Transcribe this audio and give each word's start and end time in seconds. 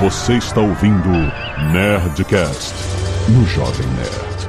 Você 0.00 0.38
está 0.38 0.62
ouvindo 0.62 1.10
Nerdcast 1.74 2.74
no 3.28 3.44
Jovem 3.44 3.86
Nerd. 3.88 4.48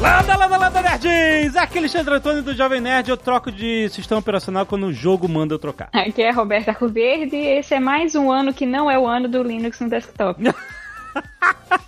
Landa, 0.00 0.36
landa, 0.36 0.56
landa, 0.56 0.82
nerds! 0.82 1.54
Aqui 1.54 1.76
é 1.76 1.78
Alexandre 1.78 2.14
Antônio 2.14 2.42
do 2.42 2.52
Jovem 2.56 2.80
Nerd. 2.80 3.08
Eu 3.08 3.16
troco 3.16 3.52
de 3.52 3.88
sistema 3.90 4.18
operacional 4.18 4.66
quando 4.66 4.86
o 4.86 4.92
jogo 4.92 5.28
manda 5.28 5.54
eu 5.54 5.60
trocar. 5.60 5.88
Aqui 5.92 6.22
é 6.22 6.30
a 6.30 6.34
Roberta 6.34 6.72
Arcoverde 6.72 7.36
e 7.36 7.58
esse 7.58 7.72
é 7.72 7.78
mais 7.78 8.16
um 8.16 8.32
ano 8.32 8.52
que 8.52 8.66
não 8.66 8.90
é 8.90 8.98
o 8.98 9.06
ano 9.06 9.28
do 9.28 9.40
Linux 9.40 9.78
no 9.78 9.88
desktop. 9.88 10.42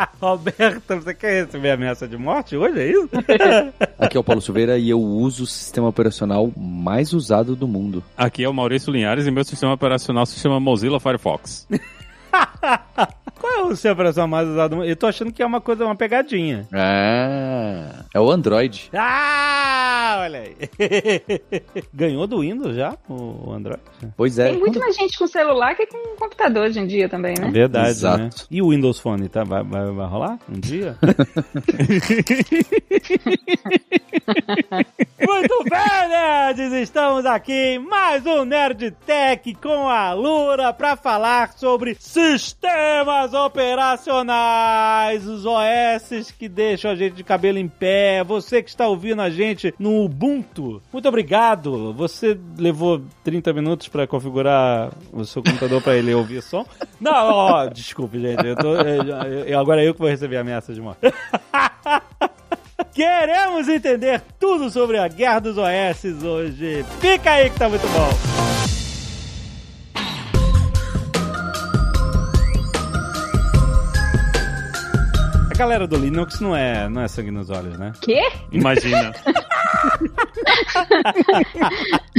Roberta, 0.20 0.96
você 0.96 1.14
quer 1.14 1.44
receber 1.44 1.70
ameaça 1.70 2.06
de 2.06 2.16
morte 2.16 2.56
hoje, 2.56 2.80
é 2.80 2.90
isso? 2.90 3.08
Aqui 3.98 4.16
é 4.16 4.20
o 4.20 4.24
Paulo 4.24 4.40
Silveira 4.40 4.78
e 4.78 4.90
eu 4.90 5.00
uso 5.00 5.44
o 5.44 5.46
sistema 5.46 5.88
operacional 5.88 6.50
mais 6.56 7.12
usado 7.12 7.54
do 7.54 7.68
mundo. 7.68 8.02
Aqui 8.16 8.44
é 8.44 8.48
o 8.48 8.54
Maurício 8.54 8.92
Linhares 8.92 9.26
e 9.26 9.30
meu 9.30 9.44
sistema 9.44 9.72
operacional 9.72 10.26
se 10.26 10.38
chama 10.38 10.60
Mozilla 10.60 11.00
Firefox. 11.00 11.66
Qual 13.40 13.52
é 13.52 13.62
o 13.62 13.74
seu 13.74 13.94
operação 13.94 14.28
mais 14.28 14.46
usado? 14.46 14.84
Eu 14.84 14.94
tô 14.94 15.06
achando 15.06 15.32
que 15.32 15.42
é 15.42 15.46
uma 15.46 15.62
coisa, 15.62 15.86
uma 15.86 15.96
pegadinha. 15.96 16.68
Ah, 16.72 18.04
é 18.12 18.20
o 18.20 18.30
Android. 18.30 18.90
Ah, 18.92 20.18
olha 20.20 20.40
aí. 20.40 20.54
Ganhou 21.92 22.26
do 22.26 22.40
Windows 22.40 22.76
já, 22.76 22.94
o 23.08 23.50
Android? 23.50 23.80
Pois 24.14 24.38
é. 24.38 24.50
Tem 24.50 24.60
muito 24.60 24.78
mais 24.78 24.94
gente 24.94 25.16
com 25.18 25.26
celular 25.26 25.74
que 25.74 25.86
com 25.86 26.16
computador 26.18 26.66
hoje 26.66 26.80
em 26.80 26.86
dia 26.86 27.08
também, 27.08 27.34
né? 27.40 27.50
Verdade, 27.50 27.88
Exato. 27.88 28.24
né? 28.24 28.30
E 28.50 28.60
o 28.60 28.68
Windows 28.68 29.00
Phone, 29.00 29.26
tá? 29.30 29.42
Vai, 29.42 29.64
vai, 29.64 29.90
vai 29.90 30.06
rolar 30.06 30.38
um 30.46 30.60
dia? 30.60 30.98
Muito 35.20 35.64
bem, 35.64 36.08
nerds! 36.08 36.72
Estamos 36.72 37.26
aqui 37.26 37.52
em 37.52 37.78
mais 37.78 38.24
um 38.26 38.44
Nerd 38.44 38.90
Tech 39.06 39.54
com 39.54 39.88
a 39.88 40.12
Lura 40.12 40.72
para 40.72 40.96
falar 40.96 41.52
sobre 41.52 41.96
sistemas 41.98 43.29
operacionais, 43.34 45.26
os 45.26 45.44
OS 45.46 46.30
que 46.38 46.48
deixam 46.48 46.90
a 46.90 46.94
gente 46.94 47.14
de 47.14 47.24
cabelo 47.24 47.58
em 47.58 47.68
pé. 47.68 48.22
Você 48.24 48.62
que 48.62 48.68
está 48.70 48.86
ouvindo 48.88 49.22
a 49.22 49.30
gente 49.30 49.74
no 49.78 50.04
Ubuntu, 50.04 50.82
muito 50.92 51.08
obrigado. 51.08 51.92
Você 51.94 52.38
levou 52.58 53.00
30 53.24 53.52
minutos 53.52 53.88
para 53.88 54.06
configurar 54.06 54.90
o 55.12 55.24
seu 55.24 55.42
computador 55.42 55.82
para 55.82 55.96
ele 55.96 56.14
ouvir 56.14 56.42
som? 56.42 56.64
Não, 57.00 57.12
ó, 57.12 57.66
desculpe, 57.66 58.18
gente. 58.20 58.46
Eu 58.46 58.56
tô, 58.56 58.74
eu- 58.76 59.44
eu- 59.46 59.58
agora 59.60 59.82
eu 59.82 59.92
que 59.94 60.00
vou 60.00 60.08
receber 60.08 60.36
a 60.36 60.40
ameaça 60.40 60.72
de 60.74 60.80
morte. 60.80 61.00
Queremos 62.92 63.68
entender 63.68 64.20
tudo 64.38 64.68
sobre 64.70 64.98
a 64.98 65.06
guerra 65.08 65.38
dos 65.40 65.56
OS 65.56 66.22
hoje. 66.24 66.84
Fica 67.00 67.32
aí 67.32 67.48
que 67.50 67.58
tá 67.58 67.68
muito 67.68 67.86
bom. 67.88 68.59
Galera 75.60 75.86
do 75.86 75.98
Linux 75.98 76.40
não 76.40 76.56
é, 76.56 76.88
não 76.88 77.02
é 77.02 77.08
sangue 77.08 77.30
nos 77.30 77.50
olhos, 77.50 77.78
né? 77.78 77.92
Quê? 78.00 78.32
Imagina. 78.50 79.12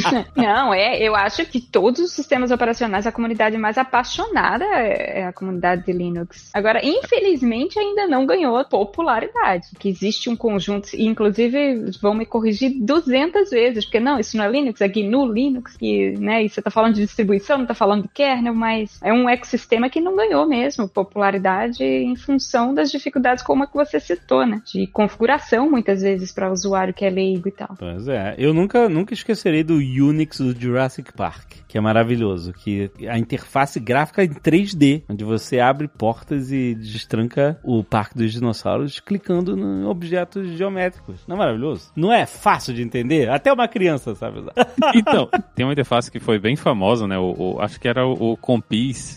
Não, 0.35 0.73
é, 0.73 1.01
eu 1.01 1.15
acho 1.15 1.45
que 1.45 1.59
todos 1.59 1.99
os 1.99 2.11
sistemas 2.11 2.51
operacionais, 2.51 3.07
a 3.07 3.11
comunidade 3.11 3.57
mais 3.57 3.77
apaixonada 3.77 4.65
é 4.65 5.25
a 5.25 5.33
comunidade 5.33 5.85
de 5.85 5.91
Linux. 5.91 6.49
Agora, 6.53 6.81
infelizmente, 6.83 7.79
ainda 7.79 8.07
não 8.07 8.25
ganhou 8.25 8.63
popularidade. 8.65 9.67
Que 9.77 9.89
existe 9.89 10.29
um 10.29 10.35
conjunto, 10.35 10.89
e 10.93 11.05
inclusive 11.05 11.91
vão 12.01 12.13
me 12.13 12.25
corrigir 12.25 12.73
200 12.81 13.49
vezes, 13.49 13.85
porque 13.85 13.99
não, 13.99 14.19
isso 14.19 14.37
não 14.37 14.45
é 14.45 14.51
Linux, 14.51 14.81
é 14.81 14.87
GNU 14.87 15.31
Linux, 15.31 15.77
que, 15.77 16.11
né, 16.19 16.43
e 16.43 16.49
você 16.49 16.61
tá 16.61 16.69
falando 16.69 16.95
de 16.95 17.01
distribuição, 17.01 17.57
não 17.57 17.65
tá 17.65 17.73
falando 17.73 18.03
de 18.03 18.09
kernel, 18.09 18.53
mas 18.53 18.99
é 19.01 19.13
um 19.13 19.29
ecossistema 19.29 19.89
que 19.89 19.99
não 19.99 20.15
ganhou 20.15 20.47
mesmo 20.47 20.87
popularidade 20.87 21.83
em 21.83 22.15
função 22.15 22.73
das 22.73 22.91
dificuldades 22.91 23.43
como 23.43 23.63
a 23.63 23.67
que 23.67 23.75
você 23.75 23.99
citou, 23.99 24.45
né, 24.45 24.61
de 24.65 24.87
configuração, 24.87 25.69
muitas 25.69 26.01
vezes, 26.01 26.31
para 26.31 26.51
usuário 26.51 26.93
que 26.93 27.05
é 27.05 27.09
leigo 27.09 27.47
e 27.47 27.51
tal. 27.51 27.75
Pois 27.77 28.07
é, 28.07 28.35
eu 28.37 28.53
nunca, 28.53 28.87
nunca 28.89 29.13
esquecerei 29.13 29.63
do 29.63 29.81
Unix 29.99 30.37
do 30.37 30.53
Jurassic 30.53 31.11
Park, 31.13 31.60
que 31.71 31.77
é 31.77 31.81
maravilhoso, 31.81 32.51
que 32.51 32.91
a 33.07 33.17
interface 33.17 33.79
gráfica 33.79 34.21
em 34.25 34.27
3D, 34.29 35.03
onde 35.09 35.23
você 35.23 35.59
abre 35.61 35.87
portas 35.87 36.51
e 36.51 36.75
destranca 36.75 37.57
o 37.63 37.81
Parque 37.81 38.17
dos 38.17 38.33
Dinossauros 38.33 38.99
clicando 38.99 39.57
em 39.57 39.85
objetos 39.85 40.49
geométricos. 40.57 41.21
Não 41.25 41.37
é 41.37 41.39
maravilhoso? 41.39 41.89
Não 41.95 42.11
é 42.11 42.25
fácil 42.25 42.73
de 42.73 42.81
entender? 42.83 43.29
Até 43.29 43.53
uma 43.53 43.69
criança 43.69 44.13
sabe. 44.15 44.41
Então, 44.93 45.29
tem 45.55 45.65
uma 45.65 45.71
interface 45.71 46.11
que 46.11 46.19
foi 46.19 46.37
bem 46.37 46.57
famosa, 46.57 47.07
né? 47.07 47.17
O, 47.17 47.55
o- 47.55 47.61
acho 47.61 47.79
que 47.79 47.87
era 47.87 48.05
o, 48.05 48.33
o 48.33 48.37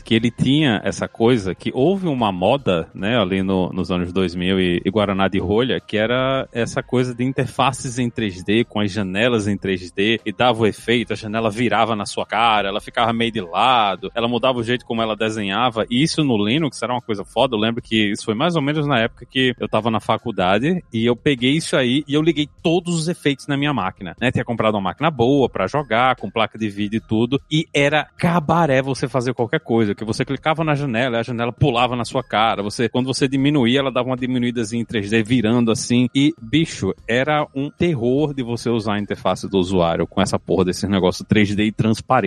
que 0.05 0.15
ele 0.15 0.31
tinha 0.31 0.81
essa 0.85 1.09
coisa 1.09 1.55
que 1.55 1.73
houve 1.75 2.07
uma 2.07 2.31
moda, 2.31 2.89
né, 2.95 3.19
ali 3.21 3.43
no- 3.43 3.71
nos 3.73 3.91
anos 3.91 4.13
2000 4.13 4.61
e, 4.61 4.83
e 4.85 4.91
Guaraná 4.91 5.27
de 5.27 5.39
rolha, 5.41 5.81
que 5.81 5.97
era 5.97 6.49
essa 6.53 6.83
coisa 6.83 7.15
de 7.15 7.25
interfaces 7.25 7.99
em 7.99 8.09
3D, 8.09 8.65
com 8.65 8.79
as 8.81 8.93
janelas 8.93 9.49
em 9.49 9.57
3D, 9.57 10.21
e 10.25 10.33
dava 10.33 10.63
o 10.63 10.67
efeito, 10.67 11.13
a 11.13 11.17
janela 11.17 11.51
virava 11.51 11.97
na 11.97 12.07
sua 12.07 12.25
cara, 12.25 12.44
ela 12.69 12.81
ficava 12.81 13.13
meio 13.13 13.33
de 13.33 13.41
lado, 13.41 14.11
ela 14.15 14.29
mudava 14.29 14.59
o 14.59 14.63
jeito 14.63 14.85
como 14.85 15.03
ela 15.03 15.17
desenhava, 15.17 15.87
e 15.91 16.03
isso 16.03 16.23
no 16.23 16.37
Linux 16.37 16.83
era 16.83 16.93
uma 16.93 17.01
coisa 17.01 17.25
foda. 17.25 17.57
Eu 17.57 17.61
lembro 17.61 17.83
que 17.83 18.11
isso 18.11 18.25
foi 18.25 18.35
mais 18.35 18.57
ou 18.57 18.63
menos 18.63 18.87
na 18.87 19.01
época 19.01 19.27
que 19.27 19.55
eu 19.59 19.69
tava 19.69 19.91
na 19.91 20.01
faculdade, 20.01 20.83
e 20.93 21.05
eu 21.05 21.17
peguei 21.17 21.53
isso 21.53 21.77
aí 21.77 22.05
e 22.07 22.15
eu 22.15 22.23
liguei 22.23 22.49
todos 22.63 22.95
os 22.95 23.09
efeitos 23.09 23.47
na 23.47 23.57
minha 23.57 23.73
máquina, 23.73 24.15
né? 24.21 24.31
Tinha 24.31 24.45
comprado 24.45 24.75
uma 24.75 24.81
máquina 24.81 25.11
boa 25.11 25.49
pra 25.49 25.67
jogar, 25.67 26.17
com 26.17 26.31
placa 26.31 26.59
de 26.59 26.69
vídeo 26.69 26.99
e 26.99 27.01
tudo, 27.01 27.41
e 27.51 27.67
era 27.73 28.07
cabaré 28.17 28.83
você 28.83 29.09
fazer 29.09 29.35
qualquer 29.35 29.61
coisa, 29.61 29.95
que 29.95 30.05
você 30.05 30.25
clicava 30.25 30.63
na 30.65 30.75
janela, 30.75 31.19
a 31.19 31.23
janela 31.23 31.53
pulava 31.53 31.97
na 31.97 32.05
sua 32.05 32.23
cara, 32.23 32.63
você, 32.63 32.89
quando 32.89 33.07
você 33.07 33.27
diminuía, 33.29 33.81
ela 33.81 33.93
dava 33.93 34.09
uma 34.09 34.17
diminuídazinha 34.17 34.83
em 34.83 34.87
3D, 34.87 35.25
virando 35.25 35.71
assim, 35.71 36.09
e, 36.15 36.33
bicho, 36.41 36.93
era 37.09 37.47
um 37.55 37.71
terror 37.71 38.35
de 38.35 38.43
você 38.43 38.69
usar 38.69 38.95
a 38.95 38.99
interface 38.99 39.49
do 39.49 39.59
usuário 39.59 40.07
com 40.07 40.21
essa 40.21 40.39
porra 40.39 40.67
desse 40.67 40.87
negócio 40.87 41.25
3D 41.25 41.67
e 41.67 41.73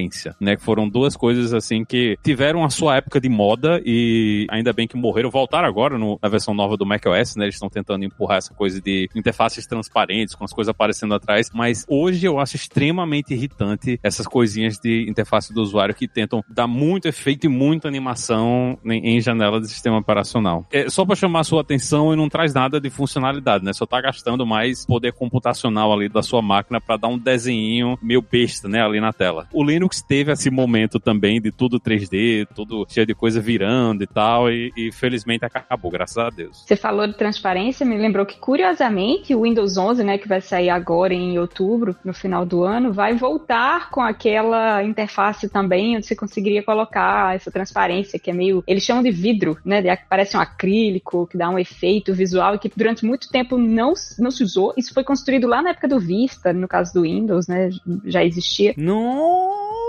transparência, 0.08 0.36
né? 0.40 0.56
Que 0.56 0.62
foram 0.64 0.88
duas 0.90 1.16
coisas, 1.16 1.54
assim, 1.54 1.84
que 1.84 2.18
tiveram 2.24 2.64
a 2.64 2.70
sua 2.70 2.98
época 2.98 3.20
de 3.20 3.30
moda 3.30 3.82
e 3.86 4.48
ainda 4.50 4.74
bem 4.74 4.88
que 4.88 4.98
morreram, 4.98 5.30
voltaram 5.30 5.68
agora 5.68 5.98
no- 5.98 6.20
na 6.22 6.30
versão 6.30 6.54
nova 6.54 6.78
do 6.78 6.86
macOS, 6.86 7.36
né? 7.36 7.46
Eles 7.46 7.56
estão 7.56 7.70
tentando 7.70 8.04
empurrar 8.06 8.38
essa 8.38 8.54
coisa 8.54 8.82
de 8.82 9.10
interfaces 9.16 9.66
transparentes, 9.68 10.36
com 10.36 10.44
as 10.44 10.54
coisas 10.54 10.70
aparecendo 10.70 11.14
atrás, 11.14 11.50
mas 11.54 11.86
hoje 11.88 12.26
eu 12.26 12.40
acho 12.40 12.56
extremamente 12.56 13.34
irritante 13.34 14.00
essas 14.04 14.28
coisinhas 14.28 14.78
de 14.80 15.06
interface 15.10 15.54
do 15.54 15.62
usuário 15.62 15.94
que 15.94 16.08
tentam 16.08 16.44
dar 16.50 16.68
muito 16.68 17.08
efeito 17.08 17.46
e 17.46 17.50
muita 17.50 17.88
animação 17.88 18.78
em, 18.86 19.18
em 19.18 19.22
janela 19.22 19.60
de 19.60 19.68
sistema 19.68 19.98
operacional. 19.98 20.66
É 20.72 20.90
só 20.90 21.06
para 21.06 21.16
chamar 21.16 21.42
a 21.42 21.44
sua 21.44 21.62
atenção 21.62 22.14
e 22.14 22.16
não 22.16 22.30
traz 22.30 22.54
nada 22.54 22.80
de 22.80 22.90
funcionalidade, 22.90 23.64
né? 23.64 23.74
Só 23.74 23.86
tá 23.86 24.02
gastando 24.02 24.46
mais 24.46 24.86
poder 24.86 25.14
computacional 25.14 25.92
ali 25.94 26.10
da 26.10 26.22
sua 26.22 26.42
máquina 26.42 26.80
para 26.80 26.98
dar 26.98 27.08
um 27.08 27.18
desenho 27.18 27.98
meio 28.02 28.22
besta, 28.22 28.68
né, 28.68 28.82
ali 28.84 29.00
na 29.00 29.12
tela. 29.14 29.48
O 29.54 29.64
Linux 29.64 29.97
teve 30.02 30.32
esse 30.32 30.50
momento 30.50 31.00
também 31.00 31.42
de 31.42 31.52
tudo 31.52 31.80
3D, 31.80 32.48
tudo 32.56 32.86
cheio 32.90 33.06
de 33.06 33.14
coisa 33.16 33.40
virando 33.40 34.04
e 34.04 34.08
tal, 34.08 34.52
e, 34.52 34.72
e 34.76 34.92
felizmente 34.92 35.46
acabou, 35.46 35.92
graças 35.92 36.18
a 36.18 36.30
Deus. 36.30 36.64
Você 36.66 36.76
falou 36.76 37.08
de 37.08 37.14
transparência, 37.16 37.86
me 37.86 37.98
lembrou 37.98 38.26
que, 38.26 38.38
curiosamente, 38.38 39.34
o 39.36 39.42
Windows 39.42 39.78
11, 39.78 40.04
né, 40.04 40.18
que 40.18 40.28
vai 40.28 40.42
sair 40.42 40.70
agora 40.70 41.14
em 41.14 41.38
outubro, 41.40 41.96
no 42.04 42.14
final 42.14 42.46
do 42.46 42.64
ano, 42.64 42.92
vai 42.94 43.14
voltar 43.16 43.90
com 43.90 44.02
aquela 44.02 44.84
interface 44.84 45.50
também, 45.50 45.98
onde 45.98 46.06
você 46.06 46.16
conseguiria 46.16 46.64
colocar 46.64 47.36
essa 47.36 47.52
transparência, 47.52 48.20
que 48.20 48.30
é 48.30 48.34
meio. 48.34 48.64
Eles 48.68 48.84
chamam 48.84 49.04
de 49.04 49.12
vidro, 49.12 49.58
né? 49.64 49.82
de- 49.82 49.96
que 49.98 50.04
parece 50.10 50.38
um 50.38 50.40
acrílico, 50.40 51.28
que 51.28 51.38
dá 51.38 51.50
um 51.50 51.58
efeito 51.58 52.14
visual 52.14 52.56
e 52.56 52.60
que 52.60 52.72
durante 52.76 53.06
muito 53.06 53.30
tempo 53.30 53.58
não, 53.58 53.94
não 54.20 54.32
se 54.32 54.44
usou. 54.44 54.74
Isso 54.78 54.94
foi 54.94 55.04
construído 55.04 55.48
lá 55.48 55.62
na 55.62 55.72
época 55.72 55.88
do 55.88 56.00
Vista, 56.00 56.54
no 56.54 56.68
caso 56.68 56.94
do 56.94 57.02
Windows, 57.02 57.48
né? 57.48 57.70
Já 58.06 58.24
existia. 58.24 58.74
Nossa, 58.78 59.87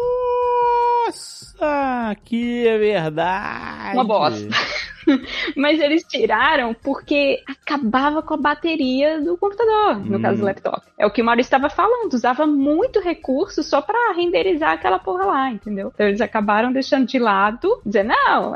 que 2.24 2.66
é 2.66 2.78
verdade. 2.78 3.94
Uma 3.94 4.04
bosta. 4.04 4.48
Mas 5.56 5.80
eles 5.80 6.04
tiraram 6.04 6.74
porque 6.74 7.40
acabava 7.46 8.22
com 8.22 8.34
a 8.34 8.36
bateria 8.36 9.20
do 9.20 9.36
computador, 9.36 9.98
no 10.04 10.18
Hum. 10.18 10.22
caso 10.22 10.38
do 10.40 10.44
laptop. 10.44 10.82
É 10.98 11.06
o 11.06 11.10
que 11.10 11.22
o 11.22 11.24
Maurício 11.24 11.48
estava 11.48 11.70
falando, 11.70 12.12
usava 12.12 12.46
muito 12.46 13.00
recurso 13.00 13.62
só 13.62 13.80
para 13.80 14.14
renderizar 14.14 14.72
aquela 14.72 14.98
porra 14.98 15.24
lá, 15.24 15.50
entendeu? 15.50 15.90
Então 15.94 16.06
eles 16.06 16.20
acabaram 16.20 16.72
deixando 16.72 17.06
de 17.06 17.18
lado, 17.18 17.80
dizendo, 17.84 18.08
não, 18.08 18.54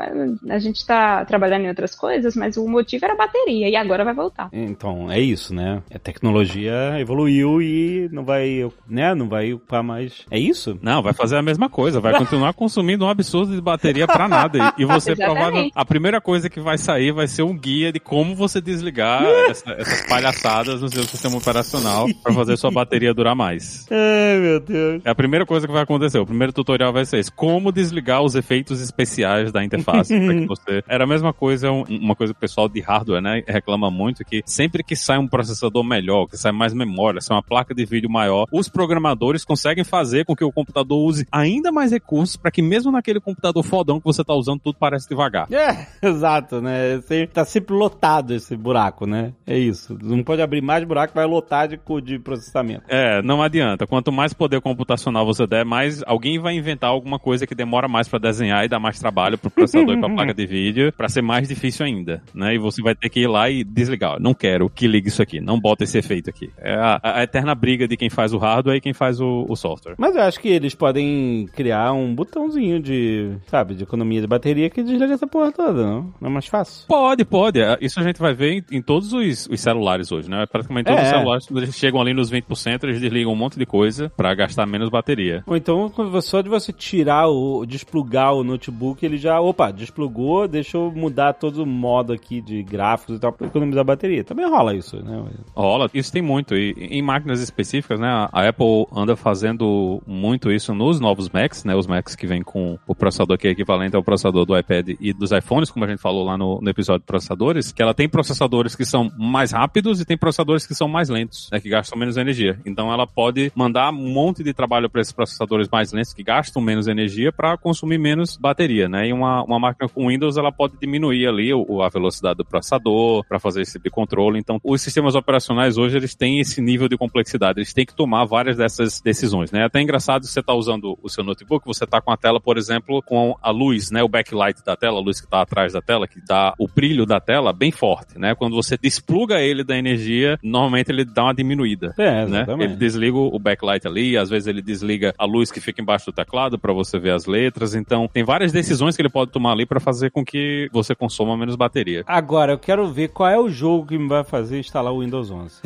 a 0.49 0.59
gente 0.59 0.85
tá 0.85 1.23
trabalhando 1.25 1.65
em 1.65 1.69
outras 1.69 1.95
coisas, 1.95 2.35
mas 2.35 2.57
o 2.57 2.67
motivo 2.67 3.05
era 3.05 3.13
a 3.13 3.17
bateria, 3.17 3.69
e 3.69 3.75
agora 3.75 4.03
vai 4.03 4.13
voltar. 4.13 4.49
Então, 4.51 5.11
é 5.11 5.19
isso, 5.19 5.53
né? 5.53 5.81
A 5.93 5.99
tecnologia 5.99 6.73
evoluiu 6.99 7.61
e 7.61 8.09
não 8.11 8.23
vai, 8.25 8.69
né? 8.87 9.13
Não 9.15 9.27
vai 9.29 9.53
ocupar 9.53 9.83
mais. 9.83 10.25
É 10.29 10.37
isso? 10.39 10.77
Não, 10.81 11.01
vai 11.01 11.13
fazer 11.13 11.37
a 11.37 11.41
mesma 11.41 11.69
coisa, 11.69 11.99
vai 11.99 12.17
continuar 12.17 12.53
consumindo 12.53 13.05
um 13.05 13.09
absurdo 13.09 13.53
de 13.55 13.61
bateria 13.61 14.07
pra 14.07 14.27
nada. 14.27 14.73
E, 14.77 14.83
e 14.83 14.85
você 14.85 15.15
provavelmente. 15.15 15.71
A 15.75 15.85
primeira 15.85 16.19
coisa 16.21 16.42
coisa 16.43 16.49
que 16.49 16.59
vai 16.59 16.77
sair 16.77 17.11
vai 17.11 17.27
ser 17.27 17.43
um 17.43 17.57
guia 17.57 17.91
de 17.91 17.99
como 17.99 18.35
você 18.35 18.59
desligar 18.59 19.23
essa, 19.49 19.71
essas 19.71 20.05
palhaçadas 20.07 20.81
no 20.81 20.89
seu 20.89 21.03
sistema 21.03 21.37
operacional 21.37 22.07
para 22.21 22.33
fazer 22.33 22.57
sua 22.57 22.71
bateria 22.71 23.13
durar 23.13 23.35
mais. 23.35 23.85
Ai, 23.89 24.39
meu 24.39 24.59
Deus. 24.59 25.01
É 25.05 25.09
a 25.09 25.15
primeira 25.15 25.45
coisa 25.45 25.65
que 25.67 25.73
vai 25.73 25.83
acontecer. 25.83 26.19
O 26.19 26.25
primeiro 26.25 26.51
tutorial 26.51 26.91
vai 26.91 27.05
ser 27.05 27.19
esse: 27.19 27.31
como 27.31 27.71
desligar 27.71 28.21
os 28.21 28.35
efeitos 28.35 28.81
especiais 28.81 29.51
da 29.51 29.63
interface. 29.63 30.13
você... 30.47 30.83
Era 30.87 31.03
a 31.03 31.07
mesma 31.07 31.31
coisa, 31.33 31.71
um- 31.71 31.83
uma 31.83 32.15
coisa 32.15 32.33
que 32.33 32.37
o 32.37 32.41
pessoal 32.41 32.67
de 32.67 32.81
hardware, 32.81 33.21
né, 33.21 33.43
reclama 33.47 33.89
muito 33.89 34.25
que 34.25 34.41
sempre 34.45 34.83
que 34.83 34.95
sai 34.95 35.17
um 35.17 35.27
processador 35.27 35.83
melhor, 35.83 36.27
que 36.27 36.37
sai 36.37 36.51
mais 36.51 36.73
memória, 36.73 37.21
sai 37.21 37.35
uma 37.37 37.43
placa 37.43 37.73
de 37.73 37.85
vídeo 37.85 38.09
maior, 38.09 38.47
os 38.51 38.67
programadores 38.67 39.45
conseguem 39.45 39.83
fazer 39.83 40.25
com 40.25 40.35
que 40.35 40.43
o 40.43 40.51
computador 40.51 40.97
use 41.07 41.25
ainda 41.31 41.71
mais 41.71 41.91
recursos 41.91 42.35
para 42.35 42.51
que 42.51 42.61
mesmo 42.61 42.91
naquele 42.91 43.19
computador 43.19 43.63
fodão 43.63 43.99
que 43.99 44.05
você 44.05 44.23
tá 44.23 44.33
usando, 44.33 44.59
tudo 44.59 44.75
parece 44.79 45.07
devagar. 45.07 45.47
É, 45.51 45.87
exato, 46.01 46.32
né? 46.61 47.01
Sempre- 47.01 47.27
tá 47.27 47.45
sempre 47.45 47.75
lotado 47.75 48.33
esse 48.33 48.55
buraco, 48.55 49.05
né? 49.05 49.33
É 49.45 49.57
isso. 49.57 49.97
Não 50.01 50.23
pode 50.23 50.41
abrir 50.41 50.61
mais 50.61 50.83
buraco, 50.83 51.13
vai 51.13 51.25
lotar 51.25 51.67
de, 51.67 51.79
de 52.03 52.19
processamento. 52.19 52.83
É, 52.87 53.21
não 53.21 53.41
adianta. 53.41 53.85
Quanto 53.87 54.11
mais 54.11 54.33
poder 54.33 54.61
computacional 54.61 55.25
você 55.25 55.45
der, 55.45 55.65
mais 55.65 56.03
alguém 56.05 56.39
vai 56.39 56.55
inventar 56.55 56.89
alguma 56.89 57.19
coisa 57.19 57.45
que 57.47 57.55
demora 57.55 57.87
mais 57.87 58.07
pra 58.07 58.19
desenhar 58.19 58.65
e 58.65 58.69
dá 58.69 58.79
mais 58.79 58.99
trabalho 58.99 59.37
pro 59.37 59.49
processador 59.49 59.95
e 59.95 59.99
pra 59.99 60.09
placa 60.13 60.33
de 60.33 60.45
vídeo, 60.45 60.93
pra 60.93 61.09
ser 61.09 61.21
mais 61.21 61.47
difícil 61.47 61.85
ainda, 61.85 62.21
né? 62.33 62.55
E 62.55 62.57
você 62.57 62.81
vai 62.81 62.95
ter 62.95 63.09
que 63.09 63.21
ir 63.21 63.27
lá 63.27 63.49
e 63.49 63.63
desligar. 63.63 64.19
Não 64.19 64.33
quero 64.33 64.69
que 64.69 64.87
ligue 64.87 65.07
isso 65.07 65.21
aqui, 65.21 65.39
não 65.39 65.59
bota 65.59 65.83
esse 65.83 65.97
efeito 65.97 66.29
aqui. 66.29 66.49
É 66.57 66.73
a, 66.75 66.99
a 67.03 67.23
eterna 67.23 67.53
briga 67.55 67.87
de 67.87 67.97
quem 67.97 68.09
faz 68.09 68.33
o 68.33 68.37
hardware 68.37 68.77
e 68.77 68.81
quem 68.81 68.93
faz 68.93 69.19
o, 69.19 69.45
o 69.47 69.55
software. 69.55 69.95
Mas 69.97 70.15
eu 70.15 70.21
acho 70.21 70.39
que 70.39 70.47
eles 70.49 70.75
podem 70.75 71.47
criar 71.53 71.93
um 71.93 72.13
botãozinho 72.13 72.79
de, 72.79 73.31
sabe, 73.47 73.75
de 73.75 73.83
economia 73.83 74.21
de 74.21 74.27
bateria 74.27 74.69
que 74.69 74.83
desliga 74.83 75.13
essa 75.13 75.27
porra 75.27 75.51
toda, 75.51 75.85
não? 75.85 76.13
Não 76.23 76.29
é 76.29 76.33
mais 76.33 76.45
fácil? 76.47 76.87
Pode, 76.87 77.25
pode. 77.25 77.59
É, 77.59 77.77
Isso 77.81 77.99
a 77.99 78.03
gente 78.03 78.17
vai 78.17 78.33
ver 78.33 78.53
em, 78.71 78.77
em 78.77 78.81
todos 78.81 79.11
os, 79.11 79.45
os 79.51 79.59
celulares 79.59 80.09
hoje, 80.09 80.29
né? 80.29 80.45
Praticamente 80.45 80.85
todos 80.87 81.01
É. 81.01 81.03
os 81.03 81.09
celulares, 81.09 81.45
quando 81.47 81.57
eles 81.61 81.75
chegam 81.75 81.99
ali 81.99 82.13
nos 82.13 82.31
20%, 82.31 82.83
eles 82.83 83.01
desligam 83.01 83.33
um 83.33 83.35
monte 83.35 83.59
de 83.59 83.65
coisa 83.65 84.09
pra 84.15 84.33
gastar 84.33 84.65
menos 84.65 84.87
bateria. 84.89 85.43
Ou 85.45 85.57
então, 85.57 85.91
só 86.21 86.39
de 86.41 86.47
você 86.47 86.71
tirar 86.71 87.27
o, 87.27 87.65
desplugar 87.65 88.33
o 88.33 88.41
notebook, 88.43 89.05
ele 89.05 89.17
já, 89.17 89.41
opa, 89.41 89.69
desplugou, 89.69 90.47
deixa 90.47 90.77
eu 90.77 90.89
mudar 90.95 91.33
todo 91.33 91.63
o 91.63 91.65
modo 91.65 92.13
aqui 92.13 92.39
de 92.39 92.63
gráficos 92.63 93.17
e 93.17 93.19
tal 93.19 93.33
pra 93.33 93.47
economizar 93.47 93.83
bateria. 93.83 94.23
Também 94.23 94.49
rola 94.49 94.73
isso, 94.73 95.03
né? 95.03 95.21
Rola, 95.53 95.89
isso 95.93 96.09
tem 96.13 96.21
muito. 96.21 96.55
E 96.55 96.71
em 96.89 97.01
máquinas 97.01 97.41
específicas, 97.41 97.99
né? 97.99 98.07
A 98.31 98.47
Apple 98.47 98.85
anda 98.95 99.17
fazendo 99.17 100.01
muito 100.07 100.49
isso 100.49 100.73
nos 100.73 101.01
novos 101.01 101.29
Macs, 101.29 101.65
né? 101.65 101.75
Os 101.75 101.85
Macs 101.85 102.15
que 102.15 102.25
vêm 102.25 102.41
com 102.41 102.79
o 102.87 102.95
processador 102.95 103.37
que 103.37 103.47
é 103.47 103.51
equivalente 103.51 103.95
ao 103.95 104.03
processador 104.03 104.45
do 104.45 104.57
iPad 104.57 104.91
e 105.01 105.11
dos 105.11 105.31
iPhones, 105.33 105.69
como 105.69 105.83
a 105.83 105.87
gente 105.89 105.99
falou 106.03 106.25
lá 106.25 106.37
no, 106.37 106.59
no 106.61 106.69
episódio 106.69 106.99
de 106.99 107.05
processadores, 107.05 107.71
que 107.71 107.81
ela 107.81 107.93
tem 107.93 108.09
processadores 108.09 108.75
que 108.75 108.83
são 108.83 109.09
mais 109.17 109.53
rápidos 109.53 110.01
e 110.01 110.05
tem 110.05 110.17
processadores 110.17 110.67
que 110.67 110.75
são 110.75 110.87
mais 110.87 111.07
lentos, 111.07 111.49
né? 111.49 111.61
Que 111.61 111.69
gastam 111.69 111.97
menos 111.97 112.17
energia. 112.17 112.59
Então 112.65 112.91
ela 112.91 113.07
pode 113.07 113.51
mandar 113.55 113.89
um 113.91 114.11
monte 114.11 114.43
de 114.43 114.53
trabalho 114.53 114.89
para 114.89 114.99
esses 114.99 115.13
processadores 115.13 115.69
mais 115.71 115.93
lentos 115.93 116.13
que 116.13 116.21
gastam 116.21 116.61
menos 116.61 116.87
energia 116.87 117.31
para 117.31 117.57
consumir 117.57 117.97
menos 117.97 118.35
bateria, 118.35 118.89
né? 118.89 119.07
E 119.07 119.13
uma, 119.13 119.43
uma 119.43 119.57
máquina 119.57 119.87
com 119.87 120.09
Windows 120.09 120.35
ela 120.35 120.51
pode 120.51 120.73
diminuir 120.77 121.25
ali 121.25 121.53
o, 121.53 121.81
a 121.81 121.87
velocidade 121.87 122.37
do 122.37 122.45
processador 122.45 123.25
para 123.25 123.39
fazer 123.39 123.61
esse 123.61 123.73
tipo 123.73 123.85
de 123.85 123.89
controle. 123.89 124.37
Então, 124.37 124.59
os 124.61 124.81
sistemas 124.81 125.15
operacionais 125.15 125.77
hoje 125.77 125.95
eles 125.95 126.13
têm 126.13 126.41
esse 126.41 126.59
nível 126.59 126.89
de 126.89 126.97
complexidade, 126.97 127.59
eles 127.59 127.73
têm 127.73 127.85
que 127.85 127.95
tomar 127.95 128.25
várias 128.25 128.57
dessas 128.57 128.99
decisões, 128.99 129.51
né? 129.51 129.61
É 129.61 129.65
até 129.65 129.81
engraçado 129.81 130.25
você 130.25 130.41
está 130.41 130.53
usando 130.53 130.97
o 131.01 131.09
seu 131.09 131.23
notebook, 131.23 131.65
você 131.65 131.85
está 131.85 132.01
com 132.01 132.11
a 132.11 132.17
tela, 132.17 132.41
por 132.41 132.57
exemplo, 132.57 133.01
com 133.03 133.37
a 133.41 133.51
luz, 133.51 133.89
né? 133.89 134.03
O 134.03 134.09
backlight 134.09 134.63
da 134.65 134.75
tela, 134.75 134.97
a 134.97 135.01
luz 135.01 135.21
que 135.21 135.27
está 135.27 135.41
atrás 135.41 135.71
da 135.71 135.81
tela, 135.81 135.92
que 136.07 136.19
dá 136.25 136.53
o 136.57 136.67
brilho 136.67 137.05
da 137.05 137.19
tela 137.19 137.53
bem 137.53 137.71
forte, 137.71 138.17
né? 138.17 138.35
Quando 138.35 138.55
você 138.55 138.77
despluga 138.77 139.39
ele 139.39 139.63
da 139.63 139.77
energia, 139.77 140.37
normalmente 140.43 140.91
ele 140.91 141.05
dá 141.05 141.23
uma 141.23 141.33
diminuída. 141.33 141.93
É, 141.97 142.25
Né? 142.25 142.45
Ele 142.59 142.75
desliga 142.75 143.17
o 143.17 143.39
backlight 143.39 143.87
ali, 143.87 144.17
às 144.17 144.29
vezes 144.29 144.47
ele 144.47 144.61
desliga 144.61 145.13
a 145.17 145.25
luz 145.25 145.51
que 145.51 145.59
fica 145.59 145.81
embaixo 145.81 146.07
do 146.07 146.13
teclado 146.13 146.57
para 146.57 146.73
você 146.73 146.99
ver 146.99 147.11
as 147.11 147.25
letras. 147.25 147.75
Então, 147.75 148.07
tem 148.11 148.23
várias 148.23 148.51
decisões 148.51 148.95
que 148.95 149.01
ele 149.01 149.09
pode 149.09 149.31
tomar 149.31 149.51
ali 149.51 149.65
para 149.65 149.79
fazer 149.79 150.11
com 150.11 150.23
que 150.23 150.69
você 150.71 150.95
consuma 150.95 151.37
menos 151.37 151.55
bateria. 151.55 152.03
Agora, 152.07 152.53
eu 152.53 152.59
quero 152.59 152.87
ver 152.87 153.09
qual 153.09 153.29
é 153.29 153.39
o 153.39 153.49
jogo 153.49 153.87
que 153.87 153.97
me 153.97 154.07
vai 154.07 154.23
fazer 154.23 154.59
instalar 154.59 154.93
o 154.93 155.01
Windows 155.01 155.29
11. 155.29 155.61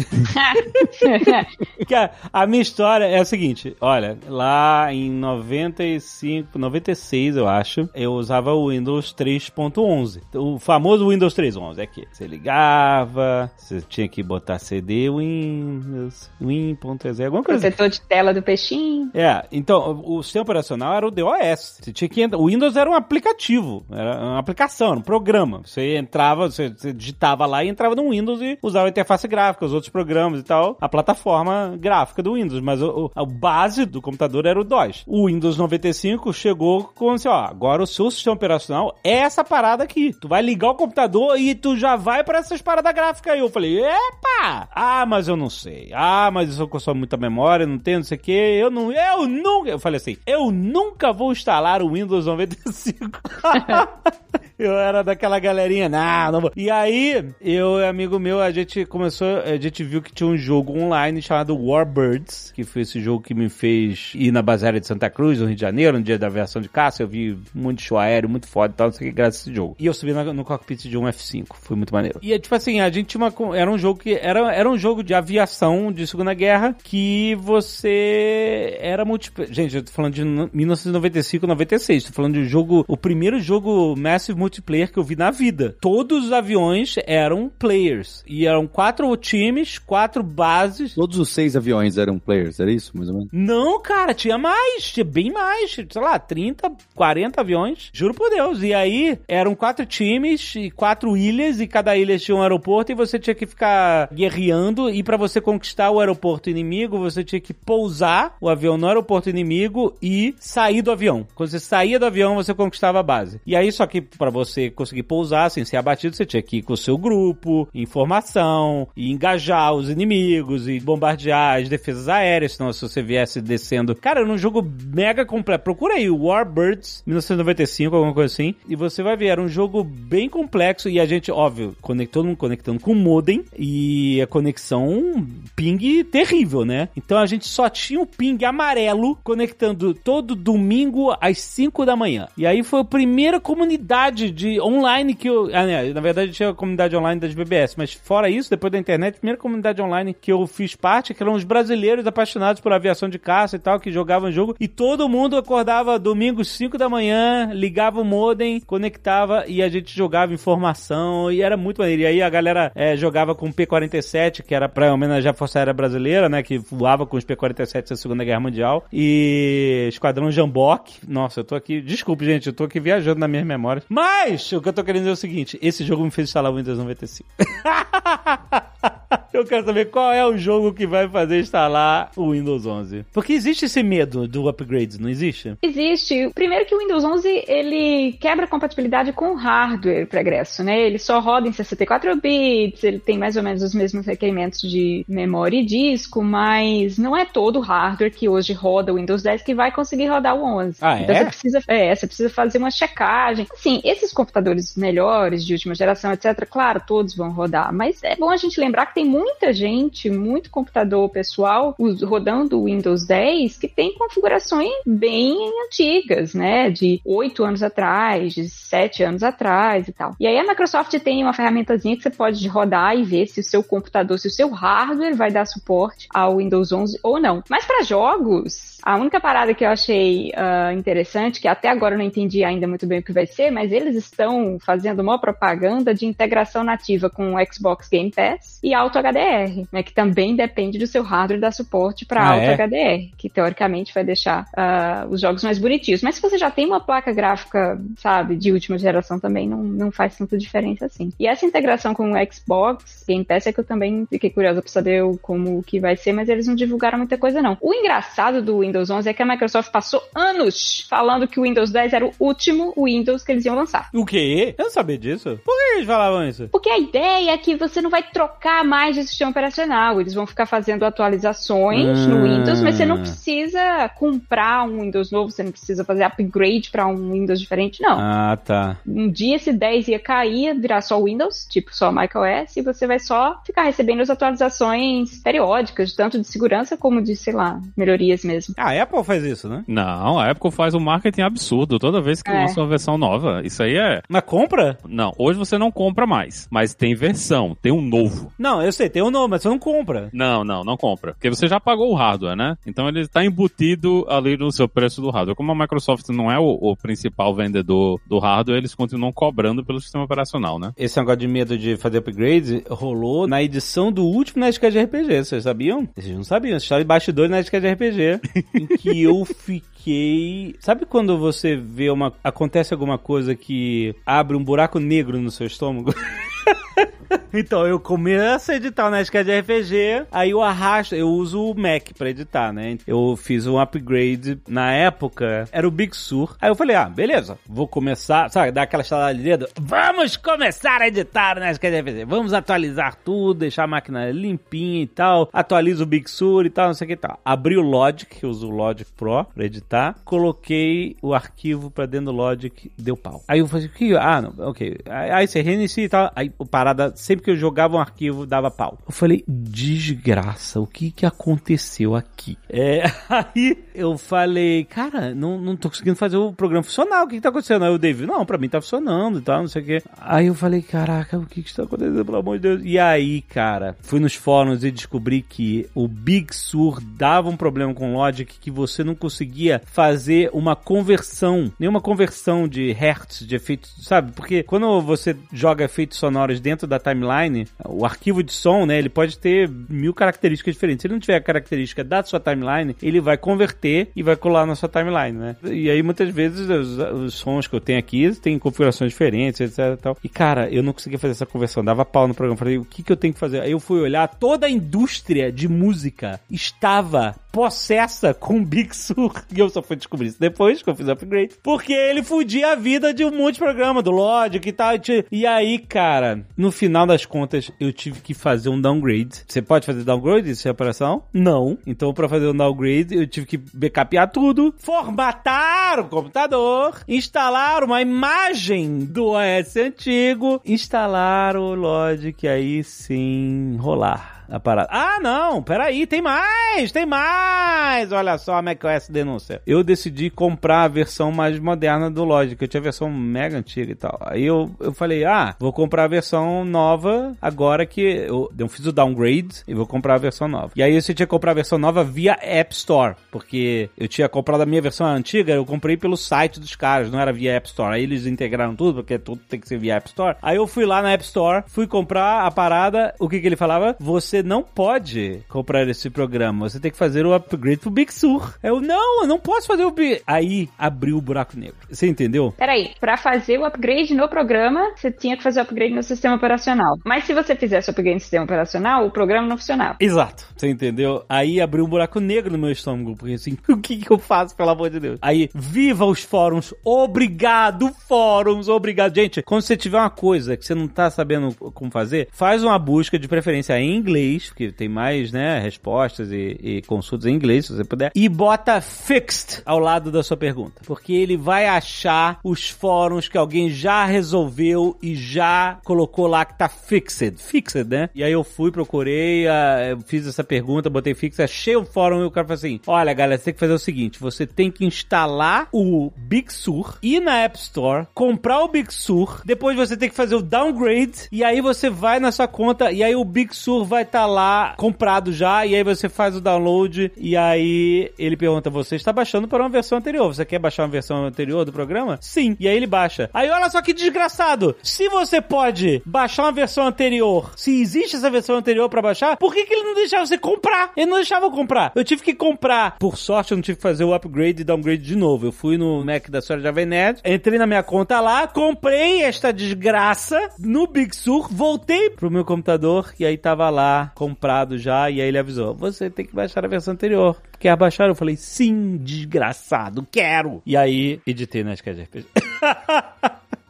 Porque 1.78 1.94
a, 1.96 2.12
a 2.32 2.48
minha 2.48 2.62
história 2.62 3.06
é 3.06 3.20
a 3.20 3.26
seguinte: 3.26 3.76
olha, 3.80 4.18
lá 4.28 4.94
em 4.94 5.10
95, 5.10 6.58
96, 6.58 7.38
eu 7.38 7.48
acho, 7.48 7.90
eu 7.94 8.14
usava 8.14 8.54
o 8.54 8.70
Windows 8.70 9.14
3.11. 9.14 10.17
O 10.36 10.58
famoso 10.60 11.10
Windows 11.10 11.34
3.11. 11.36 11.78
É 11.80 11.86
que 11.86 12.08
você 12.12 12.28
ligava, 12.28 13.52
você 13.58 13.82
tinha 13.82 14.08
que 14.08 14.22
botar 14.24 14.60
CD, 14.60 15.10
Windows, 15.10 16.30
Win.exe, 16.40 17.24
alguma 17.24 17.44
coisa 17.44 17.68
assim. 17.68 17.76
Protetor 17.76 17.90
de 17.90 18.02
tela 18.08 18.34
do 18.34 18.42
peixinho. 18.42 19.10
É, 19.14 19.46
então, 19.52 20.02
o 20.06 20.22
sistema 20.24 20.44
operacional 20.44 20.94
era 20.96 21.08
o 21.08 21.12
DOS. 21.12 21.80
Você 21.82 21.92
tinha 21.94 22.08
que 22.10 22.22
entrar, 22.22 22.38
o 22.40 22.48
Windows 22.48 22.76
era 22.76 22.90
um 22.90 22.94
aplicativo, 22.94 23.86
era 23.92 24.18
uma 24.18 24.40
aplicação, 24.40 24.90
era 24.90 24.98
um 24.98 25.02
programa. 25.02 25.62
Você 25.66 25.98
entrava, 25.98 26.50
você, 26.50 26.70
você 26.70 26.94
digitava 26.94 27.46
lá 27.46 27.64
e 27.64 27.70
entrava 27.70 27.96
no 27.96 28.10
Windows 28.10 28.42
e 28.42 28.58
usava 28.62 28.88
a 28.88 28.90
interface 28.90 29.28
gráfica, 29.28 29.66
os 29.66 29.74
outros 29.74 29.92
programas 29.92 30.40
e 30.40 30.44
tal, 30.44 30.78
a 30.80 30.90
plataforma 30.90 31.76
gráfica 31.80 32.22
do 32.24 32.34
Windows. 32.34 32.62
Mas 32.62 32.82
o, 32.82 33.06
o- 33.06 33.12
a 33.16 33.26
base 33.26 33.86
do 33.86 34.02
computador 34.02 34.46
era 34.46 34.60
o 34.60 34.64
DOS. 34.64 35.04
O 35.08 35.28
Windows 35.28 35.58
95 35.58 36.34
chegou 36.34 36.84
com 36.96 37.12
assim, 37.12 37.28
ó, 37.28 37.46
agora 37.46 37.82
o 37.84 37.88
seu 37.88 38.10
sistema 38.12 38.36
operacional 38.36 38.96
é 39.04 39.18
essa 39.20 39.44
parada 39.44 39.84
aqui. 39.84 40.07
Tu 40.14 40.28
vai 40.28 40.42
ligar 40.42 40.70
o 40.70 40.76
computador 40.76 41.40
e 41.40 41.54
tu 41.56 41.78
já 41.78 41.96
vai 41.96 42.24
pra 42.24 42.40
essas 42.40 42.62
paradas 42.62 42.94
gráficas 42.94 43.34
aí. 43.34 43.40
Eu 43.40 43.50
falei, 43.50 43.80
epa! 43.84 44.70
Ah, 44.74 45.06
mas 45.06 45.28
eu 45.28 45.36
não 45.36 45.50
sei. 45.50 45.92
Ah, 45.94 46.30
mas 46.32 46.50
isso 46.50 46.68
consome 46.68 47.00
muita 47.00 47.18
memória, 47.18 47.66
não 47.66 47.78
tem, 47.78 47.98
não 47.98 48.04
sei 48.04 48.18
o 48.18 48.22
que. 48.22 48.32
Eu 48.32 48.70
não, 48.70 48.92
eu 48.92 49.28
nunca. 49.28 49.70
Eu 49.70 49.80
falei 49.80 49.98
assim, 49.98 50.18
eu 50.26 50.52
nunca 50.52 51.12
vou 51.12 51.32
instalar 51.32 51.82
o 51.82 51.92
Windows 51.92 52.26
95. 52.26 53.20
Eu 54.60 54.74
era 54.78 55.04
daquela 55.04 55.38
galerinha, 55.40 55.88
não, 55.88 56.32
não 56.32 56.42
vou. 56.42 56.52
E 56.56 56.70
aí, 56.70 57.24
eu 57.40 57.80
e 57.80 57.86
amigo 57.86 58.20
meu, 58.20 58.42
a 58.42 58.50
gente 58.50 58.86
começou, 58.86 59.38
a 59.42 59.56
gente 59.58 59.84
viu 59.84 60.02
que 60.02 60.12
tinha 60.12 60.28
um 60.28 60.36
jogo 60.36 60.74
online 60.78 61.22
chamado 61.22 61.56
Warbirds, 61.56 62.52
que 62.56 62.64
foi 62.64 62.82
esse 62.82 63.00
jogo 63.00 63.22
que 63.24 63.36
me 63.36 63.50
fez 63.50 64.12
ir 64.16 64.32
na 64.32 64.42
base 64.42 64.66
aérea 64.66 64.80
de 64.80 64.88
Santa 64.88 65.10
Cruz, 65.12 65.40
no 65.40 65.46
Rio 65.46 65.54
de 65.56 65.62
Janeiro, 65.62 65.98
no 66.00 66.04
dia 66.04 66.18
da 66.18 66.26
aviação 66.26 66.60
de 66.60 66.70
caça. 66.70 67.04
Eu 67.04 67.08
vi 67.08 67.38
de 67.74 67.82
show 67.84 68.00
aéreo, 68.00 68.28
muito 68.28 68.48
foda 68.48 68.74
e 68.74 68.78
tal, 68.78 68.88
não 68.88 68.94
sei 68.94 69.08
o 69.08 69.12
que, 69.12 69.16
graças 69.16 69.42
a 69.42 69.44
esse 69.44 69.56
jogo. 69.56 69.76
E 69.78 69.86
eu 69.86 69.94
subi 69.94 70.12
no 70.14 70.44
cockpit 70.44 70.86
de 70.90 70.98
um 70.98 71.04
F5, 71.04 71.46
foi 71.54 71.78
muito 71.78 71.94
maneiro. 71.94 72.20
E, 72.24 72.38
tipo 72.40 72.56
assim, 72.56 72.80
a 72.80 72.90
gente 72.90 73.06
tinha 73.16 73.22
uma, 73.24 73.56
era 73.58 73.70
um 73.70 73.78
jogo 73.78 74.00
que, 74.00 74.16
era, 74.20 74.52
era 74.54 74.68
um 74.68 74.78
jogo 74.78 75.04
de 75.04 75.14
aviação 75.14 75.92
de 75.92 76.08
Segunda 76.08 76.34
Guerra, 76.34 76.76
que 76.84 77.36
você 77.36 78.78
era 78.80 79.06
multiplayer. 79.06 79.54
Gente, 79.54 79.76
eu 79.76 79.84
tô 79.84 79.92
falando 79.92 80.14
de 80.14 80.24
no- 80.24 80.50
1995, 80.52 81.46
96. 81.46 82.06
Tô 82.06 82.14
falando 82.14 82.34
de 82.34 82.40
um 82.40 82.46
jogo, 82.46 82.84
o 82.88 82.98
primeiro 82.98 83.40
jogo 83.40 83.96
Massive 83.96 84.47
Multiplayer 84.48 84.92
que 84.92 84.98
eu 84.98 85.04
vi 85.04 85.16
na 85.18 85.30
vida. 85.30 85.76
Todos 85.82 86.28
os 86.28 86.32
aviões 86.32 86.96
eram 87.06 87.52
players. 87.60 88.24
E 88.26 88.48
eram 88.48 88.66
quatro 88.66 89.16
times, 89.18 89.78
quatro 89.78 90.24
bases. 90.24 90.96
Todos 90.96 91.20
os 91.20 91.30
seis 91.30 91.56
aviões 91.56 91.98
eram 91.98 92.18
players, 92.18 92.60
era 92.60 92.72
isso, 92.72 92.96
mais 92.96 93.10
ou 93.10 93.16
menos? 93.16 93.30
Não, 93.34 93.82
cara, 93.82 94.14
tinha 94.14 94.38
mais, 94.38 94.84
tinha 94.84 95.04
bem 95.04 95.32
mais, 95.32 95.72
sei 95.72 96.02
lá, 96.02 96.18
30, 96.18 96.72
40 96.96 97.42
aviões, 97.42 97.90
juro 97.92 98.14
por 98.14 98.30
Deus. 98.30 98.64
E 98.64 98.74
aí 98.74 99.20
eram 99.28 99.54
quatro 99.54 99.86
times 99.86 100.56
e 100.56 100.72
quatro 100.72 101.18
ilhas, 101.18 101.60
e 101.60 101.68
cada 101.68 101.98
ilha 101.98 102.18
tinha 102.18 102.36
um 102.36 102.42
aeroporto, 102.42 102.92
e 102.92 102.96
você 102.96 103.20
tinha 103.20 103.36
que 103.36 103.46
ficar 103.46 104.08
guerreando. 104.14 104.90
E 104.90 105.04
pra 105.04 105.18
você 105.18 105.42
conquistar 105.42 105.92
o 105.92 106.00
aeroporto 106.00 106.50
inimigo, 106.50 106.98
você 106.98 107.22
tinha 107.22 107.42
que 107.42 107.54
pousar 107.54 108.38
o 108.40 108.48
avião 108.48 108.78
no 108.78 108.88
aeroporto 108.88 109.30
inimigo 109.30 109.94
e 110.02 110.34
sair 110.40 110.82
do 110.82 110.92
avião. 110.92 111.28
Quando 111.36 111.50
você 111.50 111.60
saía 111.60 112.00
do 112.00 112.06
avião, 112.06 112.36
você 112.36 112.54
conquistava 112.54 113.00
a 113.00 113.04
base. 113.04 113.42
E 113.46 113.56
aí, 113.56 113.72
só 113.72 113.86
que 113.86 114.02
pra 114.02 114.30
você 114.46 114.70
conseguir 114.70 115.04
pousar 115.04 115.50
sem 115.50 115.64
ser 115.64 115.78
abatido, 115.78 116.16
você 116.16 116.26
tinha 116.26 116.42
que 116.42 116.58
ir 116.58 116.62
com 116.62 116.74
o 116.74 116.78
seu 116.78 116.98
grupo, 116.98 117.68
informação, 117.74 118.88
e 118.96 119.12
engajar 119.12 119.74
os 119.74 119.90
inimigos, 119.90 120.68
e 120.68 120.80
bombardear 120.80 121.62
as 121.62 121.70
defesas 121.70 122.10
aéreas, 122.10 122.54
senão 122.54 122.74
se 122.74 122.82
você 122.82 123.02
viesse 123.02 123.42
descendo. 123.42 123.96
Cara, 123.96 124.22
era 124.22 124.30
um 124.30 124.38
jogo 124.38 124.66
mega 124.94 125.26
completo. 125.26 125.64
Procura 125.64 125.96
aí, 125.96 126.10
Warbirds 126.10 127.04
1995, 127.06 127.96
alguma 127.96 128.14
coisa 128.14 128.34
assim, 128.34 128.56
e 128.68 128.76
você 128.76 129.02
vai 129.02 129.16
ver, 129.16 129.28
era 129.28 129.42
um 129.42 129.48
jogo 129.48 129.84
bem 129.84 130.30
complexo, 130.30 130.90
e 130.90 131.00
a 131.00 131.06
gente, 131.06 131.32
óbvio, 131.32 131.76
conectou, 131.82 132.18
todo 132.18 132.26
mundo 132.26 132.38
conectando 132.38 132.80
com 132.80 132.94
o 132.94 132.96
modem, 132.96 133.44
e 133.58 134.20
a 134.22 134.28
conexão 134.28 135.28
ping 135.56 136.04
terrível, 136.06 136.66
né? 136.66 136.90
Então 136.96 137.18
a 137.18 137.26
gente 137.26 137.46
só 137.46 137.70
tinha 137.70 138.00
o 138.00 138.08
ping 138.08 138.44
amarelo 138.44 139.16
conectando 139.24 139.94
todo 139.94 140.36
domingo 140.36 141.16
às 141.22 141.40
5 141.40 141.86
da 141.86 141.96
manhã. 141.96 142.28
E 142.38 142.46
aí 142.46 142.64
foi 142.64 142.80
a 142.80 142.86
primeira 142.86 143.40
comunidade 143.40 144.27
de 144.32 144.60
online 144.62 145.16
que 145.16 145.30
eu. 145.30 145.50
Ah, 145.54 145.66
né, 145.66 145.94
na 145.94 146.02
verdade 146.02 146.32
tinha 146.32 146.50
a 146.50 146.54
comunidade 146.54 146.96
online 146.96 147.20
das 147.20 147.34
BBS, 147.34 147.76
mas 147.78 147.94
fora 147.94 148.30
isso, 148.30 148.50
depois 148.50 148.72
da 148.72 148.78
internet, 148.78 149.16
a 149.16 149.20
primeira 149.20 149.40
comunidade 149.40 149.82
online 149.82 150.14
que 150.14 150.32
eu 150.32 150.46
fiz 150.48 150.76
parte, 150.76 151.14
que 151.14 151.24
eram 151.24 151.34
os 151.34 151.44
brasileiros 151.44 152.06
apaixonados 152.06 152.62
por 152.62 152.72
aviação 152.72 153.10
de 153.10 153.20
caça 153.20 153.56
e 153.56 153.60
tal, 153.60 153.80
que 153.80 153.92
jogavam 153.92 154.32
jogo, 154.32 154.56
e 154.60 154.68
todo 154.68 155.10
mundo 155.10 155.38
acordava 155.38 156.00
domingo 156.00 156.44
5 156.44 156.78
da 156.78 156.90
manhã, 156.90 157.52
ligava 157.54 158.02
o 158.02 158.06
modem, 158.06 158.60
conectava 158.60 159.46
e 159.48 159.62
a 159.62 159.70
gente 159.70 159.96
jogava 159.96 160.34
informação, 160.34 161.32
e 161.32 161.42
era 161.42 161.58
muito 161.58 161.80
maneiro. 161.80 162.04
E 162.04 162.06
aí 162.06 162.22
a 162.22 162.30
galera 162.30 162.72
é, 162.76 162.96
jogava 162.96 163.36
com 163.36 163.52
P-47, 163.52 164.44
que 164.44 164.54
era 164.54 164.70
pra 164.70 164.94
homenagear 164.94 165.34
a 165.34 165.38
Força 165.38 165.60
Aérea 165.60 165.74
Brasileira, 165.74 166.30
né, 166.30 166.44
que 166.44 166.58
voava 166.58 167.06
com 167.06 167.18
os 167.18 167.24
P-47 167.24 167.90
da 167.90 167.96
Segunda 167.96 168.24
Guerra 168.24 168.40
Mundial, 168.40 168.86
e 168.92 169.88
Esquadrão 169.90 170.32
Jambok. 170.32 171.00
Nossa, 171.08 171.40
eu 171.40 171.44
tô 171.44 171.56
aqui, 171.56 171.82
desculpe 171.82 172.26
gente, 172.26 172.48
eu 172.48 172.54
tô 172.54 172.66
aqui 172.66 172.80
viajando 172.80 173.20
na 173.20 173.28
minha 173.28 173.44
memória. 173.44 173.84
Mas, 173.90 174.17
o 174.56 174.62
que 174.62 174.70
eu 174.70 174.74
tô 174.74 174.84
querendo 174.84 175.02
dizer 175.02 175.12
é 175.12 175.14
o 175.14 175.16
seguinte, 175.16 175.60
esse 175.62 175.84
jogo 175.84 176.04
me 176.04 176.12
fez 176.12 176.30
instalar 176.30 176.52
o 176.52 176.56
Windows 176.56 176.78
95. 176.78 177.30
Eu 179.38 179.46
quero 179.46 179.64
saber 179.64 179.92
qual 179.92 180.12
é 180.12 180.26
o 180.26 180.36
jogo 180.36 180.74
que 180.74 180.88
vai 180.88 181.08
fazer 181.08 181.40
instalar 181.40 182.10
o 182.16 182.32
Windows 182.32 182.66
11. 182.66 183.06
Porque 183.14 183.34
existe 183.34 183.66
esse 183.66 183.84
medo 183.84 184.28
do 184.28 184.50
upgrade, 184.50 185.00
não 185.00 185.08
existe? 185.08 185.54
Existe. 185.62 186.32
Primeiro 186.34 186.66
que 186.66 186.74
o 186.74 186.80
Windows 186.80 187.04
11, 187.04 187.46
ele 187.48 188.14
quebra 188.14 188.46
a 188.46 188.48
compatibilidade 188.48 189.14
com 189.14 189.34
o 189.34 189.36
hardware 189.36 190.08
pregresso, 190.08 190.64
né? 190.64 190.82
Ele 190.82 190.98
só 190.98 191.20
roda 191.20 191.48
em 191.48 191.52
64 191.52 192.20
bits, 192.20 192.84
ele 192.84 192.98
tem 192.98 193.16
mais 193.16 193.38
ou 193.38 193.44
menos 193.44 193.62
os 193.62 193.76
mesmos 193.76 194.08
requerimentos 194.08 194.60
de 194.60 195.06
memória 195.08 195.58
e 195.58 195.64
disco, 195.64 196.24
mas 196.24 196.98
não 196.98 197.16
é 197.16 197.24
todo 197.24 197.60
o 197.60 197.62
hardware 197.62 198.12
que 198.12 198.28
hoje 198.28 198.54
roda 198.54 198.92
o 198.92 198.96
Windows 198.96 199.22
10 199.22 199.44
que 199.44 199.54
vai 199.54 199.72
conseguir 199.72 200.08
rodar 200.08 200.36
o 200.36 200.44
11. 200.44 200.80
Ah, 200.82 201.00
então 201.00 201.16
é? 201.16 201.20
você 201.20 201.26
precisa, 201.26 201.60
é, 201.68 201.96
você 201.96 202.08
precisa 202.08 202.30
fazer 202.32 202.58
uma 202.58 202.72
checagem. 202.72 203.46
Assim, 203.54 203.82
esses 203.84 204.12
computadores 204.12 204.76
melhores, 204.76 205.46
de 205.46 205.54
última 205.54 205.76
geração, 205.76 206.12
etc., 206.12 206.44
claro, 206.50 206.82
todos 206.88 207.16
vão 207.16 207.32
rodar, 207.32 207.72
mas 207.72 208.04
é 208.04 208.16
bom 208.16 208.32
a 208.32 208.38
gente 208.38 208.60
lembrar 208.60 208.88
que 208.88 208.96
tem 208.96 209.06
muita 209.28 209.52
gente, 209.52 210.10
muito 210.10 210.50
computador 210.50 211.10
pessoal 211.10 211.76
rodando 212.04 212.60
o 212.60 212.66
Windows 212.66 213.06
10 213.06 213.58
que 213.58 213.68
tem 213.68 213.94
configurações 213.94 214.72
bem 214.86 215.38
antigas, 215.66 216.34
né? 216.34 216.70
De 216.70 217.02
oito 217.04 217.44
anos 217.44 217.62
atrás, 217.62 218.34
de 218.34 218.50
sete 218.50 219.04
anos 219.04 219.24
atrás 219.24 219.88
e 219.88 219.92
tal. 219.92 220.16
E 220.20 220.26
aí 220.26 220.38
a 220.38 220.48
Microsoft 220.48 220.98
tem 221.00 221.24
uma 221.24 221.34
ferramentazinha 221.34 221.98
que 221.98 222.04
você 222.04 222.10
pode 222.10 222.48
rodar 222.48 222.98
e 222.98 223.04
ver 223.04 223.28
se 223.28 223.42
o 223.42 223.44
seu 223.44 223.62
computador, 223.62 224.18
se 224.18 224.28
o 224.28 224.32
seu 224.32 224.50
hardware 224.50 225.16
vai 225.16 225.30
dar 225.30 225.46
suporte 225.46 226.08
ao 226.14 226.38
Windows 226.38 226.72
11 226.72 227.00
ou 227.04 227.20
não. 227.20 227.44
Mas 227.50 227.66
para 227.66 227.84
jogos, 227.84 228.78
a 228.82 228.96
única 228.96 229.20
parada 229.20 229.54
que 229.54 229.66
eu 229.66 229.70
achei 229.70 230.32
ah, 230.36 230.74
interessante, 230.74 231.42
que 231.42 231.48
até 231.48 231.70
agora 231.70 231.96
eu 231.96 232.00
não 232.00 232.06
entendi 232.06 232.44
ainda 232.44 232.68
muito 232.68 232.88
bem 232.88 233.00
o 233.00 233.04
que 233.04 233.12
vai 233.12 233.26
ser, 233.26 233.52
mas 233.52 233.72
eles 233.72 233.96
estão 233.96 234.58
fazendo 234.60 235.02
uma 235.02 235.20
propaganda 235.20 235.94
de 235.94 236.06
integração 236.06 236.64
nativa 236.64 237.10
com 237.10 237.36
o 237.36 237.54
Xbox 237.54 237.90
Game 237.90 238.12
Pass 238.12 238.60
e 238.64 238.74
Auto 238.74 238.98
HDR, 239.18 239.68
né, 239.72 239.84
que 239.84 239.94
também 239.94 240.36
depende 240.36 240.78
do 240.78 240.86
seu 240.86 241.04
hardware 241.04 241.40
dar 241.40 241.52
suporte 241.52 242.06
para 242.06 242.22
Ah, 242.22 242.32
Auto 242.34 242.44
é? 242.44 242.54
HDR, 242.54 243.12
que 243.18 243.30
teoricamente 243.30 243.94
vai 243.94 244.04
deixar 244.04 244.46
ah, 244.56 245.08
os 245.10 245.22
jogos 245.22 245.44
mais 245.44 245.58
bonitinhos. 245.58 246.02
Mas 246.02 246.16
se 246.16 246.22
você 246.22 246.38
já 246.38 246.52
tem 246.52 246.66
uma 246.66 246.80
placa 246.80 247.12
gráfica, 247.12 247.80
sabe, 247.98 248.36
de 248.36 248.52
última 248.52 248.78
geração 248.78 249.20
também, 249.20 249.48
não, 249.48 249.64
não 249.64 249.92
faz 249.92 250.18
tanta 250.18 250.38
diferença 250.38 250.86
assim. 250.86 251.12
E 251.20 251.28
essa 251.28 251.46
integração 251.46 251.94
com 251.94 252.14
o 252.14 252.32
Xbox 252.32 253.04
Game 253.08 253.26
Pass 253.26 253.48
é 253.48 253.54
que 253.54 253.60
eu 253.60 253.64
também 253.64 254.06
fiquei 254.10 254.30
curiosa 254.30 254.62
para 254.62 254.72
saber 254.72 255.04
como 255.22 255.64
que 255.64 255.80
vai 255.80 255.96
ser, 255.96 256.14
mas 256.14 256.30
eles 256.30 256.48
não 256.48 256.56
divulgaram 256.56 256.98
muita 256.98 257.18
coisa 257.18 257.42
não. 257.42 257.58
O 257.62 257.74
engraçado 257.74 258.42
do 258.42 258.60
Windows 258.60 258.90
11 258.90 259.10
é 259.10 259.14
que 259.14 259.22
a 259.22 259.26
Microsoft 259.26 259.72
passou 259.72 260.02
anos 260.14 260.86
falando 260.90 261.28
que 261.28 261.40
o 261.40 261.44
Windows 261.44 261.72
10 261.72 261.94
era 261.94 262.06
o 262.06 262.12
último 262.20 262.74
Windows 262.78 263.24
que 263.24 263.32
eles 263.32 263.46
iam 263.46 263.56
lançar. 263.56 263.90
O 263.94 264.06
quê? 264.06 264.54
Eu 264.58 264.66
não 264.66 264.72
sabia 264.72 264.98
disso. 264.98 265.40
Por 265.44 265.56
que 265.56 265.76
eles 265.76 265.88
falavam 265.88 266.28
isso? 266.28 266.48
Porque 266.50 266.70
a 266.70 266.78
ideia 266.78 267.32
é 267.32 267.38
que 267.38 267.56
você 267.56 267.82
não 267.82 267.90
vai 267.90 268.04
trocar 268.04 268.64
mais 268.64 268.97
de 269.02 269.10
sistema 269.10 269.32
operacional. 269.32 270.00
Eles 270.02 270.14
vão 270.14 270.26
ficar 270.28 270.46
fazendo 270.46 270.84
atualizações 270.86 271.98
Ah. 272.00 272.08
no 272.08 272.24
Windows, 272.24 272.62
mas 272.62 272.76
você 272.76 272.86
não 272.86 272.98
precisa 273.00 273.90
comprar 273.98 274.64
um 274.68 274.82
Windows 274.82 275.12
novo, 275.12 275.32
você 275.32 275.44
não 275.44 275.52
precisa 275.52 275.84
fazer 275.84 276.04
upgrade 276.04 276.70
para 276.72 276.88
um 276.88 277.12
Windows 277.12 277.40
diferente, 277.40 277.82
não. 277.82 277.98
Ah, 278.00 278.38
tá. 278.44 278.78
Um 278.88 279.10
dia 279.10 279.36
esse 279.36 279.52
10 279.54 279.88
ia 279.90 280.00
cair, 280.00 280.60
virar 280.60 280.82
só 280.82 281.02
Windows, 281.02 281.46
tipo 281.50 281.74
só 281.76 281.92
macOS, 281.92 282.56
e 282.58 282.62
você 282.62 282.88
vai 282.88 283.00
só 283.00 283.40
ficar 283.46 283.64
recebendo 283.64 284.02
as 284.02 284.10
atualizações 284.10 285.22
periódicas, 285.24 285.94
tanto 285.94 286.20
de 286.20 286.26
segurança 286.28 286.78
como 286.78 287.02
de, 287.02 287.16
sei 287.16 287.34
lá, 287.34 287.60
melhorias 287.76 288.24
mesmo. 288.24 288.54
Ah, 288.58 288.72
a 288.72 288.82
Apple 288.84 289.04
faz 289.04 289.24
isso, 289.24 289.48
né? 289.50 289.64
Não, 289.68 290.20
a 290.20 290.30
Apple 290.32 290.52
faz 290.52 290.74
um 290.74 290.80
marketing 290.80 291.22
absurdo 291.22 291.78
toda 291.80 292.02
vez 292.02 292.22
que 292.22 292.32
É. 292.32 292.42
lança 292.42 292.60
uma 292.62 292.68
versão 292.68 292.98
nova. 292.98 293.42
Isso 293.44 293.62
aí 293.64 293.76
é. 293.78 294.02
Mas 294.10 294.24
compra? 294.24 294.78
Não, 294.88 295.14
hoje 295.18 295.38
você 295.38 295.58
não 295.58 295.72
compra 295.72 296.06
mais, 296.08 296.48
mas 296.50 296.74
tem 296.74 296.96
versão, 296.96 297.56
tem 297.62 297.72
um 297.72 297.82
novo. 297.82 298.32
Não, 298.38 298.62
eu 298.62 298.72
sei, 298.72 298.87
tem 298.90 299.02
um 299.02 299.12
nome, 299.12 299.32
mas 299.32 299.42
você 299.42 299.50
não 299.50 299.60
compra. 299.60 300.10
Não, 300.14 300.44
não, 300.44 300.64
não 300.64 300.78
compra. 300.78 301.14
Porque 301.14 301.30
você 301.30 301.48
já 301.48 301.60
pagou 301.60 301.92
o 301.92 301.96
hardware, 301.96 302.36
né? 302.36 302.58
Então 302.66 302.88
ele 302.88 303.02
está 303.02 303.24
embutido 303.24 304.06
ali 304.10 304.38
no 304.38 304.52
seu 304.52 304.68
preço 304.68 305.02
do 305.02 305.10
hardware. 305.10 305.36
Como 305.36 305.52
a 305.52 305.56
Microsoft 305.56 306.10
não 306.10 306.32
é 306.32 306.40
o, 306.40 306.58
o 306.62 306.76
principal 306.76 307.34
vendedor 307.36 308.00
do 308.06 308.20
hardware, 308.20 308.58
eles 308.58 308.76
continuam 308.76 309.12
cobrando 309.12 309.64
pelo 309.64 309.80
sistema 309.80 310.04
operacional, 310.04 310.60
né? 310.60 310.74
Esse 310.78 310.98
negócio 311.00 311.20
de 311.20 311.28
medo 311.28 311.58
de 311.58 311.78
fazer 311.78 312.00
upgrade 312.00 312.64
rolou 312.70 313.28
na 313.28 313.42
edição 313.42 313.92
do 313.92 314.04
último 314.04 314.42
Nerdcast 314.42 314.78
de 314.78 314.84
RPG, 314.86 315.26
vocês 315.26 315.44
sabiam? 315.44 315.88
Vocês 315.96 316.16
não 316.16 316.24
sabiam, 316.24 316.58
história 316.58 316.84
de 316.84 316.88
bastidores 316.88 317.32
Nerdcast 317.32 317.68
de 317.68 317.74
RPG, 317.74 318.22
em 318.54 318.68
que 318.68 319.04
eu 319.04 319.26
fiquei... 319.26 320.56
Sabe 320.60 320.86
quando 320.86 321.18
você 321.18 321.56
vê 321.56 321.90
uma... 321.90 322.14
acontece 322.24 322.74
alguma 322.74 322.98
coisa 322.98 323.36
que 323.36 323.96
abre 324.06 324.36
um 324.36 324.44
buraco 324.44 324.80
negro 324.80 325.20
no 325.20 325.32
seu 325.32 325.48
estômago? 325.48 325.94
Então, 327.34 327.68
eu 327.68 327.80
começo 327.80 328.52
a 328.52 328.56
editar 328.56 328.88
o 328.88 328.90
Nerdcast 328.90 329.26
de 329.26 329.40
RPG, 329.40 330.08
aí 330.12 330.32
eu 330.32 330.42
arrasto, 330.42 330.96
eu 330.96 331.08
uso 331.10 331.52
o 331.52 331.54
Mac 331.54 331.90
pra 331.98 332.10
editar, 332.10 332.52
né? 332.52 332.78
Eu 332.88 333.16
fiz 333.16 333.46
um 333.46 333.60
upgrade, 333.60 334.40
na 334.48 334.74
época, 334.74 335.48
era 335.52 335.68
o 335.68 335.72
Big 335.72 335.96
Sur. 335.96 336.36
Aí 336.42 336.50
eu 336.50 336.56
falei, 336.56 336.76
ah, 336.76 336.90
beleza, 336.90 337.38
vou 337.48 337.68
começar, 337.68 338.30
sabe, 338.30 338.52
dar 338.52 338.64
aquela 338.64 338.82
estalada 338.82 339.16
de 339.16 339.24
dedo, 339.24 339.48
vamos 339.60 340.18
começar 340.18 340.82
a 340.82 340.88
editar 340.88 341.38
o 341.38 341.40
Nerdcast 341.40 341.76
de 341.76 341.82
RPG, 341.82 342.06
vamos 342.06 342.34
atualizar 342.34 342.96
tudo, 343.04 343.40
deixar 343.40 343.66
a 343.66 343.68
máquina 343.68 344.10
limpinha 344.10 344.82
e 344.82 344.88
tal, 344.88 345.30
atualizo 345.32 345.84
o 345.84 345.88
Big 345.88 346.10
Sur 346.10 346.46
e 346.46 346.50
tal, 346.50 346.68
não 346.68 346.74
sei 346.74 346.86
o 346.86 346.88
que 346.88 346.94
e 346.94 346.98
tal. 346.98 347.20
Abri 347.24 347.58
o 347.58 347.62
Logic, 347.62 348.24
eu 348.24 348.30
uso 348.30 348.48
o 348.48 348.52
Logic 348.52 348.90
Pro 348.94 349.26
pra 349.26 349.46
editar, 349.46 349.96
coloquei 350.04 350.98
o 351.02 351.14
arquivo 351.14 351.70
pra 351.70 351.86
dentro 351.86 352.08
do 352.08 352.12
Logic, 352.14 352.72
deu 352.78 352.98
pau. 352.98 353.22
Aí 353.28 353.40
eu 353.40 353.48
falei, 353.48 353.68
que, 353.68 353.96
ah, 353.96 354.22
não, 354.22 354.50
ok. 354.50 354.78
Aí, 354.90 355.28
você 355.28 355.42
reinicia 355.42 355.86
e 355.86 355.90
tal, 355.90 356.12
aí 356.16 356.32
o 356.38 356.46
parada, 356.68 356.94
sempre 356.96 357.24
que 357.24 357.32
eu 357.32 357.36
jogava 357.36 357.78
um 357.78 357.80
arquivo, 357.80 358.26
dava 358.26 358.52
pau. 358.52 358.78
Eu 358.86 358.92
falei, 358.92 359.24
desgraça, 359.28 360.60
o 360.60 360.68
que 360.68 360.92
que 360.92 361.06
aconteceu 361.06 361.96
aqui? 361.96 362.38
É, 362.50 362.84
aí 363.08 363.58
eu 363.74 363.98
falei, 363.98 364.66
cara, 364.66 365.14
não, 365.14 365.40
não 365.40 365.56
tô 365.56 365.70
conseguindo 365.70 365.96
fazer 365.96 366.18
o 366.18 366.34
programa 366.34 366.64
funcionar, 366.64 367.04
o 367.04 367.08
que 367.08 367.16
que 367.16 367.22
tá 367.22 367.30
acontecendo? 367.30 367.64
Aí 367.64 367.72
o 367.72 367.78
David, 367.78 368.08
não, 368.08 368.26
pra 368.26 368.38
mim 368.38 368.50
tá 368.50 368.60
funcionando 368.60 369.20
e 369.20 369.22
tal, 369.22 369.42
não 369.42 369.48
sei 369.48 369.62
o 369.62 369.66
que. 369.66 369.84
Aí 370.00 370.28
eu 370.28 370.36
falei, 370.36 370.62
caraca, 370.62 371.18
o 371.18 371.26
que 371.26 371.44
que 371.44 371.50
está 371.50 371.64
acontecendo, 371.64 372.04
pelo 372.04 372.18
amor 372.18 372.38
de 372.38 372.42
Deus? 372.44 372.62
E 372.64 372.80
aí, 372.80 373.22
cara, 373.22 373.76
fui 373.82 374.00
nos 374.00 374.16
fóruns 374.16 374.64
e 374.64 374.72
descobri 374.72 375.22
que 375.22 375.70
o 375.76 375.88
Big 375.88 376.36
Sur 376.36 376.82
dava 376.82 377.30
um 377.30 377.38
problema 377.38 377.74
com 377.74 377.94
o 377.94 377.98
Logic 377.98 378.40
que 378.40 378.52
você 378.52 378.84
não 378.84 378.96
conseguia 378.96 379.62
fazer 379.66 380.30
uma 380.34 380.56
conversão, 380.56 381.52
nenhuma 381.60 381.82
conversão 381.82 382.48
de 382.48 382.72
hertz, 382.72 383.26
de 383.26 383.36
efeitos, 383.36 383.74
sabe? 383.82 384.12
Porque 384.14 384.44
quando 384.44 384.82
você 384.82 385.16
joga 385.32 385.66
efeitos 385.66 385.98
sonoros 385.98 386.40
dentro 386.40 386.57
da 386.66 386.80
timeline, 386.80 387.46
o 387.66 387.86
arquivo 387.86 388.24
de 388.24 388.32
som, 388.32 388.66
né, 388.66 388.78
ele 388.78 388.90
pode 388.90 389.20
ter 389.20 389.50
mil 389.70 389.94
características 389.94 390.56
diferentes. 390.56 390.82
Se 390.82 390.88
ele 390.88 390.94
não 390.94 391.00
tiver 391.00 391.16
a 391.16 391.22
característica 391.22 391.84
da 391.84 392.02
sua 392.04 392.20
timeline, 392.20 392.76
ele 392.82 393.00
vai 393.00 393.18
converter 393.18 393.90
e 393.96 394.02
vai 394.02 394.16
colar 394.16 394.46
na 394.46 394.56
sua 394.56 394.70
timeline, 394.70 395.18
né? 395.18 395.36
E 395.44 395.70
aí 395.70 395.84
muitas 395.84 396.10
vezes 396.10 396.50
os, 396.50 396.78
os 396.78 397.14
sons 397.16 397.48
que 397.48 397.56
eu 397.56 397.62
tenho 397.62 397.80
aqui 397.80 398.10
têm 398.16 398.40
configurações 398.40 398.92
diferentes, 398.92 399.42
etc 399.42 399.60
e 399.74 399.78
tal. 399.78 399.98
E 400.04 400.10
cara, 400.10 400.50
eu 400.50 400.64
não 400.64 400.74
conseguia 400.74 400.98
fazer 400.98 401.12
essa 401.12 401.26
conversão, 401.26 401.64
dava 401.64 401.84
pau 401.84 402.08
no 402.08 402.14
programa. 402.14 402.38
Falei, 402.38 402.58
o 402.58 402.66
que 402.66 402.82
que 402.82 402.92
eu 402.92 402.98
tenho 402.98 403.14
que 403.14 403.20
fazer? 403.20 403.42
Aí 403.42 403.52
eu 403.52 403.60
fui 403.60 403.80
olhar, 403.82 404.08
toda 404.08 404.48
a 404.48 404.50
indústria 404.50 405.32
de 405.32 405.48
música 405.48 406.20
estava 406.32 407.16
possessa 407.38 408.16
com 408.16 408.44
Big 408.44 408.76
Sur. 408.76 409.14
E 409.38 409.40
eu 409.40 409.50
só 409.50 409.62
fui 409.62 409.76
descobrir 409.76 410.08
isso 410.08 410.20
depois 410.20 410.64
que 410.64 410.70
eu 410.70 410.76
fiz 410.76 410.88
o 410.88 410.92
upgrade. 410.92 411.36
Porque 411.44 411.72
ele 411.72 412.02
fudia 412.02 412.54
a 412.54 412.56
vida 412.56 412.92
de 412.92 413.06
um 413.06 413.12
monte 413.12 413.34
de 413.34 413.40
programa, 413.40 413.84
do 413.84 413.92
Logic 413.92 414.48
e 414.48 414.52
tal. 414.52 414.74
e 415.12 415.28
aí, 415.28 415.60
cara, 415.60 416.26
no 416.36 416.52
final 416.52 416.88
das 416.88 417.06
contas, 417.06 417.52
eu 417.60 417.72
tive 417.72 418.00
que 418.02 418.16
fazer 418.16 418.50
um 418.50 418.60
downgrade. 418.60 419.24
Você 419.28 419.42
pode 419.42 419.68
fazer 419.68 419.84
downgrade 419.84 420.34
de 420.34 420.50
operação? 420.50 421.04
Não. 421.14 421.60
Então, 421.68 421.94
pra 421.94 422.10
fazer 422.10 422.28
um 422.28 422.36
downgrade, 422.36 422.96
eu 422.96 423.06
tive 423.06 423.28
que 423.28 423.38
backupear 423.38 424.10
tudo, 424.12 424.56
formatar 424.58 425.80
o 425.80 425.90
computador, 425.90 426.82
instalar 426.88 427.64
uma 427.64 427.82
imagem 427.82 428.80
do 428.86 429.10
OS 429.10 429.58
antigo, 429.58 430.42
instalar 430.44 431.36
o 431.36 431.54
Logic 431.54 432.28
aí 432.28 432.64
sim 432.64 433.58
rolar. 433.60 434.17
A 434.30 434.40
parada. 434.40 434.70
Ah, 434.72 435.00
não, 435.02 435.42
peraí, 435.42 435.86
tem 435.86 436.02
mais, 436.02 436.72
tem 436.72 436.86
mais! 436.86 437.92
Olha 437.92 438.18
só 438.18 438.36
a 438.36 438.42
macOS 438.42 438.90
denúncia. 438.90 439.42
Eu 439.46 439.64
decidi 439.64 440.10
comprar 440.10 440.64
a 440.64 440.68
versão 440.68 441.12
mais 441.12 441.40
moderna 441.40 441.90
do 441.90 442.04
Logic, 442.04 442.42
eu 442.42 442.48
tinha 442.48 442.62
a 442.62 442.64
versão 442.64 442.90
mega 442.90 443.38
antiga 443.38 443.72
e 443.72 443.76
tal. 443.76 443.98
Aí 444.02 444.24
eu, 444.26 444.52
eu 444.60 444.74
falei, 444.74 445.06
ah, 445.06 445.36
vou 445.40 445.54
comprar 445.54 445.86
a 445.86 445.88
versão 445.88 446.44
nova 446.44 447.16
agora 447.22 447.66
que 447.66 447.82
eu, 447.82 448.32
eu 448.38 448.48
fiz 448.48 448.66
o 448.66 448.72
downgrade 448.72 449.44
e 449.48 449.54
vou 449.54 449.66
comprar 449.66 449.96
a 449.96 450.00
versão 450.00 450.28
nova. 450.28 450.52
E 450.56 450.64
aí 450.64 450.80
você 450.80 450.94
tinha 450.94 451.06
que 451.06 451.12
comprar 451.12 451.32
a 451.32 451.36
versão 451.36 451.58
nova 451.58 451.84
via 451.84 452.18
App 452.22 452.54
Store, 452.54 452.96
porque 453.12 453.70
eu 453.78 453.88
tinha 453.88 454.10
comprado 454.10 454.42
a 454.42 454.46
minha 454.46 454.62
versão 454.62 454.88
antiga, 454.88 455.34
eu 455.34 455.46
comprei 455.46 455.78
pelo 455.78 455.98
site 455.98 456.40
dos 456.40 456.56
caras, 456.56 456.92
não 456.92 457.00
era 457.00 457.14
via 457.14 457.34
App 457.34 457.48
Store. 457.48 457.76
Aí 457.76 457.84
eles 457.84 458.06
integraram 458.06 458.56
tudo, 458.56 458.76
porque 458.76 458.98
tudo 458.98 459.22
tem 459.28 459.40
que 459.40 459.48
ser 459.48 459.58
via 459.58 459.76
App 459.76 459.88
Store. 459.88 460.18
Aí 460.22 460.38
eu 460.38 460.48
fui 460.48 460.66
lá 460.66 460.82
na 460.82 460.92
App 460.92 461.04
Store, 461.04 461.44
fui 461.48 461.68
comprar 461.68 462.26
a 462.26 462.32
parada, 462.32 462.94
o 463.00 463.08
que 463.08 463.20
que 463.20 463.28
ele 463.28 463.36
falava? 463.36 463.76
Você 463.80 464.17
não 464.24 464.44
pode 464.44 465.22
comprar 465.28 465.68
esse 465.68 465.90
programa, 465.90 466.50
você 466.50 466.60
tem 466.60 466.72
que 466.72 466.78
fazer 466.78 467.06
o 467.06 467.14
upgrade 467.14 467.58
pro 467.58 467.70
Big 467.70 467.94
Sur. 467.94 468.36
Eu, 468.42 468.62
não, 468.62 469.02
eu 469.04 469.08
não 469.08 469.20
posso 469.20 469.48
fazer 469.48 469.66
o 469.66 469.72
Big... 469.72 470.02
Aí 470.06 470.50
abriu 470.58 470.98
o 470.98 471.02
buraco 471.02 471.38
negro. 471.38 471.56
Você 471.70 471.88
entendeu? 471.88 472.34
Peraí, 472.38 472.72
pra 472.80 472.98
fazer 472.98 473.38
o 473.38 473.46
upgrade 473.46 473.94
no 473.94 474.08
programa, 474.08 474.72
você 474.76 474.92
tinha 474.92 475.18
que 475.18 475.24
fazer 475.24 475.40
o 475.40 475.44
upgrade 475.44 475.74
no 475.74 475.84
sistema 475.84 476.16
operacional. 476.16 476.78
Mas 476.86 477.06
se 477.06 477.14
você 477.14 477.36
fizesse 477.36 477.70
o 477.70 477.72
upgrade 477.72 477.96
no 477.96 478.02
sistema 478.02 478.26
operacional, 478.26 478.86
o 478.86 478.92
programa 478.92 479.28
não 479.28 479.38
funcionava. 479.38 479.78
Exato. 479.80 480.26
Você 480.36 480.48
entendeu? 480.48 481.04
Aí 481.08 481.42
abriu 481.42 481.66
um 481.66 481.70
buraco 481.70 482.00
negro 482.00 482.32
no 482.32 482.38
meu 482.38 482.52
estômago, 482.52 482.96
porque 482.96 483.14
assim, 483.14 483.38
o 483.50 483.58
que 483.58 483.78
que 483.78 483.92
eu 483.92 483.98
faço, 483.98 484.36
pelo 484.36 484.50
amor 484.50 484.70
de 484.70 484.80
Deus? 484.80 485.00
Aí, 485.02 485.30
viva 485.34 485.86
os 485.86 486.04
fóruns, 486.04 486.54
obrigado 486.64 487.72
fóruns, 487.88 488.48
obrigado. 488.48 488.96
Gente, 488.96 489.22
quando 489.22 489.42
você 489.42 489.58
tiver 489.58 489.78
uma 489.78 489.90
coisa 489.90 490.38
que 490.38 490.46
você 490.46 490.56
não 490.56 490.68
tá 490.68 490.90
sabendo 490.90 491.34
como 491.54 491.72
fazer, 491.72 492.08
faz 492.12 492.44
uma 492.44 492.58
busca 492.58 492.98
de 492.98 493.08
preferência 493.08 493.60
em 493.60 493.76
inglês, 493.76 493.98
porque 494.28 494.52
tem 494.52 494.70
mais, 494.70 495.12
né, 495.12 495.40
respostas 495.40 496.12
e, 496.12 496.38
e 496.42 496.62
consultas 496.64 497.08
em 497.08 497.16
inglês, 497.16 497.46
se 497.46 497.56
você 497.56 497.64
puder, 497.64 497.92
e 497.96 498.08
bota 498.10 498.60
fixed 498.62 499.42
ao 499.46 499.60
lado 499.60 499.92
da 499.92 500.04
sua 500.04 500.18
pergunta, 500.18 500.62
porque 500.66 500.94
ele 500.94 501.18
vai 501.18 501.48
achar 501.48 502.20
os 502.24 502.50
fóruns 502.50 503.08
que 503.08 503.18
alguém 503.18 503.50
já 503.50 503.86
resolveu 503.86 504.78
e 504.82 504.96
já 504.96 505.60
colocou 505.64 506.08
lá 506.08 506.26
que 506.26 506.38
tá 506.38 506.50
fixed, 506.50 507.18
fixed, 507.18 507.68
né? 507.68 507.90
E 507.94 508.04
aí 508.04 508.12
eu 508.12 508.24
fui, 508.24 508.52
procurei, 508.52 509.26
uh, 509.28 509.82
fiz 509.86 510.08
essa 510.08 510.24
pergunta, 510.24 510.70
botei 510.70 510.94
fixed, 510.94 511.22
achei 511.22 511.56
o 511.56 511.66
fórum 511.66 512.02
e 512.02 512.06
o 512.06 512.12
cara 512.12 512.28
falou 512.28 512.38
assim, 512.38 512.60
olha 512.68 512.94
galera, 512.94 513.18
você 513.18 513.26
tem 513.26 513.34
que 513.34 513.40
fazer 513.40 513.54
o 513.54 513.60
seguinte, 513.60 514.00
você 514.00 514.26
tem 514.26 514.52
que 514.52 514.66
instalar 514.66 515.48
o 515.52 515.92
Big 515.96 516.34
Sur, 516.34 516.78
ir 516.82 517.00
na 517.00 517.18
App 517.20 517.38
Store, 517.38 517.88
comprar 517.94 518.44
o 518.44 518.48
Big 518.48 518.74
Sur, 518.74 519.22
depois 519.26 519.56
você 519.56 519.76
tem 519.76 519.90
que 519.90 519.96
fazer 519.96 520.16
o 520.16 520.22
downgrade, 520.22 521.08
e 521.12 521.24
aí 521.24 521.42
você 521.42 521.70
vai 521.70 522.00
na 522.00 522.12
sua 522.12 522.28
conta, 522.28 522.72
e 522.72 522.84
aí 522.84 522.96
o 522.96 523.06
Big 523.06 523.36
Sur 523.36 523.66
vai 523.66 523.84
estar 523.84 523.97
tá 523.97 523.97
lá 524.06 524.54
comprado 524.58 525.12
já, 525.12 525.46
e 525.46 525.56
aí 525.56 525.64
você 525.64 525.90
faz 525.90 526.16
o 526.16 526.22
download, 526.22 526.92
e 526.98 527.16
aí 527.16 527.92
ele 527.98 528.18
pergunta, 528.18 528.50
você 528.50 528.76
está 528.76 528.92
baixando 528.94 529.28
para 529.28 529.44
uma 529.44 529.50
versão 529.50 529.78
anterior, 529.78 530.14
você 530.14 530.26
quer 530.26 530.40
baixar 530.40 530.64
uma 530.64 530.70
versão 530.70 531.06
anterior 531.06 531.46
do 531.46 531.54
programa? 531.54 531.98
Sim. 532.02 532.36
E 532.40 532.48
aí 532.48 532.56
ele 532.56 532.68
baixa. 532.68 533.10
Aí 533.14 533.30
olha 533.30 533.50
só 533.50 533.62
que 533.62 533.74
desgraçado, 533.74 534.56
se 534.62 534.90
você 534.90 535.22
pode 535.22 535.82
baixar 535.86 536.24
uma 536.24 536.32
versão 536.32 536.68
anterior, 536.68 537.32
se 537.36 537.62
existe 537.62 537.96
essa 537.96 538.10
versão 538.10 538.36
anterior 538.36 538.70
para 538.70 538.82
baixar, 538.82 539.18
por 539.18 539.34
que, 539.34 539.46
que 539.46 539.54
ele 539.54 539.64
não 539.64 539.76
deixava 539.76 540.06
você 540.06 540.18
comprar? 540.18 540.72
Ele 540.76 540.88
não 540.88 540.98
deixava 540.98 541.26
eu 541.26 541.32
comprar. 541.32 541.72
Eu 541.76 541.84
tive 541.84 542.02
que 542.02 542.14
comprar. 542.14 542.78
Por 542.78 542.98
sorte, 542.98 543.32
eu 543.32 543.38
não 543.38 543.42
tive 543.42 543.58
que 543.58 543.62
fazer 543.62 543.84
o 543.84 543.94
upgrade 543.94 544.42
e 544.42 544.46
downgrade 544.46 544.82
de 544.82 544.96
novo. 544.96 545.28
Eu 545.28 545.32
fui 545.32 545.58
no 545.58 545.84
Mac 545.84 546.10
da 546.10 546.22
senhora 546.22 546.44
Jovem 546.44 546.66
Nerd, 546.66 547.02
entrei 547.06 547.38
na 547.38 547.48
minha 547.48 547.64
conta 547.64 548.00
lá, 548.00 548.28
comprei 548.28 549.02
esta 549.02 549.32
desgraça 549.32 550.30
no 550.40 550.68
Big 550.68 550.96
Sur, 550.96 551.28
voltei 551.32 551.90
pro 551.92 552.12
meu 552.12 552.26
computador 552.26 552.94
e 553.00 553.06
aí 553.06 553.18
tava 553.18 553.50
lá 553.50 553.87
comprado 553.94 554.58
já. 554.58 554.90
E 554.90 555.02
aí 555.02 555.08
ele 555.08 555.18
avisou: 555.18 555.54
você 555.54 555.90
tem 555.90 556.06
que 556.06 556.16
baixar 556.16 556.44
a 556.46 556.48
versão 556.48 556.74
anterior. 556.74 557.22
Quer 557.40 557.56
baixar? 557.56 557.88
Eu 557.88 557.96
falei: 557.96 558.16
sim, 558.16 558.78
desgraçado, 558.78 559.88
quero. 559.92 560.42
E 560.46 560.56
aí 560.56 561.02
editei 561.06 561.44
na 561.44 561.54
Sketch 561.54 561.80
RPG. 561.80 562.06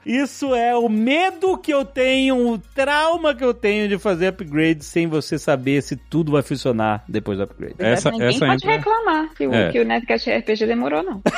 Isso 0.07 0.55
é 0.55 0.73
o 0.73 0.87
medo 0.87 1.57
que 1.57 1.73
eu 1.73 1.83
tenho, 1.83 2.53
o 2.53 2.57
trauma 2.57 3.35
que 3.35 3.43
eu 3.43 3.53
tenho 3.53 3.89
de 3.89 3.99
fazer 3.99 4.27
upgrade 4.27 4.85
sem 4.85 5.05
você 5.05 5.37
saber 5.37 5.83
se 5.83 5.97
tudo 5.97 6.31
vai 6.31 6.41
funcionar 6.41 7.03
depois 7.09 7.37
do 7.37 7.43
upgrade. 7.43 7.75
Essa, 7.77 8.09
ninguém 8.09 8.29
essa 8.29 8.39
pode 8.39 8.53
entra... 8.53 8.77
reclamar 8.77 9.33
que, 9.35 9.43
é. 9.43 9.47
o, 9.47 9.71
que 9.73 9.79
o 9.81 9.85
Netcast 9.85 10.31
RPG 10.31 10.65
demorou, 10.65 11.03
não. 11.03 11.21
É, 11.25 11.31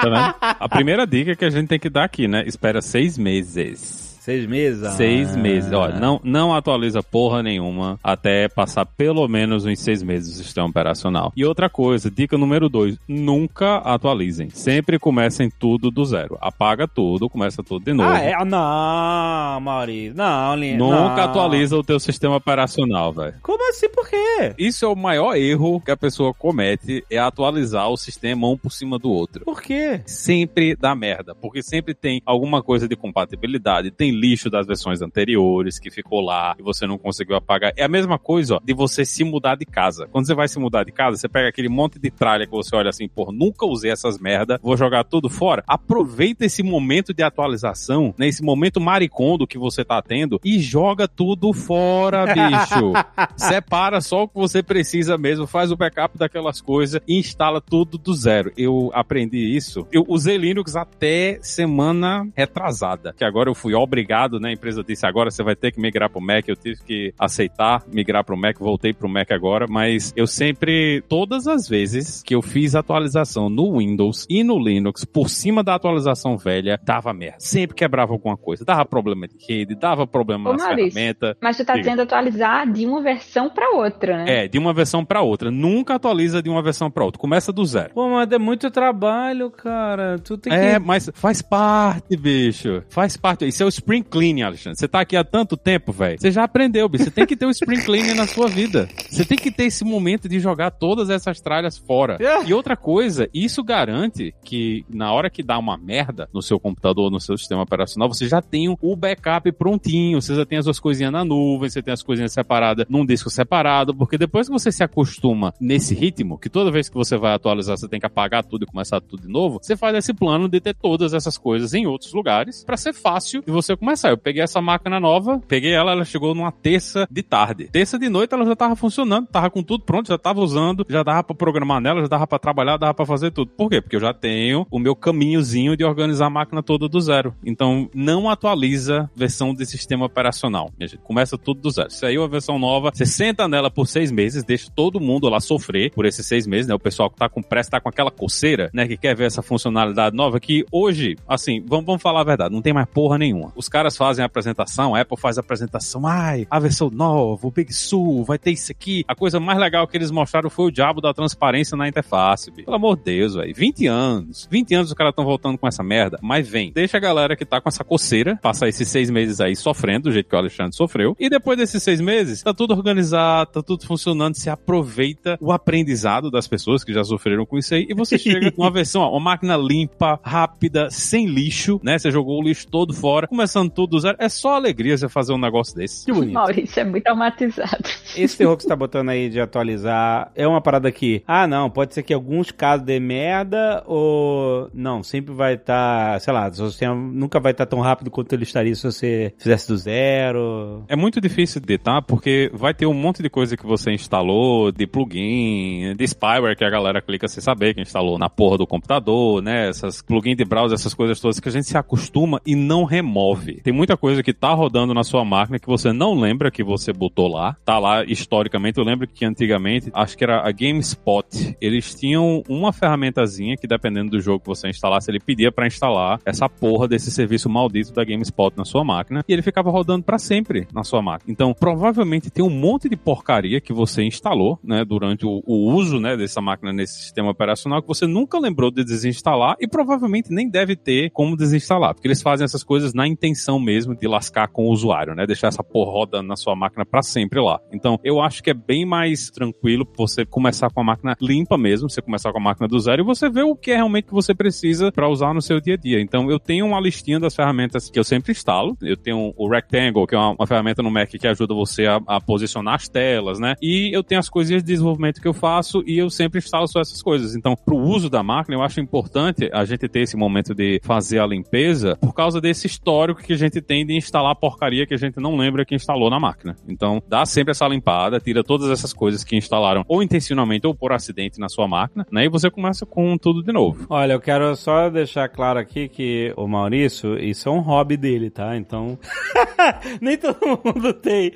tá 0.00 0.36
a 0.58 0.68
primeira 0.68 1.06
dica 1.06 1.36
que 1.36 1.44
a 1.44 1.50
gente 1.50 1.68
tem 1.68 1.78
que 1.78 1.88
dar 1.88 2.02
aqui, 2.02 2.26
né? 2.26 2.42
Espera 2.44 2.82
seis 2.82 3.16
meses. 3.16 3.99
Seis 4.20 4.46
meses? 4.46 4.84
Ah. 4.84 4.90
Seis 4.90 5.34
meses. 5.34 5.72
Ó, 5.72 5.88
não, 5.88 6.20
não 6.22 6.54
atualiza 6.54 7.02
porra 7.02 7.42
nenhuma 7.42 7.98
até 8.04 8.48
passar 8.48 8.84
pelo 8.84 9.26
menos 9.26 9.64
uns 9.64 9.80
seis 9.80 10.02
meses 10.02 10.36
do 10.36 10.44
sistema 10.44 10.66
operacional. 10.68 11.32
E 11.34 11.42
outra 11.42 11.70
coisa, 11.70 12.10
dica 12.10 12.36
número 12.36 12.68
dois, 12.68 12.98
nunca 13.08 13.76
atualizem. 13.76 14.50
Sempre 14.50 14.98
comecem 14.98 15.50
tudo 15.50 15.90
do 15.90 16.04
zero. 16.04 16.36
Apaga 16.38 16.86
tudo, 16.86 17.30
começa 17.30 17.62
tudo 17.62 17.82
de 17.82 17.94
novo. 17.94 18.10
Ah, 18.10 18.20
é? 18.20 18.44
Não, 18.44 19.60
Maurício. 19.60 20.14
Não, 20.14 20.54
Linha. 20.54 20.76
Nunca 20.76 21.16
não. 21.16 21.24
atualiza 21.24 21.78
o 21.78 21.82
teu 21.82 21.98
sistema 21.98 22.36
operacional, 22.36 23.14
velho. 23.14 23.34
Como 23.42 23.70
assim? 23.70 23.88
Por 23.88 24.06
quê? 24.06 24.54
Isso 24.58 24.84
é 24.84 24.88
o 24.88 24.94
maior 24.94 25.34
erro 25.34 25.80
que 25.80 25.90
a 25.90 25.96
pessoa 25.96 26.34
comete, 26.34 27.02
é 27.10 27.16
atualizar 27.18 27.88
o 27.88 27.96
sistema 27.96 28.46
um 28.48 28.56
por 28.56 28.70
cima 28.70 28.98
do 28.98 29.10
outro. 29.10 29.46
Por 29.46 29.62
quê? 29.62 30.02
Sempre 30.04 30.76
dá 30.76 30.94
merda, 30.94 31.34
porque 31.34 31.62
sempre 31.62 31.94
tem 31.94 32.20
alguma 32.26 32.62
coisa 32.62 32.86
de 32.86 32.96
compatibilidade, 32.96 33.90
tem 33.90 34.09
lixo 34.10 34.50
das 34.50 34.66
versões 34.66 35.00
anteriores 35.02 35.78
que 35.78 35.90
ficou 35.90 36.20
lá 36.20 36.54
e 36.58 36.62
você 36.62 36.86
não 36.86 36.98
conseguiu 36.98 37.36
apagar. 37.36 37.72
É 37.76 37.84
a 37.84 37.88
mesma 37.88 38.18
coisa, 38.18 38.56
ó, 38.56 38.60
de 38.62 38.74
você 38.74 39.04
se 39.04 39.24
mudar 39.24 39.56
de 39.56 39.64
casa. 39.64 40.08
Quando 40.10 40.26
você 40.26 40.34
vai 40.34 40.48
se 40.48 40.58
mudar 40.58 40.84
de 40.84 40.92
casa, 40.92 41.16
você 41.16 41.28
pega 41.28 41.48
aquele 41.48 41.68
monte 41.68 41.98
de 41.98 42.10
tralha 42.10 42.46
que 42.46 42.52
você 42.52 42.74
olha 42.74 42.90
assim, 42.90 43.08
pô, 43.08 43.32
nunca 43.32 43.66
usei 43.66 43.90
essas 43.90 44.18
merda, 44.18 44.58
vou 44.62 44.76
jogar 44.76 45.04
tudo 45.04 45.28
fora. 45.28 45.62
Aproveita 45.66 46.44
esse 46.44 46.62
momento 46.62 47.14
de 47.14 47.22
atualização, 47.22 48.14
né, 48.18 48.28
esse 48.28 48.42
momento 48.42 48.80
maricondo 48.80 49.46
que 49.46 49.58
você 49.58 49.84
tá 49.84 50.00
tendo 50.02 50.40
e 50.44 50.58
joga 50.58 51.08
tudo 51.08 51.52
fora, 51.52 52.26
bicho. 52.34 52.92
Separa 53.36 54.00
só 54.00 54.24
o 54.24 54.28
que 54.28 54.34
você 54.36 54.62
precisa 54.62 55.16
mesmo, 55.16 55.46
faz 55.46 55.70
o 55.70 55.76
backup 55.76 56.18
daquelas 56.18 56.60
coisas 56.60 57.00
e 57.06 57.18
instala 57.18 57.60
tudo 57.60 57.96
do 57.96 58.12
zero. 58.14 58.52
Eu 58.56 58.90
aprendi 58.92 59.38
isso. 59.38 59.86
Eu 59.92 60.04
usei 60.08 60.36
Linux 60.36 60.76
até 60.76 61.38
semana 61.42 62.28
retrasada, 62.36 63.14
que 63.16 63.24
agora 63.24 63.48
eu 63.48 63.54
fui 63.54 63.74
obrigado 63.74 63.99
obrigado, 64.00 64.40
né? 64.40 64.48
A 64.48 64.52
empresa 64.52 64.82
disse 64.82 65.06
agora 65.06 65.30
você 65.30 65.42
vai 65.42 65.54
ter 65.54 65.70
que 65.70 65.80
migrar 65.80 66.08
pro 66.08 66.20
Mac. 66.20 66.48
Eu 66.48 66.56
tive 66.56 66.82
que 66.82 67.14
aceitar 67.18 67.82
migrar 67.92 68.24
pro 68.24 68.36
Mac, 68.36 68.58
voltei 68.58 68.94
pro 68.94 69.08
Mac 69.08 69.30
agora, 69.30 69.66
mas 69.68 70.12
eu 70.16 70.26
sempre, 70.26 71.02
todas 71.08 71.46
as 71.46 71.68
vezes 71.68 72.22
que 72.22 72.34
eu 72.34 72.40
fiz 72.40 72.74
atualização 72.74 73.50
no 73.50 73.78
Windows 73.78 74.26
e 74.28 74.42
no 74.42 74.58
Linux, 74.58 75.04
por 75.04 75.28
cima 75.28 75.62
da 75.62 75.74
atualização 75.74 76.36
velha, 76.36 76.80
dava 76.82 77.12
merda. 77.12 77.36
Sempre 77.38 77.76
quebrava 77.76 78.12
alguma 78.12 78.36
coisa. 78.36 78.64
Dava 78.64 78.84
problema 78.84 79.28
de 79.28 79.36
rede, 79.46 79.74
dava 79.74 80.06
problema 80.06 80.50
Ô, 80.50 80.52
nas 80.54 80.62
ferramentas. 80.62 81.36
Mas 81.40 81.56
tu 81.56 81.64
tá 81.64 81.76
dizendo 81.76 82.02
atualizar 82.02 82.70
de 82.70 82.86
uma 82.86 83.02
versão 83.02 83.50
para 83.50 83.70
outra, 83.70 84.24
né? 84.24 84.44
É, 84.44 84.48
de 84.48 84.58
uma 84.58 84.72
versão 84.72 85.04
para 85.04 85.20
outra. 85.20 85.50
Nunca 85.50 85.94
atualiza 85.94 86.42
de 86.42 86.48
uma 86.48 86.62
versão 86.62 86.90
para 86.90 87.04
outra. 87.04 87.20
Começa 87.20 87.52
do 87.52 87.64
zero. 87.64 87.92
Pô, 87.92 88.08
mas 88.08 88.30
é 88.32 88.38
muito 88.38 88.70
trabalho, 88.70 89.50
cara. 89.50 90.18
Tu 90.18 90.38
tem 90.38 90.52
é, 90.52 90.72
que... 90.74 90.78
mas 90.78 91.10
faz 91.14 91.42
parte, 91.42 92.16
bicho. 92.16 92.82
Faz 92.88 93.16
parte. 93.16 93.46
Isso 93.46 93.62
é 93.62 93.66
o 93.66 93.68
Spring 93.90 94.02
Cleaning, 94.04 94.42
Alexandre. 94.42 94.78
Você 94.78 94.86
tá 94.86 95.00
aqui 95.00 95.16
há 95.16 95.24
tanto 95.24 95.56
tempo, 95.56 95.90
velho. 95.90 96.20
Você 96.20 96.30
já 96.30 96.44
aprendeu, 96.44 96.88
bicho. 96.88 97.04
Você 97.04 97.10
tem 97.10 97.26
que 97.26 97.34
ter 97.34 97.44
um 97.44 97.50
Spring 97.50 97.82
Cleaning 97.82 98.14
na 98.14 98.24
sua 98.24 98.46
vida. 98.46 98.88
Você 99.10 99.24
tem 99.24 99.36
que 99.36 99.50
ter 99.50 99.64
esse 99.64 99.84
momento 99.84 100.28
de 100.28 100.38
jogar 100.38 100.70
todas 100.70 101.10
essas 101.10 101.40
tralhas 101.40 101.76
fora. 101.76 102.16
É. 102.20 102.44
E 102.44 102.54
outra 102.54 102.76
coisa, 102.76 103.28
isso 103.34 103.64
garante 103.64 104.32
que 104.44 104.84
na 104.88 105.12
hora 105.12 105.28
que 105.28 105.42
dá 105.42 105.58
uma 105.58 105.76
merda 105.76 106.28
no 106.32 106.40
seu 106.40 106.60
computador, 106.60 107.10
no 107.10 107.18
seu 107.18 107.36
sistema 107.36 107.62
operacional, 107.62 108.08
você 108.08 108.28
já 108.28 108.40
tem 108.40 108.68
o 108.68 108.94
backup 108.94 109.50
prontinho. 109.50 110.22
Você 110.22 110.36
já 110.36 110.46
tem 110.46 110.58
as 110.58 110.64
suas 110.66 110.78
coisinhas 110.78 111.10
na 111.10 111.24
nuvem, 111.24 111.68
você 111.68 111.82
tem 111.82 111.92
as 111.92 112.02
coisinhas 112.02 112.32
separadas 112.32 112.86
num 112.88 113.04
disco 113.04 113.28
separado, 113.28 113.92
porque 113.92 114.16
depois 114.16 114.46
que 114.46 114.52
você 114.52 114.70
se 114.70 114.84
acostuma 114.84 115.52
nesse 115.60 115.96
ritmo, 115.96 116.38
que 116.38 116.48
toda 116.48 116.70
vez 116.70 116.88
que 116.88 116.94
você 116.94 117.16
vai 117.16 117.34
atualizar, 117.34 117.76
você 117.76 117.88
tem 117.88 117.98
que 117.98 118.06
apagar 118.06 118.44
tudo 118.44 118.62
e 118.62 118.66
começar 118.66 119.00
tudo 119.00 119.22
de 119.22 119.28
novo, 119.28 119.58
você 119.60 119.76
faz 119.76 119.96
esse 119.96 120.14
plano 120.14 120.48
de 120.48 120.60
ter 120.60 120.76
todas 120.76 121.12
essas 121.12 121.36
coisas 121.36 121.74
em 121.74 121.88
outros 121.88 122.12
lugares 122.12 122.62
para 122.62 122.76
ser 122.76 122.92
fácil 122.92 123.42
de 123.42 123.50
você 123.50 123.79
começar. 123.80 124.10
Eu 124.10 124.18
peguei 124.18 124.42
essa 124.42 124.60
máquina 124.60 125.00
nova, 125.00 125.40
peguei 125.48 125.72
ela, 125.72 125.92
ela 125.92 126.04
chegou 126.04 126.34
numa 126.34 126.52
terça 126.52 127.08
de 127.10 127.22
tarde. 127.22 127.68
Terça 127.72 127.98
de 127.98 128.08
noite 128.08 128.34
ela 128.34 128.44
já 128.44 128.54
tava 128.54 128.76
funcionando, 128.76 129.26
tava 129.26 129.50
com 129.50 129.62
tudo 129.62 129.84
pronto, 129.84 130.08
já 130.08 130.18
tava 130.18 130.40
usando, 130.40 130.86
já 130.88 131.02
dava 131.02 131.24
pra 131.24 131.34
programar 131.34 131.80
nela, 131.80 132.02
já 132.02 132.06
dava 132.06 132.26
pra 132.26 132.38
trabalhar, 132.38 132.76
dava 132.76 132.92
pra 132.92 133.06
fazer 133.06 133.30
tudo. 133.30 133.50
Por 133.56 133.70
quê? 133.70 133.80
Porque 133.80 133.96
eu 133.96 134.00
já 134.00 134.12
tenho 134.12 134.66
o 134.70 134.78
meu 134.78 134.94
caminhozinho 134.94 135.76
de 135.76 135.84
organizar 135.84 136.26
a 136.26 136.30
máquina 136.30 136.62
toda 136.62 136.88
do 136.88 137.00
zero. 137.00 137.34
Então, 137.44 137.88
não 137.94 138.28
atualiza 138.28 139.10
versão 139.16 139.54
de 139.54 139.64
sistema 139.64 140.04
operacional. 140.04 140.70
Gente, 140.78 140.98
começa 140.98 141.38
tudo 141.38 141.60
do 141.62 141.70
zero. 141.70 141.90
Se 141.90 142.04
aí 142.04 142.18
uma 142.18 142.28
versão 142.28 142.58
nova, 142.58 142.90
você 142.92 143.06
senta 143.06 143.48
nela 143.48 143.70
por 143.70 143.86
seis 143.86 144.12
meses, 144.12 144.44
deixa 144.44 144.70
todo 144.70 145.00
mundo 145.00 145.28
lá 145.28 145.40
sofrer 145.40 145.90
por 145.92 146.04
esses 146.04 146.26
seis 146.26 146.46
meses, 146.46 146.66
né? 146.66 146.74
O 146.74 146.78
pessoal 146.78 147.08
que 147.08 147.16
tá 147.16 147.28
com 147.28 147.42
pressa, 147.42 147.70
tá 147.70 147.80
com 147.80 147.88
aquela 147.88 148.10
coceira, 148.10 148.70
né? 148.74 148.86
Que 148.86 148.98
quer 148.98 149.16
ver 149.16 149.24
essa 149.24 149.40
funcionalidade 149.40 150.14
nova, 150.14 150.38
que 150.38 150.66
hoje, 150.70 151.16
assim, 151.26 151.64
vamos, 151.66 151.86
vamos 151.86 152.02
falar 152.02 152.20
a 152.20 152.24
verdade, 152.24 152.54
não 152.54 152.60
tem 152.60 152.74
mais 152.74 152.86
porra 152.86 153.16
nenhuma. 153.16 153.52
Os 153.56 153.69
caras 153.70 153.96
fazem 153.96 154.22
a 154.22 154.26
apresentação, 154.26 154.94
a 154.94 155.00
Apple 155.00 155.16
faz 155.16 155.38
a 155.38 155.40
apresentação, 155.40 156.06
ai, 156.06 156.46
a 156.50 156.58
versão 156.58 156.90
nova, 156.90 157.46
o 157.46 157.50
Big 157.50 157.72
Sur, 157.72 158.24
vai 158.24 158.38
ter 158.38 158.50
isso 158.50 158.70
aqui. 158.70 159.04
A 159.08 159.14
coisa 159.14 159.40
mais 159.40 159.58
legal 159.58 159.86
que 159.86 159.96
eles 159.96 160.10
mostraram 160.10 160.50
foi 160.50 160.66
o 160.66 160.70
diabo 160.70 161.00
da 161.00 161.14
transparência 161.14 161.76
na 161.76 161.88
interface, 161.88 162.50
bicho. 162.50 162.66
Pelo 162.66 162.76
amor 162.76 162.96
de 162.96 163.04
Deus, 163.04 163.34
velho. 163.34 163.54
20 163.54 163.86
anos. 163.86 164.48
20 164.50 164.74
anos 164.74 164.88
os 164.88 164.94
caras 164.94 165.12
estão 165.12 165.24
voltando 165.24 165.56
com 165.56 165.66
essa 165.66 165.82
merda. 165.82 166.18
Mas 166.20 166.48
vem, 166.48 166.72
deixa 166.72 166.96
a 166.96 167.00
galera 167.00 167.36
que 167.36 167.44
tá 167.44 167.60
com 167.60 167.68
essa 167.68 167.84
coceira 167.84 168.36
passar 168.42 168.68
esses 168.68 168.88
seis 168.88 169.08
meses 169.08 169.40
aí 169.40 169.54
sofrendo, 169.54 170.04
do 170.04 170.12
jeito 170.12 170.28
que 170.28 170.34
o 170.34 170.38
Alexandre 170.38 170.74
sofreu. 170.74 171.16
E 171.18 171.28
depois 171.28 171.56
desses 171.56 171.82
seis 171.82 172.00
meses, 172.00 172.42
tá 172.42 172.52
tudo 172.52 172.74
organizado, 172.74 173.50
tá 173.52 173.62
tudo 173.62 173.86
funcionando, 173.86 174.34
se 174.34 174.50
aproveita 174.50 175.38
o 175.40 175.52
aprendizado 175.52 176.30
das 176.30 176.48
pessoas 176.48 176.82
que 176.82 176.92
já 176.92 177.04
sofreram 177.04 177.46
com 177.46 177.58
isso 177.58 177.74
aí 177.74 177.86
e 177.88 177.94
você 177.94 178.18
chega 178.18 178.50
com 178.52 178.62
uma 178.62 178.70
versão, 178.70 179.02
ó, 179.02 179.10
uma 179.10 179.20
máquina 179.20 179.56
limpa, 179.56 180.18
rápida, 180.22 180.88
sem 180.90 181.26
lixo, 181.26 181.80
né? 181.82 181.98
Você 181.98 182.10
jogou 182.10 182.40
o 182.40 182.42
lixo 182.42 182.66
todo 182.68 182.94
fora, 182.94 183.26
começando 183.26 183.59
tudo 183.68 183.90
do 183.90 184.00
zero. 184.00 184.16
É 184.18 184.28
só 184.28 184.54
alegria 184.54 184.96
você 184.96 185.08
fazer 185.08 185.32
um 185.32 185.38
negócio 185.38 185.74
desse. 185.74 186.06
Que 186.06 186.12
bonito. 186.12 186.34
Maurício 186.34 186.80
é 186.80 186.84
muito 186.84 187.04
traumatizado. 187.04 187.88
Esse 188.16 188.38
terror 188.38 188.56
que 188.56 188.62
você 188.62 188.68
tá 188.68 188.76
botando 188.76 189.08
aí 189.08 189.28
de 189.28 189.40
atualizar 189.40 190.30
é 190.34 190.46
uma 190.46 190.60
parada 190.60 190.90
que, 190.90 191.22
ah, 191.26 191.46
não, 191.46 191.70
pode 191.70 191.94
ser 191.94 192.02
que 192.02 192.14
alguns 192.14 192.50
casos 192.50 192.84
dê 192.84 193.00
merda 193.00 193.82
ou 193.86 194.70
não, 194.72 195.02
sempre 195.02 195.34
vai 195.34 195.54
estar, 195.54 196.12
tá, 196.12 196.20
sei 196.20 196.32
lá, 196.32 196.48
o 196.48 196.70
sistema 196.70 196.94
nunca 196.94 197.40
vai 197.40 197.52
estar 197.52 197.66
tá 197.66 197.70
tão 197.70 197.80
rápido 197.80 198.10
quanto 198.10 198.32
ele 198.32 198.42
estaria 198.42 198.74
se 198.74 198.84
você 198.84 199.34
fizesse 199.38 199.68
do 199.68 199.76
zero. 199.76 200.84
É 200.88 200.96
muito 200.96 201.20
difícil 201.20 201.60
de 201.60 201.78
tá, 201.78 202.02
porque 202.02 202.50
vai 202.54 202.74
ter 202.74 202.86
um 202.86 202.94
monte 202.94 203.22
de 203.22 203.30
coisa 203.30 203.56
que 203.56 203.66
você 203.66 203.92
instalou, 203.92 204.70
de 204.70 204.86
plugin, 204.86 205.94
de 205.96 206.06
spyware 206.06 206.56
que 206.56 206.64
a 206.64 206.70
galera 206.70 207.00
clica 207.00 207.28
sem 207.28 207.42
saber 207.42 207.74
que 207.74 207.80
instalou 207.80 208.18
na 208.18 208.28
porra 208.28 208.58
do 208.58 208.66
computador, 208.66 209.42
né? 209.42 209.68
Essas 209.68 210.02
plugin 210.02 210.36
de 210.36 210.44
browser, 210.44 210.74
essas 210.74 210.94
coisas 210.94 211.20
todas 211.20 211.40
que 211.40 211.48
a 211.48 211.52
gente 211.52 211.66
se 211.66 211.76
acostuma 211.76 212.40
e 212.44 212.54
não 212.54 212.84
remove. 212.84 213.49
Tem 213.62 213.72
muita 213.72 213.96
coisa 213.96 214.22
que 214.22 214.32
tá 214.32 214.52
rodando 214.52 214.94
na 214.94 215.04
sua 215.04 215.24
máquina 215.24 215.58
que 215.58 215.66
você 215.66 215.92
não 215.92 216.14
lembra 216.14 216.50
que 216.50 216.62
você 216.62 216.92
botou 216.92 217.28
lá, 217.28 217.56
tá 217.64 217.78
lá 217.78 218.04
historicamente. 218.04 218.78
Eu 218.78 218.84
lembro 218.84 219.06
que 219.06 219.24
antigamente, 219.24 219.90
acho 219.92 220.16
que 220.16 220.24
era 220.24 220.46
a 220.46 220.52
GameSpot, 220.52 221.56
eles 221.60 221.94
tinham 221.94 222.42
uma 222.48 222.72
ferramentazinha 222.72 223.56
que 223.56 223.66
dependendo 223.66 224.10
do 224.10 224.20
jogo 224.20 224.40
que 224.40 224.46
você 224.46 224.68
instalasse, 224.68 225.10
ele 225.10 225.20
pedia 225.20 225.50
para 225.50 225.66
instalar 225.66 226.20
essa 226.24 226.48
porra 226.48 226.88
desse 226.88 227.10
serviço 227.10 227.48
maldito 227.48 227.92
da 227.92 228.04
GameSpot 228.04 228.52
na 228.56 228.64
sua 228.64 228.84
máquina 228.84 229.24
e 229.28 229.32
ele 229.32 229.42
ficava 229.42 229.70
rodando 229.70 230.04
para 230.04 230.18
sempre 230.18 230.66
na 230.72 230.84
sua 230.84 231.02
máquina. 231.02 231.32
Então, 231.32 231.54
provavelmente 231.54 232.30
tem 232.30 232.44
um 232.44 232.50
monte 232.50 232.88
de 232.88 232.96
porcaria 232.96 233.60
que 233.60 233.72
você 233.72 234.02
instalou, 234.02 234.58
né, 234.62 234.84
durante 234.84 235.26
o, 235.26 235.42
o 235.46 235.72
uso, 235.72 235.98
né, 235.98 236.16
dessa 236.16 236.40
máquina 236.40 236.72
nesse 236.72 237.02
sistema 237.02 237.30
operacional 237.30 237.82
que 237.82 237.88
você 237.88 238.06
nunca 238.06 238.38
lembrou 238.38 238.70
de 238.70 238.84
desinstalar 238.84 239.56
e 239.60 239.66
provavelmente 239.66 240.32
nem 240.32 240.48
deve 240.48 240.76
ter 240.76 241.10
como 241.10 241.36
desinstalar, 241.36 241.94
porque 241.94 242.08
eles 242.08 242.22
fazem 242.22 242.44
essas 242.44 242.62
coisas 242.62 242.94
na 242.94 243.06
intenção 243.06 243.39
mesmo 243.60 243.94
de 243.94 244.06
lascar 244.06 244.48
com 244.48 244.66
o 244.66 244.70
usuário, 244.70 245.14
né, 245.14 245.26
deixar 245.26 245.48
essa 245.48 245.62
porra 245.62 245.92
rodando 245.92 246.28
na 246.28 246.36
sua 246.36 246.54
máquina 246.54 246.84
para 246.84 247.02
sempre 247.02 247.40
lá. 247.40 247.60
Então, 247.72 247.98
eu 248.04 248.20
acho 248.20 248.42
que 248.42 248.50
é 248.50 248.54
bem 248.54 248.84
mais 248.84 249.30
tranquilo 249.30 249.86
você 249.96 250.24
começar 250.24 250.70
com 250.70 250.80
a 250.80 250.84
máquina 250.84 251.16
limpa 251.20 251.56
mesmo, 251.56 251.88
você 251.88 252.02
começar 252.02 252.32
com 252.32 252.38
a 252.38 252.42
máquina 252.42 252.66
do 252.66 252.78
zero 252.78 253.02
e 253.02 253.04
você 253.04 253.28
vê 253.28 253.42
o 253.42 253.54
que 253.54 253.70
é 253.70 253.76
realmente 253.76 254.06
que 254.06 254.12
você 254.12 254.34
precisa 254.34 254.90
para 254.92 255.08
usar 255.08 255.34
no 255.34 255.42
seu 255.42 255.60
dia 255.60 255.74
a 255.74 255.76
dia. 255.76 256.00
Então, 256.00 256.30
eu 256.30 256.38
tenho 256.38 256.66
uma 256.66 256.80
listinha 256.80 257.20
das 257.20 257.34
ferramentas 257.34 257.90
que 257.90 257.98
eu 257.98 258.04
sempre 258.04 258.32
instalo. 258.32 258.76
Eu 258.80 258.96
tenho 258.96 259.32
o 259.36 259.48
Rectangle, 259.48 260.06
que 260.06 260.14
é 260.14 260.18
uma, 260.18 260.30
uma 260.32 260.46
ferramenta 260.46 260.82
no 260.82 260.90
Mac 260.90 261.08
que 261.08 261.26
ajuda 261.26 261.54
você 261.54 261.86
a, 261.86 262.00
a, 262.06 262.20
posicionar 262.20 262.74
as 262.74 262.88
telas, 262.88 263.38
né? 263.38 263.54
E 263.60 263.90
eu 263.92 264.02
tenho 264.02 264.18
as 264.18 264.28
coisinhas 264.28 264.62
de 264.62 264.72
desenvolvimento 264.72 265.20
que 265.20 265.28
eu 265.28 265.34
faço 265.34 265.82
e 265.86 265.98
eu 265.98 266.08
sempre 266.10 266.38
instalo 266.38 266.66
só 266.66 266.80
essas 266.80 267.02
coisas. 267.02 267.34
Então, 267.34 267.54
pro 267.54 267.76
uso 267.76 268.08
da 268.08 268.22
máquina, 268.22 268.56
eu 268.56 268.62
acho 268.62 268.80
importante 268.80 269.50
a 269.52 269.64
gente 269.64 269.88
ter 269.88 270.00
esse 270.00 270.16
momento 270.16 270.54
de 270.54 270.80
fazer 270.82 271.18
a 271.18 271.26
limpeza 271.26 271.96
por 272.00 272.14
causa 272.14 272.40
desse 272.40 272.66
histórico 272.66 273.22
que 273.22 273.29
a 273.32 273.36
gente 273.36 273.60
tem 273.60 273.84
de 273.84 273.96
instalar 273.96 274.34
porcaria 274.34 274.86
que 274.86 274.94
a 274.94 274.98
gente 274.98 275.18
não 275.18 275.36
lembra 275.36 275.64
que 275.64 275.74
instalou 275.74 276.10
na 276.10 276.20
máquina. 276.20 276.56
Então, 276.68 277.02
dá 277.08 277.24
sempre 277.24 277.52
essa 277.52 277.66
limpada, 277.66 278.20
tira 278.20 278.42
todas 278.42 278.70
essas 278.70 278.92
coisas 278.92 279.24
que 279.24 279.36
instalaram 279.36 279.84
ou 279.88 280.02
intencionalmente 280.02 280.66
ou 280.66 280.74
por 280.74 280.92
acidente 280.92 281.38
na 281.38 281.48
sua 281.48 281.66
máquina, 281.66 282.06
né? 282.10 282.24
E 282.24 282.28
você 282.28 282.50
começa 282.50 282.84
com 282.86 283.16
tudo 283.16 283.42
de 283.42 283.52
novo. 283.52 283.86
Olha, 283.88 284.12
eu 284.12 284.20
quero 284.20 284.54
só 284.56 284.88
deixar 284.88 285.28
claro 285.28 285.58
aqui 285.58 285.88
que 285.88 286.32
o 286.36 286.46
Maurício, 286.46 287.18
isso 287.18 287.48
é 287.48 287.52
um 287.52 287.60
hobby 287.60 287.96
dele, 287.96 288.30
tá? 288.30 288.56
Então, 288.56 288.98
nem 290.00 290.16
todo 290.16 290.60
mundo 290.64 290.92
tem 290.94 291.32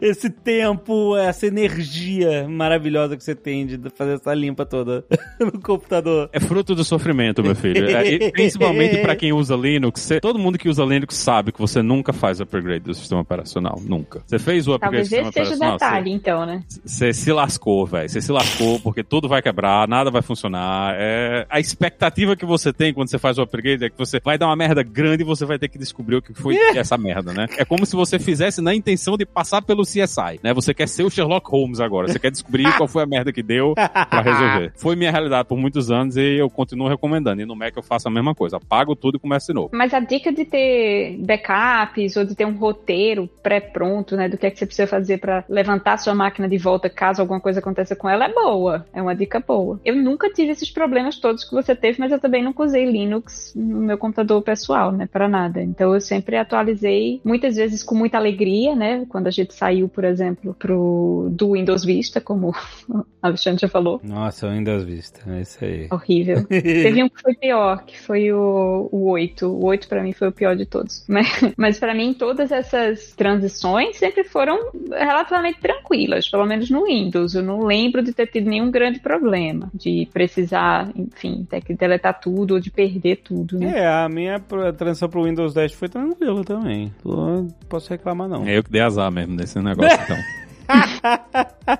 esse 0.00 0.30
tempo, 0.30 1.16
essa 1.16 1.46
energia 1.46 2.48
maravilhosa 2.48 3.16
que 3.16 3.24
você 3.24 3.34
tem 3.34 3.66
de 3.66 3.78
fazer 3.90 4.14
essa 4.14 4.34
limpa 4.34 4.64
toda 4.64 5.04
no 5.40 5.60
computador. 5.60 6.28
É 6.32 6.40
fruto 6.40 6.74
do 6.74 6.84
sofrimento, 6.84 7.42
meu 7.42 7.54
filho. 7.54 7.88
É, 7.88 8.30
principalmente 8.30 8.98
para 8.98 9.16
quem 9.16 9.32
usa 9.32 9.56
Linux. 9.56 10.08
Todo 10.20 10.38
mundo 10.38 10.58
que 10.58 10.68
usa 10.68 10.84
Linux 10.84 11.01
sabe 11.10 11.52
que 11.52 11.60
você 11.60 11.82
nunca 11.82 12.12
faz 12.12 12.40
upgrade 12.40 12.84
do 12.84 12.94
sistema 12.94 13.20
operacional. 13.20 13.80
Nunca. 13.84 14.22
Você 14.26 14.38
fez 14.38 14.68
o 14.68 14.74
upgrade 14.74 15.08
Talvez 15.08 15.08
do 15.08 15.10
sistema 15.10 15.28
operacional? 15.28 15.78
Talvez 15.78 15.80
seja 15.80 16.00
detalhe, 16.00 16.10
então, 16.12 16.46
né? 16.46 16.62
Você 16.84 17.12
se 17.12 17.32
lascou, 17.32 17.86
velho. 17.86 18.08
Você 18.08 18.20
se 18.20 18.32
lascou 18.32 18.80
porque 18.80 19.02
tudo 19.02 19.28
vai 19.28 19.42
quebrar, 19.42 19.88
nada 19.88 20.10
vai 20.10 20.22
funcionar. 20.22 20.94
É... 20.96 21.46
A 21.48 21.60
expectativa 21.60 22.36
que 22.36 22.44
você 22.44 22.72
tem 22.72 22.92
quando 22.92 23.08
você 23.08 23.18
faz 23.18 23.38
o 23.38 23.42
upgrade 23.42 23.84
é 23.84 23.90
que 23.90 23.98
você 23.98 24.20
vai 24.22 24.38
dar 24.38 24.46
uma 24.46 24.56
merda 24.56 24.82
grande 24.82 25.22
e 25.22 25.26
você 25.26 25.44
vai 25.44 25.58
ter 25.58 25.68
que 25.68 25.78
descobrir 25.78 26.16
o 26.16 26.22
que 26.22 26.34
foi 26.34 26.56
essa 26.76 26.96
merda, 26.96 27.32
né? 27.32 27.46
É 27.56 27.64
como 27.64 27.86
se 27.86 27.96
você 27.96 28.18
fizesse 28.18 28.60
na 28.60 28.74
intenção 28.74 29.16
de 29.16 29.24
passar 29.24 29.62
pelo 29.62 29.82
CSI, 29.82 30.40
né? 30.42 30.52
Você 30.54 30.74
quer 30.74 30.88
ser 30.88 31.04
o 31.04 31.10
Sherlock 31.10 31.50
Holmes 31.50 31.80
agora. 31.80 32.08
Você 32.08 32.18
quer 32.18 32.30
descobrir 32.30 32.70
qual 32.76 32.88
foi 32.88 33.02
a 33.02 33.06
merda 33.06 33.32
que 33.32 33.42
deu 33.42 33.74
para 33.74 34.20
resolver. 34.20 34.72
Foi 34.82 34.96
minha 34.96 35.10
realidade 35.10 35.48
por 35.48 35.56
muitos 35.56 35.90
anos 35.90 36.16
e 36.16 36.38
eu 36.38 36.50
continuo 36.50 36.88
recomendando. 36.88 37.40
E 37.40 37.44
no 37.44 37.54
Mac 37.54 37.76
eu 37.76 37.82
faço 37.82 38.08
a 38.08 38.10
mesma 38.10 38.34
coisa. 38.34 38.56
Apago 38.56 38.96
tudo 38.96 39.16
e 39.16 39.20
começo 39.20 39.46
de 39.46 39.54
novo. 39.54 39.70
Mas 39.72 39.94
a 39.94 40.00
dica 40.00 40.32
de 40.32 40.44
ter 40.44 40.91
backups 41.18 42.16
ou 42.16 42.24
de 42.24 42.34
ter 42.34 42.46
um 42.46 42.56
roteiro 42.56 43.28
pré-pronto, 43.42 44.16
né? 44.16 44.28
Do 44.28 44.38
que 44.38 44.46
é 44.46 44.50
que 44.50 44.58
você 44.58 44.66
precisa 44.66 44.86
fazer 44.86 45.18
para 45.18 45.44
levantar 45.48 45.98
sua 45.98 46.14
máquina 46.14 46.48
de 46.48 46.58
volta 46.58 46.88
caso 46.88 47.20
alguma 47.20 47.40
coisa 47.40 47.60
aconteça 47.60 47.96
com 47.96 48.08
ela 48.08 48.26
é 48.26 48.32
boa. 48.32 48.86
É 48.92 49.00
uma 49.00 49.14
dica 49.14 49.40
boa. 49.40 49.80
Eu 49.84 49.96
nunca 49.96 50.30
tive 50.30 50.52
esses 50.52 50.70
problemas 50.70 51.18
todos 51.18 51.44
que 51.44 51.54
você 51.54 51.74
teve, 51.74 51.98
mas 51.98 52.12
eu 52.12 52.18
também 52.18 52.42
nunca 52.42 52.62
usei 52.62 52.84
Linux 52.84 53.52
no 53.54 53.80
meu 53.80 53.98
computador 53.98 54.42
pessoal, 54.42 54.92
né? 54.92 55.06
Para 55.06 55.28
nada. 55.28 55.62
Então 55.62 55.94
eu 55.94 56.00
sempre 56.00 56.36
atualizei, 56.36 57.20
muitas 57.24 57.56
vezes 57.56 57.82
com 57.82 57.94
muita 57.94 58.18
alegria, 58.18 58.74
né? 58.74 59.04
Quando 59.08 59.26
a 59.26 59.30
gente 59.30 59.54
saiu, 59.54 59.88
por 59.88 60.04
exemplo, 60.04 60.54
pro, 60.58 61.28
do 61.30 61.52
Windows 61.52 61.84
Vista, 61.84 62.20
como 62.20 62.50
o 62.88 63.04
Alexandre 63.22 63.60
já 63.60 63.68
falou. 63.68 64.00
Nossa, 64.02 64.46
o 64.46 64.50
Windows 64.50 64.84
Vista, 64.84 65.20
é 65.28 65.40
isso 65.40 65.64
aí. 65.64 65.88
Horrível. 65.90 66.46
Teve 66.48 67.02
um 67.02 67.08
que 67.08 67.20
foi 67.20 67.34
pior, 67.34 67.84
que 67.84 67.98
foi 67.98 68.32
o, 68.32 68.88
o 68.90 69.10
8. 69.10 69.46
O 69.46 69.64
8 69.66 69.88
para 69.88 70.02
mim 70.02 70.12
foi 70.12 70.28
o 70.28 70.32
pior 70.32 70.56
de 70.56 70.66
todos. 70.66 70.81
Mas, 71.08 71.54
mas 71.56 71.78
para 71.78 71.94
mim, 71.94 72.14
todas 72.14 72.50
essas 72.50 73.12
transições 73.12 73.96
sempre 73.96 74.24
foram 74.24 74.70
relativamente 74.90 75.60
tranquilas, 75.60 76.28
pelo 76.28 76.46
menos 76.46 76.70
no 76.70 76.84
Windows. 76.84 77.34
Eu 77.34 77.42
não 77.42 77.64
lembro 77.64 78.02
de 78.02 78.12
ter 78.12 78.26
tido 78.26 78.48
nenhum 78.48 78.70
grande 78.70 78.98
problema, 78.98 79.70
de 79.74 80.08
precisar, 80.12 80.90
enfim, 80.96 81.46
ter 81.48 81.60
que 81.62 81.74
deletar 81.74 82.18
tudo 82.20 82.54
ou 82.54 82.60
de 82.60 82.70
perder 82.70 83.16
tudo, 83.16 83.58
né? 83.58 83.78
É, 83.78 83.86
a 83.86 84.08
minha 84.08 84.40
transição 84.76 85.08
pro 85.08 85.24
Windows 85.24 85.52
10 85.52 85.72
foi 85.72 85.88
tranquila 85.88 86.44
também. 86.44 86.92
Não 87.04 87.48
posso 87.68 87.90
reclamar, 87.90 88.28
não. 88.28 88.46
É 88.46 88.56
eu 88.56 88.64
que 88.64 88.70
dei 88.70 88.80
azar 88.80 89.10
mesmo 89.10 89.34
nesse 89.34 89.58
negócio, 89.60 89.98
então. 90.04 90.16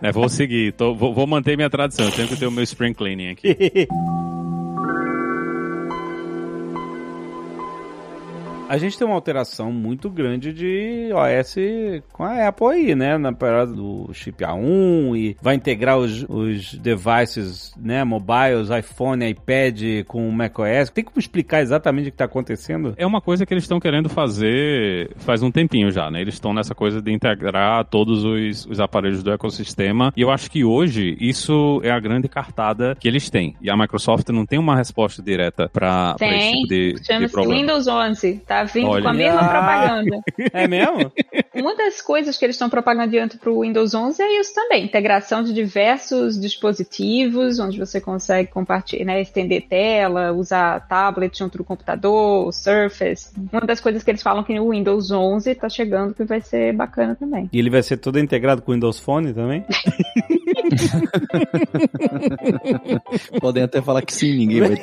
é, 0.03 0.13
vou 0.13 0.29
seguir, 0.29 0.73
tô, 0.73 0.95
vou, 0.95 1.15
vou, 1.15 1.27
manter 1.27 1.57
minha 1.57 1.71
tradição. 1.71 2.07
Eu 2.07 2.13
tenho 2.13 2.29
que 2.29 2.37
ter 2.37 2.47
o 2.47 2.51
meu 2.51 2.65
spring 2.65 2.93
cleaning 2.93 3.31
aqui. 3.31 3.57
a 8.73 8.79
gente 8.79 8.97
tem 8.97 9.07
uma 9.07 9.17
alteração 9.17 9.71
muito 9.71 10.09
grande 10.09 10.51
de 10.51 11.11
OS 11.13 11.57
com 12.11 12.25
a 12.25 12.49
Apple 12.49 12.69
aí, 12.69 12.95
né? 12.95 13.19
Na 13.19 13.31
parada 13.31 13.71
do 13.71 14.09
chip 14.15 14.43
A1 14.43 15.15
e 15.15 15.37
vai 15.43 15.57
integrar 15.57 15.99
os, 15.99 16.25
os 16.27 16.73
devices, 16.77 17.75
né? 17.77 18.03
Mobiles, 18.03 18.71
iPhone, 18.71 19.29
iPad 19.29 20.07
com 20.07 20.27
o 20.27 20.33
macOS. 20.33 20.89
Tem 20.89 21.05
como 21.05 21.19
explicar 21.19 21.61
exatamente 21.61 22.09
o 22.09 22.13
que 22.13 22.15
está 22.15 22.25
acontecendo? 22.25 22.95
É 22.97 23.07
uma 23.07 23.21
coisa 23.21 23.45
que 23.45 23.53
eles 23.53 23.65
estão 23.65 23.79
querendo 23.79 24.09
fazer 24.09 25.11
faz 25.17 25.43
um 25.43 25.51
tempinho 25.51 25.91
já, 25.91 26.11
né? 26.11 26.23
Eles 26.23 26.33
estão 26.33 26.55
nessa 26.55 26.75
coisa 26.75 27.03
de 27.03 27.13
integrar 27.13 27.85
todos 27.85 28.25
os, 28.25 28.65
os 28.65 28.81
aparelhos 28.81 29.23
do 29.23 29.33
ecossistema 29.33 30.15
e 30.17 30.23
eu 30.23 30.31
acho 30.31 30.51
que 30.51 30.65
hoje 30.65 31.15
isso 31.21 31.79
é 31.85 31.91
a 31.91 32.01
grande 32.01 32.27
cartada 32.27 32.97
que 32.99 33.07
eles 33.07 33.29
têm. 33.29 33.55
E 33.61 33.71
a 33.71 33.77
Microsoft 33.77 34.31
não 34.31 34.47
tem 34.47 34.59
uma 34.59 34.75
resposta 34.75 35.23
direta 35.23 35.69
para 35.71 36.17
esse 36.23 36.53
tipo 36.53 36.69
de, 36.69 36.95
de 36.95 37.29
problema. 37.29 37.61
Windows 37.61 37.87
11, 37.87 38.41
tá? 38.47 38.62
Vindo 38.65 38.91
Olha. 38.91 39.03
com 39.03 39.09
a 39.09 39.13
mesma 39.13 39.49
propaganda. 39.49 40.21
É 40.53 40.69
mesmo? 40.69 41.13
Uma 41.55 41.77
das 41.77 42.01
coisas 42.01 42.37
que 42.39 42.45
eles 42.45 42.57
estão 42.57 42.71
propagandando 42.71 43.37
para 43.37 43.51
o 43.51 43.61
Windows 43.61 43.95
11 43.95 44.23
é 44.23 44.41
isso 44.41 44.55
também, 44.55 44.85
integração 44.85 45.43
de 45.43 45.53
diversos 45.53 46.41
dispositivos, 46.41 47.59
onde 47.59 47.79
você 47.79 48.01
consegue 48.01 48.51
compartilhar, 48.51 49.05
né, 49.05 49.21
estender 49.21 49.63
tela, 49.69 50.33
usar 50.33 50.81
tablet 50.89 51.39
junto 51.39 51.59
do 51.59 51.65
computador, 51.65 52.53
Surface. 52.53 53.31
Uma 53.53 53.61
das 53.63 53.81
coisas 53.81 54.03
que 54.03 54.11
eles 54.11 54.23
falam 54.23 54.43
que 54.43 54.59
o 54.59 54.71
Windows 54.71 55.11
11 55.11 55.51
está 55.51 55.69
chegando 55.69 56.15
que 56.15 56.25
vai 56.25 56.41
ser 56.41 56.73
bacana 56.73 57.15
também. 57.15 57.51
E 57.53 57.59
ele 57.59 57.71
vai 57.71 57.83
ser 57.83 57.99
todo 57.99 58.19
integrado 58.19 58.63
com 58.63 58.73
o 58.73 58.75
Windows 58.75 58.99
Phone 58.99 59.35
também? 59.35 59.65
Podem 63.41 63.63
até 63.63 63.81
falar 63.83 64.03
que 64.03 64.13
sim, 64.13 64.37
ninguém 64.37 64.61
vai. 64.61 64.73
É, 64.73 64.77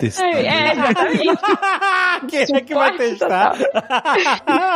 é, 0.46 0.72
exatamente. 0.74 1.26
Quem 2.30 2.56
é 2.56 2.62
que 2.62 2.74
vai 2.74 2.96
testar? 2.98 3.56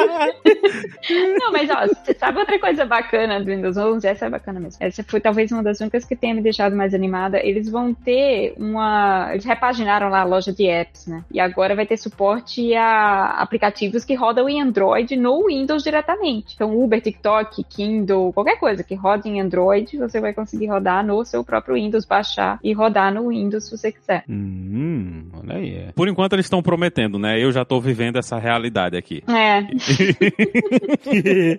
Não, 1.39 1.51
mas 1.51 1.69
ó, 1.69 1.87
você 1.87 2.13
sabe 2.13 2.39
outra 2.39 2.59
coisa 2.59 2.85
bacana 2.85 3.39
do 3.39 3.45
Windows 3.45 3.77
11? 3.77 4.07
Essa 4.07 4.25
é 4.25 4.29
bacana 4.29 4.59
mesmo. 4.59 4.77
Essa 4.79 5.03
foi 5.03 5.19
talvez 5.19 5.51
uma 5.51 5.63
das 5.63 5.79
únicas 5.79 6.05
que 6.05 6.15
tenha 6.15 6.33
me 6.33 6.41
deixado 6.41 6.75
mais 6.75 6.93
animada. 6.93 7.39
Eles 7.43 7.69
vão 7.69 7.93
ter 7.93 8.53
uma. 8.57 9.29
Eles 9.31 9.45
repaginaram 9.45 10.09
lá 10.09 10.21
a 10.21 10.25
loja 10.25 10.51
de 10.51 10.67
apps, 10.67 11.07
né? 11.07 11.23
E 11.31 11.39
agora 11.39 11.75
vai 11.75 11.85
ter 11.85 11.97
suporte 11.97 12.73
a 12.75 13.41
aplicativos 13.41 14.05
que 14.05 14.15
rodam 14.15 14.47
em 14.47 14.61
Android 14.61 15.15
no 15.15 15.47
Windows 15.47 15.83
diretamente. 15.83 16.53
Então, 16.55 16.77
Uber, 16.77 17.01
TikTok, 17.01 17.63
Kindle, 17.63 18.33
qualquer 18.33 18.57
coisa 18.57 18.83
que 18.83 18.95
roda 18.95 19.27
em 19.27 19.41
Android, 19.41 19.97
você 19.97 20.19
vai 20.19 20.33
conseguir 20.33 20.67
rodar 20.67 21.05
no 21.05 21.23
seu 21.25 21.43
próprio 21.43 21.75
Windows, 21.75 22.05
baixar 22.05 22.59
e 22.63 22.73
rodar 22.73 23.13
no 23.13 23.29
Windows 23.29 23.65
se 23.65 23.77
você 23.77 23.91
quiser. 23.91 24.23
Hum, 24.29 25.25
olha 25.41 25.55
aí. 25.57 25.75
é. 25.75 25.91
Por 25.93 26.07
enquanto 26.07 26.33
eles 26.33 26.45
estão 26.45 26.61
prometendo, 26.61 27.19
né? 27.19 27.39
Eu 27.43 27.51
já 27.51 27.65
tô 27.65 27.79
vivendo 27.81 28.15
essa 28.17 28.37
realidade 28.39 28.95
aqui. 28.95 29.21
É. 29.27 29.59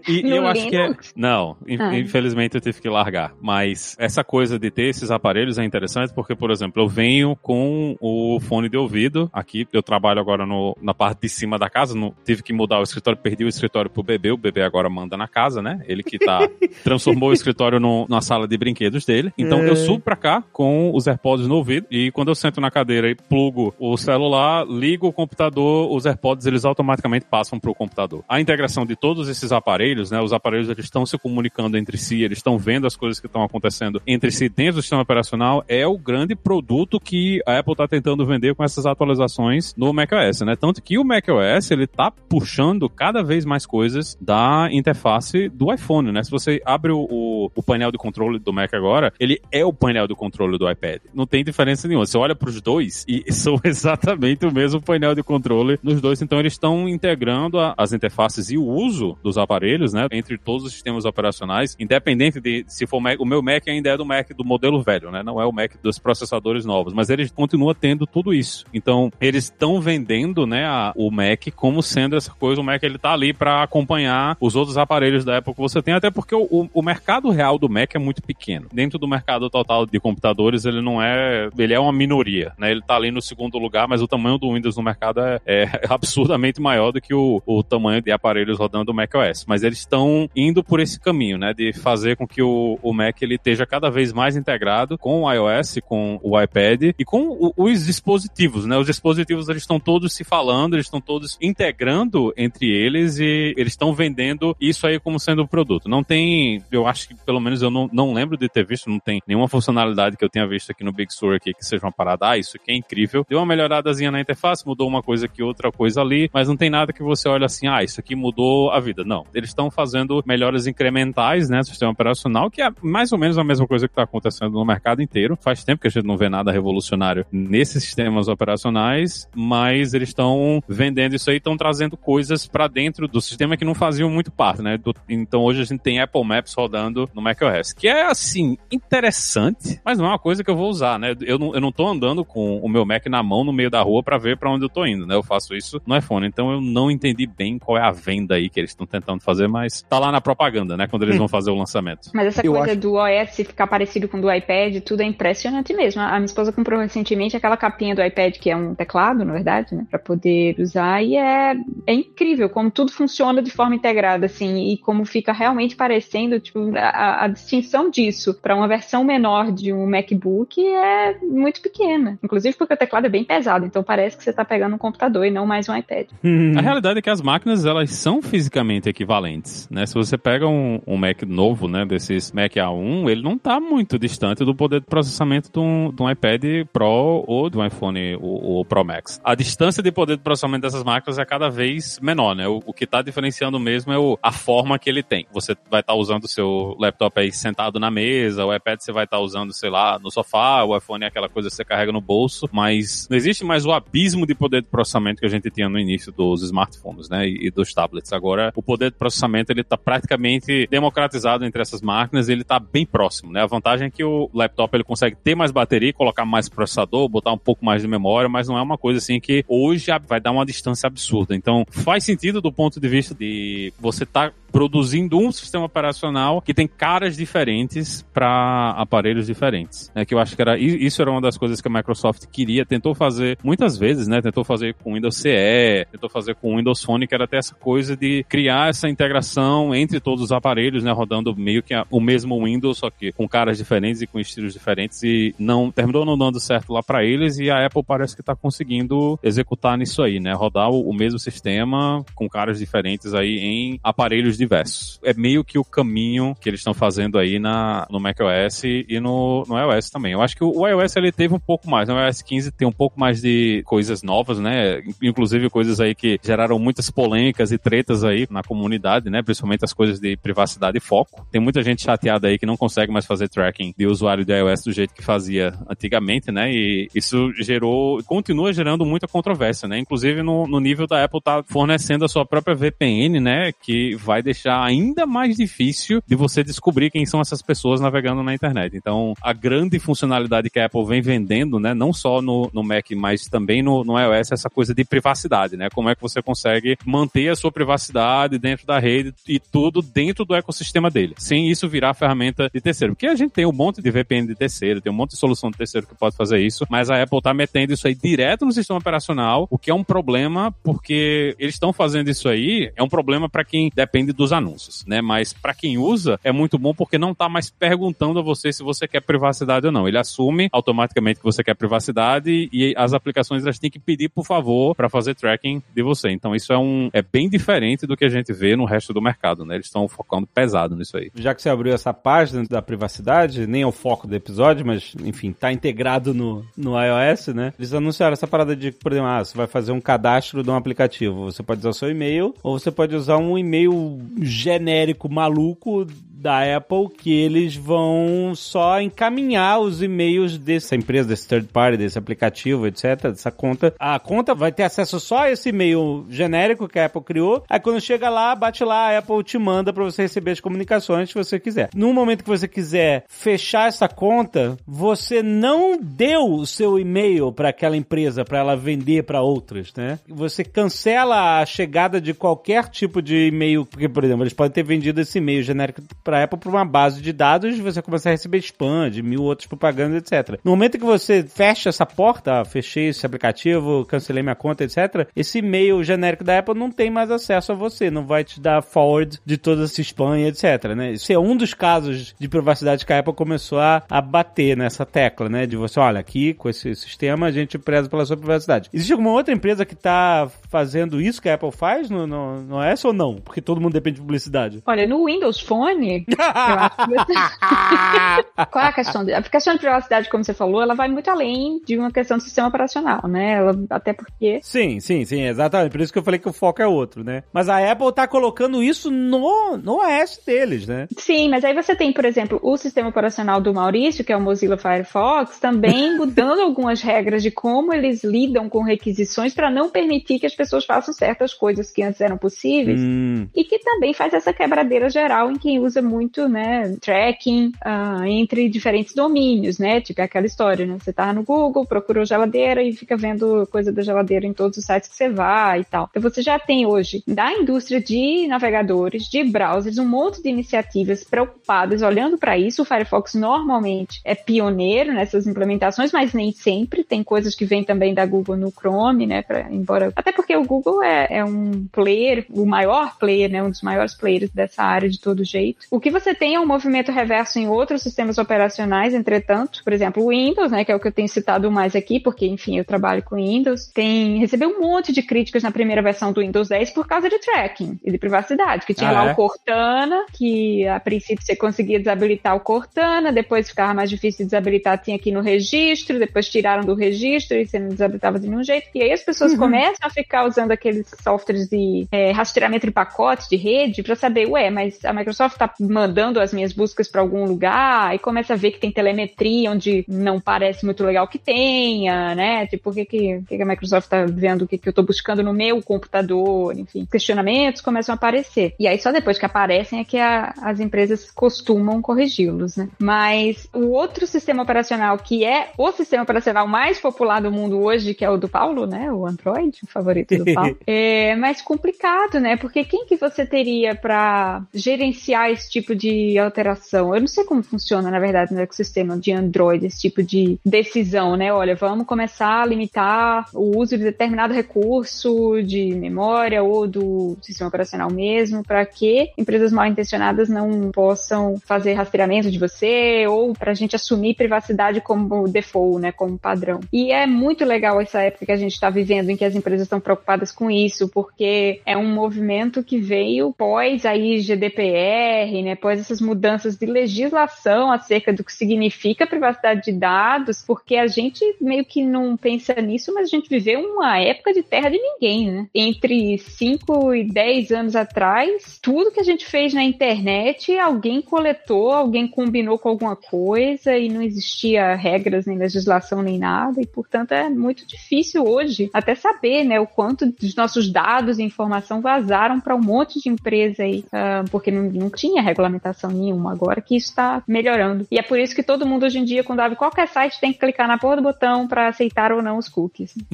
E 0.09 0.23
No 0.25 0.37
eu 0.37 0.47
acho 0.47 0.69
que 0.69 0.77
é. 0.77 0.91
Não, 1.15 1.57
Ah. 1.79 1.97
infelizmente 1.99 2.55
eu 2.55 2.61
tive 2.61 2.81
que 2.81 2.89
largar. 2.89 3.35
Mas 3.41 3.95
essa 3.99 4.25
coisa 4.25 4.59
de 4.59 4.71
ter 4.71 4.85
esses 4.89 5.11
aparelhos 5.11 5.59
é 5.59 5.65
interessante 5.65 6.13
porque, 6.15 6.35
por 6.35 6.51
exemplo, 6.51 6.83
eu 6.83 6.89
venho 6.89 7.37
com 7.37 7.97
o 8.01 8.39
fone 8.41 8.69
de 8.69 8.77
ouvido. 8.77 9.29
Aqui 9.33 9.67
eu 9.73 9.83
trabalho 9.83 10.21
agora 10.21 10.47
no- 10.47 10.77
na 10.81 10.95
parte 10.95 11.21
de 11.23 11.29
cima 11.29 11.59
da 11.59 11.69
casa. 11.69 11.95
Não, 11.95 12.15
tive 12.25 12.43
que 12.43 12.53
mudar 12.53 12.81
o 12.81 12.83
escritório, 12.83 13.19
perdi 13.21 13.45
o 13.45 13.49
escritório 13.49 13.91
pro 13.91 14.03
bebê. 14.03 14.31
O 14.33 14.37
bebê 14.37 14.63
agora 14.63 14.89
manda 14.89 15.17
na 15.17 15.29
casa, 15.29 15.61
né? 15.61 15.83
Ele 15.87 16.03
que 16.03 16.19
tá. 16.19 16.39
transformou 16.83 17.31
o 17.31 17.33
escritório 17.33 17.79
no- 17.79 18.07
numa 18.09 18.23
sala 18.23 18.49
de 18.49 18.57
brinquedos 18.57 19.05
dele. 19.05 19.33
Então 19.37 19.59
É. 19.61 19.69
eu 19.69 19.77
subo 19.77 20.01
pra 20.01 20.17
cá 20.17 20.43
com 20.53 20.91
os 20.95 21.07
AirPods 21.07 21.47
no 21.47 21.57
ouvido. 21.57 21.87
E 21.91 22.11
quando 22.11 22.29
eu 22.29 22.35
sento 22.35 22.61
na 22.61 22.71
cadeira 22.71 23.11
e 23.11 23.15
plugo 23.15 23.75
o 23.79 23.97
celular, 23.97 24.65
ligo 24.67 25.07
o 25.09 25.13
computador, 25.13 25.74
os 25.75 26.07
AirPods 26.07 26.47
eles 26.47 26.65
automaticamente 26.65 27.27
passam 27.27 27.59
pro 27.59 27.75
computador. 27.75 28.25
A 28.29 28.41
integração 28.41 28.87
de 28.87 28.97
todos 28.97 29.29
esses 29.29 29.53
aparelhos, 29.53 30.11
né? 30.11 30.21
Os 30.21 30.33
aparelhos 30.33 30.69
eles 30.69 30.85
estão 30.85 31.05
se 31.05 31.19
comunicando 31.19 31.77
entre 31.77 31.97
si, 31.97 32.23
eles 32.23 32.39
estão 32.39 32.59
vendo 32.59 32.87
as 32.87 32.97
coisas 32.97 33.21
que 33.21 33.27
estão 33.27 33.43
acontecendo 33.43 34.01
entre 34.07 34.31
si 34.31 34.49
dentro 34.49 34.77
do 34.77 34.83
sistema 34.83 35.03
operacional. 35.03 35.65
É 35.69 35.87
o 35.87 35.99
grande 35.99 36.35
produto 36.35 37.01
que 37.01 37.41
a 37.47 37.59
Apple 37.59 37.73
está 37.73 37.89
tentando 37.89 38.25
vender 38.27 38.55
com 38.55 38.65
essas 38.65 38.87
atualizações 38.87 39.75
no 39.77 39.93
macOS, 39.93 40.41
né? 40.41 40.57
Tanto 40.57 40.83
que 40.83 40.99
o 40.99 41.05
macOS 41.05 41.71
ele 41.71 41.87
tá 41.87 42.11
puxando 42.11 42.89
cada 42.89 43.23
vez 43.23 43.45
mais 43.45 43.67
coisas 43.67 44.17
da 44.21 44.69
interface 44.71 45.49
do 45.49 45.73
iPhone, 45.73 46.13
né? 46.13 46.23
Se 46.23 46.31
você 46.31 46.61
abre 46.65 46.93
o, 46.93 47.07
o, 47.11 47.51
o 47.55 47.63
painel 47.63 47.91
de 47.91 47.99
controle 47.99 48.39
do 48.39 48.53
Mac 48.53 48.73
agora, 48.75 49.13
ele 49.19 49.41
é 49.51 49.65
o 49.65 49.73
painel 49.73 50.07
de 50.07 50.15
controle 50.15 50.59
do 50.59 50.71
iPad. 50.71 51.01
Não 51.15 51.27
tem 51.27 51.45
diferença 51.45 51.89
nenhuma. 51.89 52.07
Você 52.07 52.19
olha 52.19 52.35
para 52.35 52.49
os 52.49 52.61
dois 52.61 53.05
e 53.09 53.25
são 53.33 53.61
exatamente 53.65 54.47
o 54.47 54.53
mesmo 54.53 54.81
painel 54.81 55.15
de 55.15 55.23
controle 55.23 55.64
nos 55.83 56.01
dois. 56.01 56.21
Então 56.23 56.39
eles 56.39 56.53
estão 56.55 56.89
integrando 56.89 57.59
a- 57.59 57.75
as 57.77 57.93
interfaces 57.93 58.51
e 58.51 58.59
o 58.59 58.65
uso 58.67 59.17
dos 59.23 59.37
aparelhos, 59.39 59.93
né, 59.93 60.07
entre 60.13 60.37
todos 60.39 60.65
os 60.65 60.73
sistemas 60.73 61.05
operacionais, 61.05 61.77
independente 61.79 62.41
de 62.41 62.65
se 62.69 62.87
for 62.87 63.01
Mac, 63.01 63.21
o 63.21 63.25
meu 63.25 63.43
Mac 63.43 63.67
ainda 63.69 63.91
é 63.91 63.97
do 63.97 64.05
Mac 64.05 64.31
do 64.37 64.45
modelo 64.45 64.83
velho, 64.83 65.11
né? 65.11 65.23
Não 65.23 65.41
é 65.41 65.47
o 65.47 65.53
Mac 65.53 65.73
dos 65.83 65.99
processadores 65.99 66.65
novos, 66.65 66.93
mas 66.93 67.11
eles 67.11 67.31
continuam 67.31 67.75
tendo 67.75 68.07
tudo 68.07 68.33
isso. 68.33 68.65
Então 68.73 69.11
eles 69.21 69.45
estão 69.45 69.81
vendendo, 69.81 70.47
né, 70.47 70.65
a- 70.67 70.93
o 70.97 71.11
Mac 71.11 71.49
como 71.55 71.83
sendo 71.83 72.17
essa 72.17 72.33
coisa. 72.33 72.61
O 72.61 72.65
Mac 72.65 72.83
ele 72.83 72.99
tá 72.99 73.13
ali 73.13 73.33
para 73.33 73.63
acompanhar 73.63 74.37
os 74.41 74.57
outros 74.57 74.77
aparelhos 74.79 75.25
da 75.25 75.39
Apple 75.39 75.55
que 75.55 75.61
você 75.61 75.83
tem, 75.83 75.95
até 75.95 76.11
porque 76.11 76.35
o, 76.35 76.43
o- 76.51 76.69
o 76.73 76.83
mercado 76.83 77.31
real 77.31 77.59
do 77.59 77.69
Mac 77.69 77.95
é 77.95 77.99
muito 77.99 78.23
pequeno. 78.23 78.67
Dentro 78.73 78.99
do 78.99 79.07
mercado 79.09 79.49
total 79.51 79.87
de 79.87 79.99
computadores, 80.01 80.65
ele 80.65 80.81
não 80.81 81.03
é, 81.03 81.49
ele 81.59 81.75
é 81.75 81.79
uma 81.81 81.93
minoria, 81.93 82.53
né? 82.59 82.71
Ele 82.71 82.83
tá 82.83 82.97
ali 82.97 83.11
no 83.11 83.21
segundo 83.23 83.59
lugar, 83.59 83.87
mas 83.89 84.03
o 84.03 84.09
tamanho 84.09 84.39
do 84.39 84.53
Windows 84.53 84.77
no 84.77 84.83
mercado 84.83 85.21
é, 85.21 85.41
é 85.47 85.54
absurdamente 85.89 86.61
maior 86.61 86.93
do 86.93 87.01
que 87.01 87.15
o, 87.15 87.43
o 87.47 87.63
tamanho 87.63 88.03
de 88.03 88.11
aparelhos 88.11 88.59
rodando 88.59 88.93
o 88.93 88.95
macOS. 88.95 89.45
Mas 89.47 89.63
eles 89.63 89.79
estão 89.79 90.29
indo 90.35 90.63
por 90.63 90.81
esse 90.81 90.99
caminho, 91.01 91.39
né? 91.39 91.53
De 91.55 91.73
fazer 91.73 92.17
com 92.17 92.27
que 92.27 92.43
o, 92.43 92.79
o 92.83 92.93
Mac 92.93 93.21
ele 93.23 93.35
esteja 93.37 93.67
cada 93.67 93.91
vez 93.91 94.13
mais 94.13 94.37
integrado 94.37 94.99
com 94.99 95.23
o 95.23 95.33
iOS, 95.33 95.79
com 95.87 96.19
o 96.23 96.41
iPad 96.41 96.83
e 96.99 97.05
com 97.05 97.29
o- 97.29 97.53
os 97.57 97.87
dispositivos, 97.87 98.67
né? 98.67 98.77
Os 98.77 98.87
dispositivos 98.87 99.49
eles 99.49 99.63
estão 99.63 99.79
todos 99.81 100.13
se 100.13 100.25
falando, 100.25 100.75
eles 100.75 100.87
estão 100.87 101.01
todos 101.01 101.37
integrando 101.41 102.33
entre 102.37 102.71
eles 102.71 103.19
e 103.19 103.55
eles 103.57 103.73
estão 103.73 103.93
vendendo 103.95 104.57
isso 104.61 104.87
aí 104.87 104.99
como 104.99 105.19
sendo 105.21 105.43
um 105.43 105.47
produto. 105.47 105.89
Não 105.89 106.03
tem, 106.03 106.63
eu 106.71 106.87
acho 106.87 107.09
que 107.09 107.15
pelo 107.15 107.41
menos 107.41 107.63
eu 107.63 107.71
não, 107.71 107.89
não 107.93 108.13
lembro 108.13 108.37
de 108.37 108.49
ter 108.49 108.65
visto, 108.67 108.89
não 108.91 108.99
tem 108.99 109.21
nenhuma 109.27 109.49
funcionalidade 109.49 110.17
que 110.17 110.25
eu 110.25 110.29
tenha 110.29 110.47
visto 110.47 110.71
aqui 110.71 110.83
no 110.85 110.93
Big 110.93 111.13
Sur 111.13 111.35
aqui 111.35 111.53
que 111.55 111.65
seja 111.65 111.85
uma 111.87 111.93
parada, 111.93 112.31
ah, 112.31 112.39
isso 112.39 112.57
aqui 112.57 112.73
é 112.73 112.77
incrível. 112.77 113.25
Deu 113.29 113.39
uma 113.39 113.47
melhoradazinha 113.47 114.11
na 114.11 114.21
interface, 114.21 114.67
mudou 114.67 114.89
uma 114.89 115.03
coisa 115.03 115.27
aqui, 115.27 115.43
outra 115.45 115.71
coisa 115.71 116.01
ali, 116.01 116.29
mas 116.33 116.49
não 116.49 116.57
tem 116.57 116.71
nada 116.71 116.93
que 116.93 117.03
você 117.03 117.29
olhe 117.29 117.45
assim, 117.45 117.67
ah, 117.67 117.83
isso 117.83 118.01
aqui 118.01 118.15
mudou 118.17 118.71
a 118.71 118.81
vida. 118.81 119.05
Não. 119.05 119.25
Eles 119.35 119.51
estão 119.51 119.71
fazendo 119.71 120.23
melhoras 120.27 120.67
incrementais, 120.67 121.49
né, 121.49 121.61
do 121.61 121.67
sistema 121.67 121.93
operacional, 121.93 122.51
que 122.51 122.63
é 122.63 122.69
mais 122.83 123.13
ou 123.13 123.19
menos 123.19 123.39
a 123.39 123.45
mesma 123.45 123.67
coisa 123.67 123.87
que 123.87 123.93
está 123.93 124.03
acontecendo 124.03 124.53
no 124.53 124.65
mercado 124.65 125.03
inteiro. 125.03 125.39
Faz 125.41 125.65
tempo 125.65 125.81
que 125.83 125.89
a 125.89 125.91
gente 125.91 126.07
não 126.07 126.17
vê 126.17 126.29
nada 126.29 126.51
revolucionário 126.53 127.27
nesses 127.31 127.83
sistemas 127.85 128.29
operacionais, 128.29 129.29
mas 129.35 129.95
eles 129.95 130.09
estão 130.09 130.63
vendendo 130.69 131.15
isso 131.15 131.31
aí, 131.31 131.37
estão 131.37 131.57
trazendo 131.57 131.97
coisas 131.97 132.47
para 132.47 132.67
dentro 132.69 133.07
do 133.09 133.21
sistema 133.21 133.57
que 133.57 133.65
não 133.65 133.75
faziam 133.75 134.11
muito 134.11 134.31
parte, 134.31 134.63
né? 134.63 134.77
Do- 134.79 134.95
então 135.09 135.43
hoje 135.43 135.63
a 135.63 135.65
gente 135.65 135.81
tem 135.81 136.01
Apple 136.01 136.25
Maps 136.25 136.55
rodando 136.55 137.09
no 137.15 137.21
macOS, 137.23 137.73
que 137.73 137.89
é 137.89 138.07
assim 138.07 138.57
interessante, 138.71 139.81
mas 139.85 139.99
não 139.99 140.07
é 140.07 140.09
uma 140.11 140.19
coisa 140.19 140.43
que 140.45 140.51
eu 140.51 140.57
vou 140.57 140.69
usar, 140.71 140.99
né? 140.99 141.15
Eu 141.23 141.39
não, 141.39 141.55
eu 141.55 141.61
não 141.61 141.73
tô 141.73 141.87
andando 141.87 142.25
com 142.25 142.59
o 142.59 142.69
meu 142.69 142.85
Mac 142.85 143.05
na 143.07 143.23
mão 143.23 143.45
no 143.45 143.53
meio 143.53 143.71
da 143.71 143.83
rua 143.83 144.03
para 144.03 144.17
ver 144.19 144.39
para 144.39 144.51
onde 144.51 144.65
eu 144.65 144.69
tô 144.69 144.87
indo, 144.87 145.07
né? 145.07 145.15
Eu 145.15 145.23
faço 145.25 145.55
isso 145.55 145.81
no 145.87 145.97
iPhone, 145.97 146.27
então 146.27 146.53
eu 146.53 146.61
não 146.61 146.91
entendi 146.91 147.27
bem 147.27 147.59
qual 147.59 147.77
é 147.79 147.83
a 147.83 147.91
venda 147.91 148.35
aí 148.37 148.49
que 148.49 148.61
eles 148.61 148.71
estão 148.71 148.87
tentando 148.87 149.21
fazer, 149.21 149.49
mas 149.49 149.83
tá 149.83 149.99
lá 149.99 150.11
na 150.13 150.21
propaganda, 150.21 150.77
né? 150.77 150.87
Quando 150.87 151.03
eles 151.05 151.17
vão 151.17 151.29
fazer 151.29 151.51
o 151.51 151.55
lançamento. 151.57 152.11
Mas 152.15 152.27
essa 152.29 152.45
Eu 152.47 152.53
coisa 152.53 152.73
acho- 152.73 152.81
do 152.81 152.95
OS 152.95 153.37
ficar 153.37 153.67
parecido 153.67 154.09
com 154.09 154.19
o 154.19 154.21
do 154.21 154.33
iPad, 154.33 154.83
tudo 154.83 155.03
é 155.03 155.05
impressionante 155.05 155.73
mesmo. 155.75 156.01
A 156.03 156.13
minha 156.15 156.25
esposa 156.25 156.53
comprou 156.53 156.81
recentemente 156.81 157.37
aquela 157.37 157.57
capinha 157.57 157.95
do 157.95 158.03
iPad, 158.03 158.37
que 158.39 158.51
é 158.51 158.57
um 158.57 158.75
teclado, 158.75 159.25
na 159.25 159.33
verdade, 159.33 159.75
né? 159.75 159.87
Pra 159.91 159.99
poder 159.99 160.57
usar. 160.59 161.03
E 161.03 161.17
é, 161.17 161.55
é 161.87 161.93
incrível 161.95 162.49
como 162.49 162.71
tudo 162.71 162.93
funciona 162.93 163.43
de 163.43 163.51
forma 163.51 163.75
integrada, 163.75 164.27
assim. 164.27 164.73
E 164.73 164.79
como 164.79 165.05
fica 165.05 165.33
realmente 165.33 165.77
parecendo, 165.77 166.41
tipo, 166.41 166.73
a, 166.77 167.25
a 167.25 167.29
distinção 167.29 167.91
disso 167.91 168.35
pra 168.35 168.55
uma 168.57 168.67
versão 168.69 169.05
menor 169.05 169.53
de 169.53 169.73
um 169.73 169.87
MacBook 169.87 170.61
é 170.65 171.17
muito 171.23 171.61
pequena. 171.61 172.19
Inclusive 172.23 172.57
porque 172.57 172.75
o 172.75 172.77
teclado 172.77 173.07
é 173.07 173.09
bem 173.09 173.25
pesado. 173.25 173.67
Então 173.67 173.83
parece 173.83 174.17
que 174.17 174.25
você 174.25 174.33
tá 174.33 174.45
pegando 174.45 174.75
um 174.75 174.79
computador 174.79 175.14
e 175.23 175.31
não 175.31 175.45
mais 175.47 175.69
um 175.69 175.77
iPad. 175.77 176.07
A 176.57 176.61
realidade 176.63 176.99
é 176.99 177.03
que 177.03 177.11
as 177.11 177.21
máquinas, 177.21 177.67
elas 177.67 177.91
são 177.91 178.23
fisicamente 178.23 178.89
equivalentes, 178.89 179.69
né? 179.71 179.85
Se 179.85 179.95
você 179.95 180.17
pega 180.17 180.49
um, 180.49 180.81
um 180.87 180.97
Mac 180.97 181.23
novo, 181.27 181.69
né, 181.69 181.85
desses 181.85 182.33
Mac 182.33 182.53
A1, 182.55 183.11
ele 183.11 183.23
não 183.23 183.37
tá 183.37 183.61
muito 183.61 183.99
distante 183.99 184.45
do 184.45 184.55
poder 184.55 184.81
de 184.81 184.87
processamento 184.87 185.51
de 185.53 185.59
um, 185.59 185.93
de 185.93 186.03
um 186.03 186.11
iPad 186.11 186.43
Pro 186.73 187.25
ou 187.27 187.51
de 187.51 187.59
um 187.59 187.65
iPhone, 187.67 188.17
o, 188.17 188.61
o 188.61 188.65
Pro 188.65 188.85
Max. 188.85 189.21
A 189.23 189.35
distância 189.35 189.83
de 189.83 189.93
poder 189.93 190.17
de 190.17 190.23
processamento 190.23 190.63
dessas 190.63 190.83
máquinas 190.83 191.19
é 191.19 191.25
cada 191.25 191.51
vez 191.51 191.99
menor, 192.01 192.35
né? 192.35 192.49
O, 192.49 192.63
o 192.65 192.73
que 192.73 192.87
tá 192.87 193.03
diferenciando 193.03 193.59
mesmo 193.61 193.93
é 193.93 193.99
o- 193.99 194.19
a 194.23 194.33
forma 194.33 194.79
que 194.79 194.89
ele 194.89 195.03
tem. 195.03 195.27
Você 195.33 195.55
vai 195.71 195.81
estar 195.81 195.95
usando 195.95 196.25
o 196.25 196.29
seu 196.29 196.77
laptop 196.79 197.21
aí 197.21 197.31
sentado 197.33 197.79
na 197.79 197.91
mesa, 197.91 198.45
o 198.47 198.55
iPad 198.55 198.79
você 198.81 198.93
vai 198.93 199.05
estar 199.05 199.19
usando, 199.19 199.53
sei 199.53 199.69
lá, 199.71 199.99
no 199.99 200.11
sofá, 200.11 200.65
o 200.65 200.77
iPhone 200.77 201.05
é 201.05 201.09
aquela 201.09 201.29
coisa 201.29 201.49
que 201.49 201.55
você 201.55 201.65
carrega 201.65 201.93
no 201.93 202.01
bolso, 202.01 202.49
mas 202.53 203.07
não 203.11 203.17
existe 203.17 203.45
mais 203.45 203.67
o 203.67 203.73
abismo 203.73 204.27
de 204.27 204.35
poder 204.35 204.63
de 204.63 204.69
processamento 204.69 205.04
que 205.21 205.27
a 205.27 205.29
gente 205.29 205.51
tinha 205.51 205.69
no 205.69 205.79
início 205.79 206.13
dos 206.13 206.43
smartphones, 206.43 207.09
né, 207.09 207.27
e, 207.29 207.51
dos 207.51 207.73
tablets. 207.73 208.13
Agora, 208.13 208.53
o 208.55 208.63
poder 208.63 208.91
de 208.91 208.97
processamento 208.97 209.53
ele 209.53 209.63
tá 209.63 209.77
praticamente 209.77 210.67
democratizado 210.71 211.45
entre 211.45 211.61
essas 211.63 211.81
máquinas, 211.81 212.29
e 212.29 212.33
ele 212.33 212.45
tá 212.45 212.59
bem 212.59 212.87
próximo, 212.87 213.33
né? 213.33 213.43
A 213.43 213.47
vantagem 213.47 213.89
é 213.89 213.91
que 213.91 214.05
o 214.05 214.31
laptop 214.33 214.77
ele 214.77 214.85
consegue 214.85 215.17
ter 215.17 215.35
mais 215.35 215.51
bateria, 215.51 215.93
colocar 215.93 216.25
mais 216.25 216.49
processador, 216.49 217.09
botar 217.09 217.33
um 217.33 217.39
pouco 217.39 217.65
mais 217.65 217.83
de 217.83 217.89
memória, 217.89 218.29
mas 218.29 218.49
não 218.49 218.59
é 218.59 218.63
uma 218.63 218.79
coisa 218.79 218.99
assim 218.99 219.21
que 219.21 219.45
hoje 219.49 219.87
vai 220.07 220.21
dar 220.21 220.31
uma 220.31 220.47
distância 220.47 220.87
absurda. 220.87 221.35
Então, 221.35 221.65
faz 221.71 222.05
sentido 222.05 222.41
do 222.41 222.53
ponto 222.53 222.81
de 222.81 222.89
vista 222.89 223.15
de 223.15 223.73
você 223.79 224.07
tá 224.07 224.33
produzindo 224.55 225.19
um 225.19 225.33
sistema 225.33 225.65
operacional 225.65 226.41
que 226.41 226.55
tem 226.55 226.69
caras 226.69 227.17
diferentes 227.17 228.03
para 228.15 228.71
aparelhos 228.79 229.27
diferentes. 229.27 229.91
Né? 229.93 230.05
Que 230.05 230.15
eu 230.15 230.21
acho 230.21 230.37
que 230.37 230.43
era 230.43 230.57
isso 230.57 231.03
era 231.03 231.11
uma 231.11 231.21
das 231.21 231.37
coisas 231.37 231.61
que 231.61 231.67
a 231.67 231.71
Microsoft 231.71 232.27
queria, 232.31 232.65
tentou 232.65 232.95
fazer 232.95 233.37
muitas 233.43 233.77
vezes, 233.77 234.07
né? 234.07 234.23
Tentou 234.23 234.45
fazer 234.45 234.75
com 234.75 234.94
Windows 234.95 235.17
CE, 235.17 235.87
tentou 235.91 236.09
fazer 236.09 236.35
com 236.35 236.57
Windows 236.57 236.83
Phone, 236.83 237.07
que 237.07 237.15
era 237.15 237.25
até 237.25 237.39
essa 237.39 237.55
coisa 237.55 237.97
de 237.97 238.25
criar 238.29 238.71
essa 238.71 238.89
integração 238.89 239.75
entre 239.75 240.01
todos 240.01 240.23
os 240.25 240.33
aparelhos, 240.33 240.83
né? 240.83 240.93
Rodando 240.93 241.35
meio 241.37 241.63
que 241.63 241.75
o 241.91 242.01
mesmo 242.01 242.45
Windows, 242.45 242.79
só 242.79 242.91
que 242.91 243.13
com 243.13 243.29
caras 243.29 243.59
diferentes 243.59 244.03
e 244.03 244.07
com 244.07 244.19
estilos 244.19 244.53
diferentes 244.53 245.03
e 245.03 245.35
não 245.39 245.71
terminou 245.71 246.05
não 246.05 246.17
dando 246.17 246.41
certo 246.41 246.73
lá 246.73 246.83
para 246.83 247.05
eles 247.05 247.39
e 247.39 247.51
a 247.51 247.67
Apple 247.67 247.83
parece 247.83 248.17
que 248.17 248.23
tá 248.23 248.35
conseguindo 248.35 249.19
executar 249.23 249.77
nisso 249.77 250.03
aí, 250.03 250.21
né? 250.21 250.33
Rodar 250.33 250.71
o, 250.71 250.89
o 250.89 250.95
mesmo 250.95 251.19
sistema 251.19 252.05
com 252.15 252.29
caras 252.29 252.59
diferentes 252.59 253.15
aí 253.15 253.39
em 253.39 253.81
aparelhos 253.83 254.37
diversos. 254.37 255.01
É 255.03 255.13
meio 255.15 255.45
que 255.45 255.59
o 255.59 255.65
caminho 255.65 256.37
que 256.41 256.49
eles 256.49 256.61
estão 256.61 256.75
fazendo 256.75 257.19
aí 257.19 257.39
na, 257.39 257.87
no 257.91 258.01
macOS. 258.01 258.65
e 258.65 259.01
no, 259.01 259.45
no 259.49 259.59
iOS 259.59 259.91
também. 259.91 260.13
Eu 260.13 260.23
acho 260.23 260.37
que 260.37 260.45
o 260.45 260.67
iOS 260.67 260.97
ele 260.97 261.13
teve 261.13 261.35
um 261.35 261.41
pouco 261.41 261.69
mais, 261.69 261.89
no 261.89 261.99
iOS 261.99 262.23
15 262.23 262.53
tem 262.53 262.67
um 262.67 262.73
pouco 262.73 262.99
mais 262.99 263.21
de 263.21 263.63
coisas 263.65 264.03
novas, 264.03 264.39
né? 264.39 264.81
Inclusive 265.03 265.51
coisas 265.51 265.81
aí 265.81 265.95
que 265.95 266.19
geraram 266.23 266.59
muitas 266.59 266.91
polêmicas 266.91 267.53
e 267.53 267.59
tretas 267.59 268.05
aí 268.05 268.27
na 268.31 268.43
comunidade, 268.43 269.11
né? 269.11 269.23
Principalmente 269.23 269.65
as 269.65 269.73
coisas 269.73 270.01
de 270.01 270.17
privacidade 270.17 270.79
e 270.79 270.81
foco. 270.81 271.27
Tem 271.31 271.41
muita 271.41 271.63
gente 271.63 271.83
chateada 271.83 272.29
aí 272.29 272.39
que 272.39 272.47
não 272.47 272.57
consegue 272.57 272.93
mais 272.93 273.07
fazer 273.07 273.29
tracking 273.29 273.75
de 273.77 273.87
usuário 273.87 274.25
de 274.25 274.33
iOS 274.33 274.65
do 274.65 274.73
jeito 274.73 274.95
que 274.95 275.03
fazia 275.03 275.55
antigamente, 275.69 276.31
né? 276.31 276.53
E 276.53 276.89
isso 276.95 277.33
gerou, 277.41 278.03
continua 278.05 278.53
gerando 278.53 278.85
muita 278.85 279.07
controvérsia, 279.07 279.69
né? 279.69 279.79
Inclusive 279.79 280.23
no, 280.23 280.47
no 280.47 280.61
nível 280.61 280.87
da 280.87 281.05
Apple 281.05 281.21
tá 281.21 281.43
fornecendo 281.47 282.05
a 282.05 282.09
sua 282.09 282.27
própria 282.27 282.55
VPN, 282.55 283.21
né? 283.21 283.53
Que 283.53 283.95
vai 283.97 284.23
deixar 284.23 284.63
ainda 284.63 285.07
mais 285.07 285.37
difícil 285.37 286.03
de 286.07 286.15
você 286.15 286.43
descobrir 286.43 286.91
quem 286.91 287.07
são 287.07 287.21
essas 287.21 287.43
pessoas 287.43 287.81
navegando 287.81 288.23
na 288.23 288.35
internet. 288.35 288.77
Então, 288.77 289.15
a 289.23 289.33
grande 289.33 289.79
funcionalidade 289.79 290.51
que 290.51 290.59
a 290.59 290.67
Apple 290.67 290.85
vem 290.85 291.01
vendendo, 291.01 291.59
né? 291.59 291.75
Não 291.75 291.93
só 291.93 292.21
no, 292.21 292.51
no 292.53 292.63
Mac, 292.63 292.91
mas 292.97 293.27
também 293.27 293.63
no, 293.63 293.85
no 293.85 293.99
iOS, 293.99 294.33
essa 294.33 294.51
coisa 294.51 294.74
de 294.75 294.85
privacidade, 294.85 295.57
né? 295.57 295.69
Como 295.73 295.89
é 295.89 295.95
que 295.95 296.03
você 296.03 296.21
consegue 296.21 296.77
manter 296.85 297.29
a 297.29 297.37
sua 297.37 297.53
privacidade 297.53 298.39
dentro 298.39 298.67
da 298.67 298.79
rede 298.79 299.15
e 299.27 299.39
tudo 299.39 299.81
dentro 299.81 300.25
do 300.25 300.35
ecossistema 300.35 300.91
dele, 300.91 301.15
sem 301.19 301.51
isso 301.51 301.69
virar 301.69 301.95
ferramenta 301.95 302.51
de 302.53 302.61
terceiro. 302.61 302.95
Porque 302.95 303.07
a 303.07 303.15
gente 303.15 303.33
tem 303.33 303.47
um 303.47 303.53
monte 303.53 303.81
de 303.81 303.91
VPN 303.91 304.27
de 304.27 304.35
terceiro, 304.35 304.81
tem 304.81 304.93
um 304.93 304.95
monte 304.95 305.11
de 305.11 305.19
solução 305.19 305.51
de 305.51 305.57
terceiro 305.57 305.87
que 305.87 305.95
pode 305.95 306.17
fazer 306.17 306.41
isso, 306.41 306.67
mas 306.69 306.91
a 306.91 307.03
Apple 307.03 307.23
tá 307.23 307.33
metendo 307.33 307.73
isso 307.73 307.87
aí 307.87 307.95
direto 307.95 308.45
no 308.45 308.53
sistema 308.53 308.79
operacional, 308.79 309.47
o 309.51 309.59
que 309.59 309.71
é 309.71 309.75
um 309.75 309.85
problema 309.85 310.53
porque 310.63 311.35
eles 311.39 311.55
estão 311.55 311.73
fazendo 311.73 312.11
isso 312.11 312.29
aí, 312.29 312.73
é 312.77 312.83
um 312.83 312.89
problema 312.89 313.29
para 313.29 313.45
quem 313.45 313.71
depende 313.75 314.13
dos 314.13 314.33
anúncios, 314.33 314.85
né? 314.87 315.01
Mas 315.01 315.33
para 315.33 315.55
quem 315.55 315.79
usa, 315.79 316.19
é 316.25 316.33
muito 316.33 316.59
bom 316.59 316.75
porque 316.75 316.99
não 316.99 317.15
tá 317.15 317.29
mais 317.29 317.51
perguntando 317.51 318.19
a 318.19 318.23
você 318.23 318.53
se 318.53 318.63
você 318.63 318.89
quer 318.89 319.01
privacidade 319.01 319.67
ou 319.67 319.73
não. 319.73 319.87
Ele 319.87 319.99
assume 319.99 320.49
automaticamente 320.53 321.21
que 321.21 321.25
você 321.25 321.43
quer 321.43 321.55
privacidade 321.55 322.49
e 322.53 322.75
as 322.77 322.93
aplicações 322.93 323.45
elas 323.45 323.59
têm 323.59 323.71
que 323.71 323.79
pedir 323.79 324.09
por 324.09 324.25
favor 324.25 324.64
para 324.73 324.89
fazer 324.89 325.17
tracking 325.17 325.61
de 325.75 325.83
você. 325.83 326.11
Então 326.11 326.33
isso 326.33 326.53
é 326.53 326.59
um 326.59 326.89
é 326.93 327.03
bem 327.03 327.29
diferente 327.29 327.87
do 327.87 327.97
que 327.97 328.05
a 328.05 328.09
gente 328.09 328.33
vê 328.33 328.55
no 328.55 328.65
resto 328.65 328.93
do 328.93 329.03
mercado, 329.03 329.45
né? 329.45 329.57
Eles 329.57 329.67
estão 329.67 329.89
focando 329.89 330.29
pesado 330.29 330.77
nisso 330.77 330.97
aí. 330.97 331.11
Já 331.17 331.35
que 331.35 331.43
você 331.43 331.49
abriu 331.49 331.75
essa 331.75 331.93
página 331.93 332.45
da 332.49 332.63
privacidade, 332.63 333.47
nem 333.49 333.63
é 333.63 333.67
o 333.67 333.73
foco 333.73 334.07
do 334.07 334.15
episódio, 334.15 334.65
mas 334.65 334.95
enfim, 335.03 335.33
tá 335.33 335.53
integrado 335.53 336.15
no, 336.15 336.45
no 336.57 336.75
iOS, 336.81 337.29
né? 337.29 337.53
Eles 337.59 337.75
anunciaram 337.75 338.13
essa 338.13 338.29
parada 338.29 338.55
de, 338.55 338.71
por 338.71 338.93
exemplo, 338.93 339.11
ah, 339.11 339.25
você 339.25 339.37
vai 339.37 339.47
fazer 339.47 339.73
um 339.73 339.81
cadastro 339.81 340.43
de 340.43 340.51
um 340.51 340.55
aplicativo. 340.55 341.25
Você 341.25 341.43
pode 341.43 341.61
usar 341.61 341.71
o 341.71 341.75
seu 341.75 341.91
e-mail 341.91 342.35
ou 342.43 342.59
você 342.59 342.71
pode 342.71 342.95
usar 342.95 343.17
um 343.17 343.37
e-mail 343.37 343.99
genérico 344.21 345.11
maluco 345.11 345.87
da 346.25 346.57
Apple 346.57 346.89
que 346.89 347.13
eles 347.13 347.55
vão 347.55 348.33
só 348.35 348.81
encaminhar 348.81 349.61
os 349.61 349.83
e-mails 349.83 350.39
dessa 350.39 350.75
empresa, 350.75 351.07
desse 351.07 351.29
third 351.29 351.49
party, 351.49 351.77
desse 351.77 351.99
aplicativo, 351.99 352.67
etc, 352.67 353.11
dessa 353.11 353.31
conta. 353.31 353.75
A 353.79 353.99
conta 353.99 354.35
vai 354.35 354.51
ter 354.51 354.63
acesso 354.63 354.99
só 354.99 355.25
a 355.25 355.31
esse 355.31 355.51
e-mail 355.51 356.07
genérico 356.09 356.67
que 356.67 356.79
a 356.79 356.87
Apple 356.87 357.03
criou. 357.03 357.45
Aí 357.47 357.61
quando 357.61 357.79
chega 357.79 358.09
lá, 358.09 358.35
bate 358.35 358.65
lá, 358.65 358.89
a 358.89 358.99
Apple 358.99 359.23
te 359.23 359.37
manda 359.37 359.71
para 359.71 359.85
você 359.85 360.03
receber 360.03 360.31
as 360.31 360.41
comunicações 360.41 361.11
se 361.11 361.15
você 361.15 361.39
quiser. 361.39 361.69
No 361.75 361.93
momento 361.93 362.25
que 362.25 362.31
você 362.31 362.49
quiser 362.49 363.05
fechar 363.07 363.69
essa 363.69 363.87
conta, 363.87 364.57
você 364.67 365.23
não 365.23 365.79
deu 365.79 366.25
o 366.25 366.47
seu 366.47 366.79
e-mail 366.79 367.33
para 367.33 367.51
aquela 367.51 367.77
empresa 367.77 368.25
para 368.25 368.39
ela 368.39 368.57
vender 368.57 369.03
para 369.03 369.21
outras, 369.21 369.75
né? 369.77 369.99
Você 370.09 370.43
cancela 370.43 371.41
a 371.41 371.45
chegada 371.45 372.01
de 372.01 372.15
qualquer 372.15 372.71
tipo 372.71 373.03
de 373.03 373.27
e-mail, 373.27 373.67
porque 373.67 373.91
por 373.91 374.05
exemplo, 374.05 374.23
eles 374.23 374.33
podem 374.33 374.53
ter 374.53 374.63
vendido 374.63 375.03
esse 375.03 375.19
e-mail 375.19 375.43
genérico 375.43 375.83
para 376.03 376.14
para 376.15 376.21
a 376.21 376.25
Apple 376.25 376.39
para 376.39 376.51
uma 376.51 376.65
base 376.65 377.03
de 377.03 377.13
dados, 377.13 377.59
você 377.59 377.83
começa 377.83 378.09
a 378.09 378.13
receber 378.13 378.39
spam 378.39 378.89
de 378.89 379.03
mil 379.03 379.25
outras 379.25 379.49
propagandas, 379.49 379.99
etc. 379.99 380.39
No 380.45 380.53
momento 380.53 380.79
que 380.79 380.85
você 380.85 381.25
fecha 381.25 381.71
essa 381.71 381.85
porta, 381.85 382.41
ah, 382.41 382.45
fechei 382.45 382.89
esse 382.89 383.05
aplicativo, 383.05 383.85
cancelei 383.85 384.23
minha 384.23 384.37
conta, 384.37 384.63
etc., 384.63 385.09
esse 385.17 385.39
e-mail 385.39 385.83
genérico 385.83 386.23
da 386.23 386.39
Apple 386.39 386.55
não 386.57 386.71
tem 386.71 386.89
mais 386.89 387.11
acesso 387.11 387.51
a 387.51 387.55
você, 387.57 387.91
não 387.91 388.07
vai 388.07 388.23
te 388.23 388.41
dar 388.41 388.63
forward 388.63 389.19
de 389.27 389.37
todo 389.37 389.65
esse 389.65 389.83
spam 389.83 390.19
e 390.21 390.27
etc, 390.27 390.75
né? 390.77 390.93
Isso 390.93 391.13
é 391.13 391.19
um 391.19 391.37
dos 391.37 391.53
casos 391.53 392.15
de 392.17 392.29
privacidade 392.29 392.87
que 392.87 392.93
a 392.93 393.01
Apple 393.01 393.13
começou 393.13 393.59
a, 393.59 393.83
a 393.91 394.01
bater 394.01 394.57
nessa 394.57 394.87
tecla, 394.87 395.29
né? 395.29 395.47
De 395.47 395.57
você, 395.57 395.81
olha, 395.81 395.99
aqui 395.99 396.33
com 396.35 396.49
esse 396.49 396.77
sistema 396.77 397.27
a 397.27 397.33
gente 397.33 397.59
preza 397.59 397.89
pela 397.89 398.07
sua 398.07 398.17
privacidade. 398.17 398.71
Existe 398.73 398.93
alguma 398.93 399.11
outra 399.11 399.35
empresa 399.35 399.65
que 399.65 399.75
está 399.75 400.31
fazendo 400.49 401.01
isso 401.01 401.21
que 401.21 401.29
a 401.29 401.35
Apple 401.35 401.51
faz 401.51 401.91
no, 401.91 402.07
no, 402.07 402.41
no 402.43 402.57
ou 402.85 402.93
não? 402.93 403.17
Porque 403.17 403.41
todo 403.41 403.61
mundo 403.61 403.73
depende 403.73 403.97
de 403.97 404.03
publicidade. 404.03 404.63
Olha, 404.65 404.87
no 404.87 405.07
Windows 405.07 405.41
Phone, 405.41 406.04
Qual 408.51 408.65
é 408.65 408.69
a 408.69 408.73
questão? 408.73 409.03
A 409.03 409.23
questão 409.23 409.55
de 409.55 409.61
privacidade, 409.61 410.11
como 410.11 410.25
você 410.25 410.35
falou, 410.35 410.63
ela 410.63 410.75
vai 410.75 410.89
muito 410.89 411.11
além 411.11 411.61
de 411.65 411.79
uma 411.79 411.91
questão 411.91 412.17
do 412.17 412.23
sistema 412.23 412.49
operacional, 412.49 413.07
né? 413.09 413.35
Ela, 413.35 413.55
até 413.71 413.93
porque. 413.93 414.41
Sim, 414.43 414.81
sim, 414.81 415.05
sim, 415.05 415.23
exatamente. 415.23 415.73
Por 415.73 415.81
isso 415.81 415.93
que 415.93 415.99
eu 415.99 416.03
falei 416.03 416.19
que 416.19 416.29
o 416.29 416.33
foco 416.33 416.63
é 416.63 416.67
outro, 416.67 417.05
né? 417.05 417.23
Mas 417.33 417.49
a 417.49 417.71
Apple 417.71 417.93
tá 417.93 418.07
colocando 418.07 418.63
isso 418.63 418.91
no, 418.91 419.57
no 419.57 419.79
OS 419.79 420.21
deles, 420.25 420.67
né? 420.67 420.89
Sim, 420.97 421.29
mas 421.29 421.45
aí 421.45 421.55
você 421.55 421.75
tem, 421.75 421.93
por 421.93 422.05
exemplo, 422.05 422.39
o 422.43 422.57
sistema 422.57 422.89
operacional 422.89 423.41
do 423.41 423.55
Maurício, 423.55 424.05
que 424.05 424.13
é 424.13 424.17
o 424.17 424.21
Mozilla 424.21 424.57
Firefox, 424.57 425.39
também 425.39 425.95
mudando 425.97 426.41
algumas 426.41 426.83
regras 426.83 427.23
de 427.23 427.31
como 427.31 427.73
eles 427.73 428.05
lidam 428.05 428.49
com 428.49 428.63
requisições 428.63 429.35
para 429.35 429.51
não 429.51 429.71
permitir 429.71 430.19
que 430.19 430.27
as 430.27 430.35
pessoas 430.35 430.65
façam 430.65 430.93
certas 430.93 431.33
coisas 431.33 431.71
que 431.71 431.83
antes 431.83 432.01
eram 432.01 432.17
possíveis. 432.17 432.81
Hum. 432.81 433.29
E 433.35 433.45
que 433.45 433.59
também 433.59 433.95
faz 433.95 434.13
essa 434.13 434.33
quebradeira 434.33 434.89
geral 434.89 435.31
em 435.31 435.37
quem 435.37 435.59
usa 435.59 435.81
muito, 435.81 435.94
né, 436.29 436.77
tracking 436.81 437.53
uh, 437.65 438.05
entre 438.05 438.49
diferentes 438.49 438.95
domínios, 438.95 439.59
né? 439.59 439.81
Tipo 439.81 440.01
é 440.01 440.05
aquela 440.05 440.27
história, 440.27 440.67
né? 440.67 440.77
Você 440.79 440.93
tá 440.93 441.13
no 441.13 441.23
Google, 441.23 441.67
procurou 441.67 442.05
geladeira 442.05 442.63
e 442.63 442.73
fica 442.73 442.97
vendo 442.97 443.47
coisa 443.51 443.73
da 443.73 443.83
geladeira 443.83 444.27
em 444.27 444.33
todos 444.33 444.59
os 444.59 444.65
sites 444.65 444.89
que 444.89 444.97
você 444.97 445.09
vai 445.09 445.61
e 445.61 445.65
tal. 445.65 445.89
Então 445.91 446.03
você 446.03 446.23
já 446.23 446.39
tem 446.39 446.67
hoje 446.67 447.03
da 447.07 447.33
indústria 447.33 447.81
de 447.81 448.27
navegadores, 448.27 449.05
de 449.05 449.25
browsers, 449.25 449.79
um 449.79 449.89
monte 449.89 450.23
de 450.23 450.29
iniciativas 450.29 451.05
preocupadas 451.05 451.83
olhando 451.83 452.19
para 452.19 452.39
isso. 452.39 452.63
O 452.63 452.65
Firefox 452.65 453.15
normalmente 453.15 454.01
é 454.05 454.15
pioneiro 454.15 454.93
nessas 454.93 455.27
implementações, 455.27 455.93
mas 455.93 456.13
nem 456.13 456.33
sempre. 456.33 456.85
Tem 456.85 457.03
coisas 457.03 457.35
que 457.35 457.45
vêm 457.45 457.65
também 457.65 457.95
da 457.95 458.07
Google 458.07 458.37
no 458.37 458.51
Chrome, 458.51 459.07
né? 459.07 459.23
Pra, 459.23 459.51
embora 459.51 459.93
até 459.95 460.13
porque 460.13 460.37
o 460.37 460.45
Google 460.45 460.83
é, 460.83 461.07
é 461.11 461.25
um 461.25 461.67
player, 461.73 462.27
o 462.31 462.45
maior 462.45 462.97
player, 462.99 463.31
né? 463.31 463.43
Um 463.43 463.51
dos 463.51 463.63
maiores 463.63 463.95
players 463.95 464.31
dessa 464.31 464.63
área 464.63 464.89
de 464.89 465.01
todo 465.01 465.25
jeito. 465.25 465.67
O 465.71 465.81
que 465.85 465.91
você 465.91 466.15
tem 466.15 466.35
é 466.35 466.41
um 466.41 466.47
movimento 466.47 466.91
reverso 466.91 467.39
em 467.39 467.49
outros 467.49 467.83
sistemas 467.83 468.19
operacionais, 468.19 468.95
entretanto, 468.95 469.63
por 469.63 469.73
exemplo, 469.73 470.03
o 470.03 470.09
Windows, 470.09 470.51
né, 470.51 470.65
que 470.65 470.73
é 470.73 470.75
o 470.75 470.81
que 470.81 470.89
eu 470.89 470.93
tenho 470.93 471.09
citado 471.09 471.51
mais 471.51 471.77
aqui, 471.77 472.01
porque, 472.01 472.27
enfim, 472.27 472.59
eu 472.59 472.65
trabalho 472.65 473.03
com 473.03 473.17
Windows, 473.17 473.67
tem 473.67 474.19
recebeu 474.19 474.49
um 474.51 474.61
monte 474.61 474.93
de 474.93 475.03
críticas 475.03 475.43
na 475.43 475.51
primeira 475.51 475.83
versão 475.83 476.13
do 476.13 476.21
Windows 476.21 476.49
10 476.49 476.71
por 476.71 476.87
causa 476.87 477.09
de 477.09 477.19
tracking 477.19 477.79
e 477.85 477.91
de 477.91 477.99
privacidade, 477.99 478.67
que 478.67 478.75
tinha 478.75 478.91
ah, 478.91 478.93
lá 478.93 479.09
é? 479.09 479.13
o 479.13 479.15
Cortana, 479.15 480.07
que 480.13 480.67
a 480.67 480.81
princípio 480.81 481.25
você 481.25 481.37
conseguia 481.37 481.79
desabilitar 481.79 482.35
o 482.35 482.41
Cortana, 482.41 483.13
depois 483.13 483.49
ficava 483.49 483.75
mais 483.75 483.91
difícil 483.91 484.25
de 484.25 484.31
desabilitar, 484.31 484.79
tinha 484.79 484.97
aqui 484.97 485.13
no 485.13 485.21
registro, 485.21 485.99
depois 485.99 486.29
tiraram 486.29 486.65
do 486.65 486.75
registro 486.75 487.37
e 487.37 487.47
você 487.47 487.59
não 487.59 487.69
desabilitava 487.69 488.19
de 488.19 488.27
nenhum 488.27 488.43
jeito. 488.43 488.69
E 488.75 488.83
aí 488.83 488.93
as 488.93 489.03
pessoas 489.03 489.33
uhum. 489.33 489.39
começam 489.39 489.87
a 489.87 489.91
ficar 489.91 490.25
usando 490.27 490.51
aqueles 490.51 490.87
softwares 491.03 491.49
de 491.49 491.87
é, 491.93 492.11
rastreamento 492.11 492.67
de 492.67 492.73
pacotes 492.73 493.29
de 493.29 493.37
rede 493.37 493.83
para 493.83 493.95
saber, 493.95 494.27
ué, 494.27 494.49
mas 494.51 494.83
a 494.85 494.93
Microsoft 494.93 495.25
Microsoft 495.25 495.35
está 495.35 495.49
mandando 495.69 496.21
as 496.21 496.33
minhas 496.33 496.53
buscas 496.53 496.89
para 496.89 497.01
algum 497.01 497.25
lugar 497.25 497.95
e 497.95 497.99
começa 497.99 498.35
a 498.35 498.37
ver 498.37 498.53
que 498.53 498.61
tem 498.61 498.71
telemetria 498.71 499.51
onde 499.51 499.85
não 499.89 500.21
parece 500.21 500.65
muito 500.65 500.85
legal 500.85 501.07
que 501.09 501.19
tenha, 501.19 502.15
né? 502.15 502.47
Tipo, 502.47 502.71
o 502.71 502.75
que, 502.75 502.85
que, 502.85 503.23
que 503.23 503.43
a 503.43 503.47
Microsoft 503.47 503.85
está 503.85 504.05
vendo, 504.07 504.43
o 504.43 504.49
que, 504.49 504.59
que 504.59 504.69
eu 504.69 504.71
estou 504.71 504.85
buscando 504.85 505.23
no 505.23 505.33
meu 505.33 505.63
computador, 505.63 506.57
enfim. 506.59 506.87
Questionamentos 506.91 507.61
começam 507.61 507.93
a 507.93 507.97
aparecer. 507.97 508.55
E 508.59 508.67
aí 508.67 508.79
só 508.79 508.93
depois 508.93 509.19
que 509.19 509.27
aparecem 509.27 509.81
é 509.81 509.85
que 509.85 509.99
a, 509.99 510.35
as 510.43 510.61
empresas 510.61 511.11
costumam 511.11 511.81
corrigi-los, 511.81 512.57
né? 512.57 512.69
Mas 512.79 513.49
o 513.53 513.71
outro 513.71 514.07
sistema 514.07 514.43
operacional 514.43 514.99
que 514.99 515.25
é 515.25 515.51
o 515.57 515.73
sistema 515.73 516.03
operacional 516.03 516.47
mais 516.47 516.81
popular 516.81 517.21
do 517.21 517.31
mundo 517.31 517.61
hoje, 517.61 517.95
que 517.95 518.05
é 518.05 518.11
o 518.11 518.17
do 518.17 518.29
Paulo, 518.29 518.67
né? 518.67 518.93
O 518.93 519.07
Android, 519.07 519.59
o 519.63 519.67
favorito 519.67 520.17
do 520.17 520.33
Paulo, 520.33 520.57
é 520.67 521.15
mais 521.17 521.41
complicado, 521.43 522.21
né? 522.21 522.37
Porque 522.37 522.65
quem 522.65 522.87
que 522.87 522.97
você 522.97 523.25
teria 523.25 523.75
para 523.75 524.43
gerenciar 524.53 525.31
esse 525.31 525.51
tipo 525.55 525.75
de 525.75 526.19
alteração. 526.19 526.93
Eu 526.95 527.01
não 527.01 527.07
sei 527.07 527.25
como 527.25 527.43
funciona, 527.43 527.91
na 527.91 528.01
verdade, 528.01 528.35
no 528.35 528.41
ecossistema 528.41 528.99
de 528.99 529.13
Android, 529.13 529.65
esse 529.65 529.81
tipo 529.81 530.03
de 530.03 530.39
decisão, 530.45 531.17
né? 531.17 531.33
Olha, 531.33 531.55
vamos 531.55 531.87
começar 531.87 532.43
a 532.43 532.47
limitar 532.47 533.29
o 533.33 533.57
uso 533.59 533.79
de 533.79 533.85
determinado 533.85 534.35
recurso 534.35 535.41
de 535.43 535.75
memória 535.75 536.43
ou 536.43 536.67
do 536.67 537.17
sistema 537.23 537.49
operacional 537.49 537.91
mesmo, 537.91 538.43
para 538.43 538.67
que 538.67 539.11
empresas 539.17 539.53
mal 539.53 539.67
intencionadas 539.67 540.29
não 540.29 540.73
possam 540.73 541.37
fazer 541.47 541.75
rastreamento 541.75 542.31
de 542.31 542.39
você 542.39 543.07
ou 543.07 543.33
para 543.33 543.53
a 543.53 543.55
gente 543.55 543.77
assumir 543.77 544.17
privacidade 544.17 544.81
como 544.81 545.29
default, 545.29 545.81
né? 545.81 545.93
Como 545.93 546.19
padrão. 546.19 546.61
E 546.73 546.91
é 546.91 547.07
muito 547.07 547.45
legal 547.45 547.81
essa 547.81 548.03
época 548.03 548.27
que 548.27 548.33
a 548.33 548.37
gente 548.37 548.55
está 548.55 548.71
vivendo, 548.71 549.11
em 549.11 549.17
que 549.17 549.25
as 549.25 549.37
empresas 549.37 549.67
estão 549.67 549.79
preocupadas 549.79 550.33
com 550.33 550.51
isso, 550.51 550.89
porque 550.89 551.61
é 551.65 551.77
um 551.77 551.87
movimento 551.87 552.65
que 552.65 552.79
veio 552.79 553.33
pós 553.33 553.87
aí 553.87 554.19
GDPR, 554.19 555.44
né? 555.45 555.53
Após 555.53 555.79
essas 555.79 556.01
mudanças 556.01 556.57
de 556.57 556.67
legislação 556.67 557.71
acerca 557.71 558.13
do 558.13 558.25
que 558.25 558.33
significa 558.33 559.07
privacidade 559.07 559.63
de 559.63 559.73
dados, 559.73 560.43
porque 560.45 560.77
a 560.77 560.87
gente 560.87 561.25
meio 561.41 561.65
que 561.65 561.85
não 561.85 562.17
pensa 562.17 562.55
nisso, 562.61 562.93
mas 562.93 563.09
a 563.09 563.11
gente 563.11 563.29
viveu 563.29 563.61
uma 563.61 563.99
época 563.99 564.33
de 564.33 564.43
terra 564.43 564.71
de 564.71 564.79
ninguém, 564.79 565.31
né? 565.31 565.49
Entre 565.55 566.19
5 566.19 566.95
e 566.95 567.05
10 567.05 567.53
anos 567.53 567.77
atrás, 567.77 568.59
tudo 568.63 568.91
que 568.91 569.01
a 569.01 569.05
gente 569.05 569.27
fez 569.27 569.55
na 569.55 569.63
internet, 569.63 570.57
alguém 570.59 571.01
coletou, 571.01 571.73
alguém 571.73 572.09
combinou 572.09 572.59
com 572.59 572.69
alguma 572.69 572.97
coisa 572.97 573.77
e 573.77 573.89
não 573.89 574.03
existia 574.03 574.75
regras 574.75 575.27
nem 575.27 575.39
legislação 575.39 576.03
nem 576.03 576.19
nada, 576.19 576.61
e 576.61 576.67
portanto 576.67 577.13
é 577.13 577.29
muito 577.29 577.67
difícil 577.67 578.25
hoje 578.27 578.71
até 578.73 578.95
saber, 578.95 579.45
né, 579.45 579.61
o 579.61 579.67
quanto 579.67 580.07
dos 580.07 580.35
nossos 580.35 580.71
dados 580.71 581.19
e 581.19 581.23
informação 581.23 581.81
vazaram 581.81 582.41
para 582.41 582.55
um 582.55 582.61
monte 582.61 583.01
de 583.01 583.09
empresa 583.09 583.63
aí, 583.63 583.85
uh, 583.89 584.29
porque 584.31 584.51
não, 584.51 584.63
não 584.65 584.91
tinha 584.91 585.23
regulamentação 585.35 585.91
nenhuma. 585.91 586.33
Agora 586.33 586.61
que 586.61 586.77
isso 586.77 586.89
está 586.91 587.23
melhorando. 587.27 587.87
E 587.91 587.99
é 587.99 588.03
por 588.03 588.19
isso 588.19 588.35
que 588.35 588.43
todo 588.43 588.67
mundo 588.67 588.87
hoje 588.87 588.99
em 588.99 589.05
dia, 589.05 589.23
quando 589.25 589.41
abre 589.41 589.57
qualquer 589.57 589.89
site, 589.89 590.21
tem 590.21 590.33
que 590.33 590.39
clicar 590.39 590.67
na 590.69 590.79
porra 590.79 590.97
do 590.97 591.03
botão 591.03 591.47
para 591.47 591.69
aceitar 591.69 592.13
ou 592.13 592.23
não 592.23 592.39
os 592.39 592.49
cookies. 592.49 592.95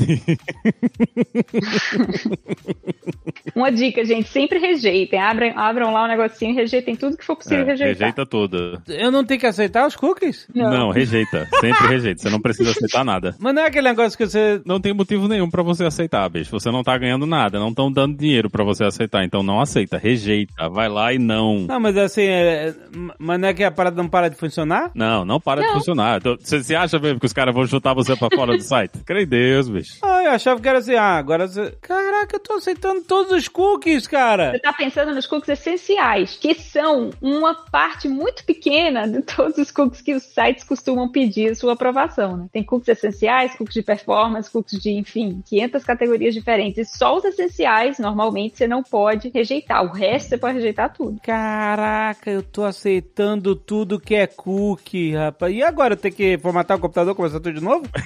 Uma 3.54 3.70
dica, 3.70 4.04
gente, 4.04 4.28
sempre 4.28 4.58
rejeitem. 4.58 5.20
Abram, 5.20 5.52
abram 5.56 5.92
lá 5.92 6.02
o 6.02 6.04
um 6.04 6.08
negocinho 6.08 6.52
e 6.52 6.54
rejeitem 6.54 6.96
tudo 6.96 7.16
que 7.16 7.24
for 7.24 7.36
possível 7.36 7.64
é, 7.64 7.70
rejeitar. 7.70 7.98
Rejeita 7.98 8.26
tudo. 8.26 8.80
Eu 8.88 9.10
não 9.10 9.24
tenho 9.24 9.40
que 9.40 9.46
aceitar 9.46 9.86
os 9.86 9.96
cookies? 9.96 10.46
Não. 10.54 10.70
não, 10.70 10.90
rejeita. 10.90 11.48
Sempre 11.60 11.88
rejeita. 11.88 12.22
Você 12.22 12.30
não 12.30 12.40
precisa 12.40 12.70
aceitar 12.70 13.04
nada. 13.04 13.34
Mas 13.38 13.54
não 13.54 13.62
é 13.62 13.66
aquele 13.66 13.88
negócio 13.88 14.16
que 14.16 14.26
você. 14.26 14.60
Não 14.64 14.80
tem 14.80 14.92
motivo 14.92 15.28
nenhum 15.28 15.50
para 15.50 15.62
você 15.62 15.84
aceitar, 15.84 16.28
bicho. 16.28 16.50
Você 16.50 16.70
não 16.70 16.82
tá 16.82 16.96
ganhando 16.96 17.26
nada. 17.26 17.58
Não 17.58 17.68
estão 17.68 17.90
dando 17.90 18.16
dinheiro 18.16 18.50
para 18.50 18.64
você 18.64 18.84
aceitar. 18.84 19.24
Então 19.24 19.42
não 19.42 19.60
aceita. 19.60 19.98
Rejeita. 19.98 20.68
Vai 20.68 20.88
lá 20.88 21.12
e 21.12 21.18
não. 21.18 21.60
Não, 21.60 21.80
mas 21.80 21.96
assim, 21.96 22.24
é... 22.24 22.74
mas 23.18 23.40
não 23.40 23.48
é 23.48 23.54
que 23.54 23.64
a 23.64 23.70
parada 23.70 24.00
não 24.00 24.08
para 24.08 24.28
de 24.28 24.36
funcionar? 24.36 24.90
Não, 24.94 25.24
não 25.24 25.40
para 25.40 25.60
não. 25.60 25.68
de 25.68 25.74
funcionar. 25.74 26.18
Então, 26.18 26.36
você, 26.38 26.62
você 26.62 26.74
acha 26.74 26.98
mesmo 26.98 27.20
que 27.20 27.26
os 27.26 27.32
caras 27.32 27.54
vão 27.54 27.66
chutar 27.66 27.94
você 27.94 28.16
pra 28.16 28.28
fora 28.34 28.56
do 28.56 28.62
site? 28.62 28.92
Em 29.20 29.26
Deus, 29.26 29.68
bicho. 29.68 29.98
Ah, 30.02 30.22
eu 30.24 30.30
achava 30.30 30.60
que 30.60 30.68
era 30.68 30.78
assim, 30.78 30.94
ah, 30.94 31.18
agora 31.18 31.46
você... 31.46 31.74
Caraca, 31.82 32.36
eu 32.36 32.40
tô 32.40 32.54
aceitando 32.54 33.02
todos 33.02 33.32
os 33.32 33.48
cookies, 33.50 34.06
cara. 34.06 34.52
Você 34.52 34.58
tá 34.58 34.72
pensando 34.72 35.14
nos 35.14 35.26
cookies 35.26 35.60
essenciais, 35.60 36.36
que 36.36 36.54
são 36.54 37.10
uma 37.20 37.54
parte 37.54 38.08
muito 38.08 38.44
pequena 38.44 39.06
de 39.06 39.22
todos 39.22 39.58
os 39.58 39.70
cookies 39.70 40.00
que 40.00 40.14
os 40.14 40.22
sites 40.22 40.64
costumam 40.64 41.10
pedir 41.10 41.54
sua 41.54 41.74
aprovação, 41.74 42.36
né? 42.36 42.46
Tem 42.52 42.62
cookies 42.62 42.88
essenciais, 42.88 43.54
cookies 43.54 43.74
de 43.74 43.82
performance, 43.82 44.50
cookies 44.50 44.80
de, 44.80 44.90
enfim, 44.90 45.42
500 45.46 45.84
categorias 45.84 46.34
diferentes. 46.34 46.88
E 46.88 46.98
só 46.98 47.16
os 47.16 47.24
essenciais, 47.24 47.98
normalmente, 47.98 48.58
você 48.58 48.66
não 48.66 48.82
pode 48.82 49.30
rejeitar. 49.34 49.84
O 49.84 49.88
resto 49.88 50.30
você 50.30 50.38
pode 50.38 50.54
rejeitar 50.54 50.92
tudo. 50.92 51.20
Caraca, 51.22 52.30
eu 52.30 52.42
tô 52.42 52.64
aceitando 52.64 53.54
tudo 53.54 54.00
que 54.00 54.14
é 54.14 54.26
cookie, 54.26 55.14
rapaz. 55.14 55.54
E 55.54 55.62
agora 55.62 55.94
eu 55.94 55.98
tenho 55.98 56.14
que 56.14 56.38
formatar 56.38 56.76
o 56.76 56.80
computador, 56.80 57.14
começar 57.14 57.40
tudo 57.40 57.54
de 57.54 57.60
novo? 57.60 57.84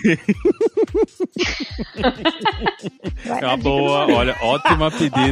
é 3.40 3.46
uma 3.46 3.56
boa, 3.56 4.12
olha, 4.12 4.36
ótima 4.40 4.90
pedida. 4.90 5.23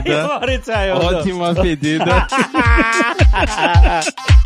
Ótima 1.18 1.54
pedida. 1.54 2.04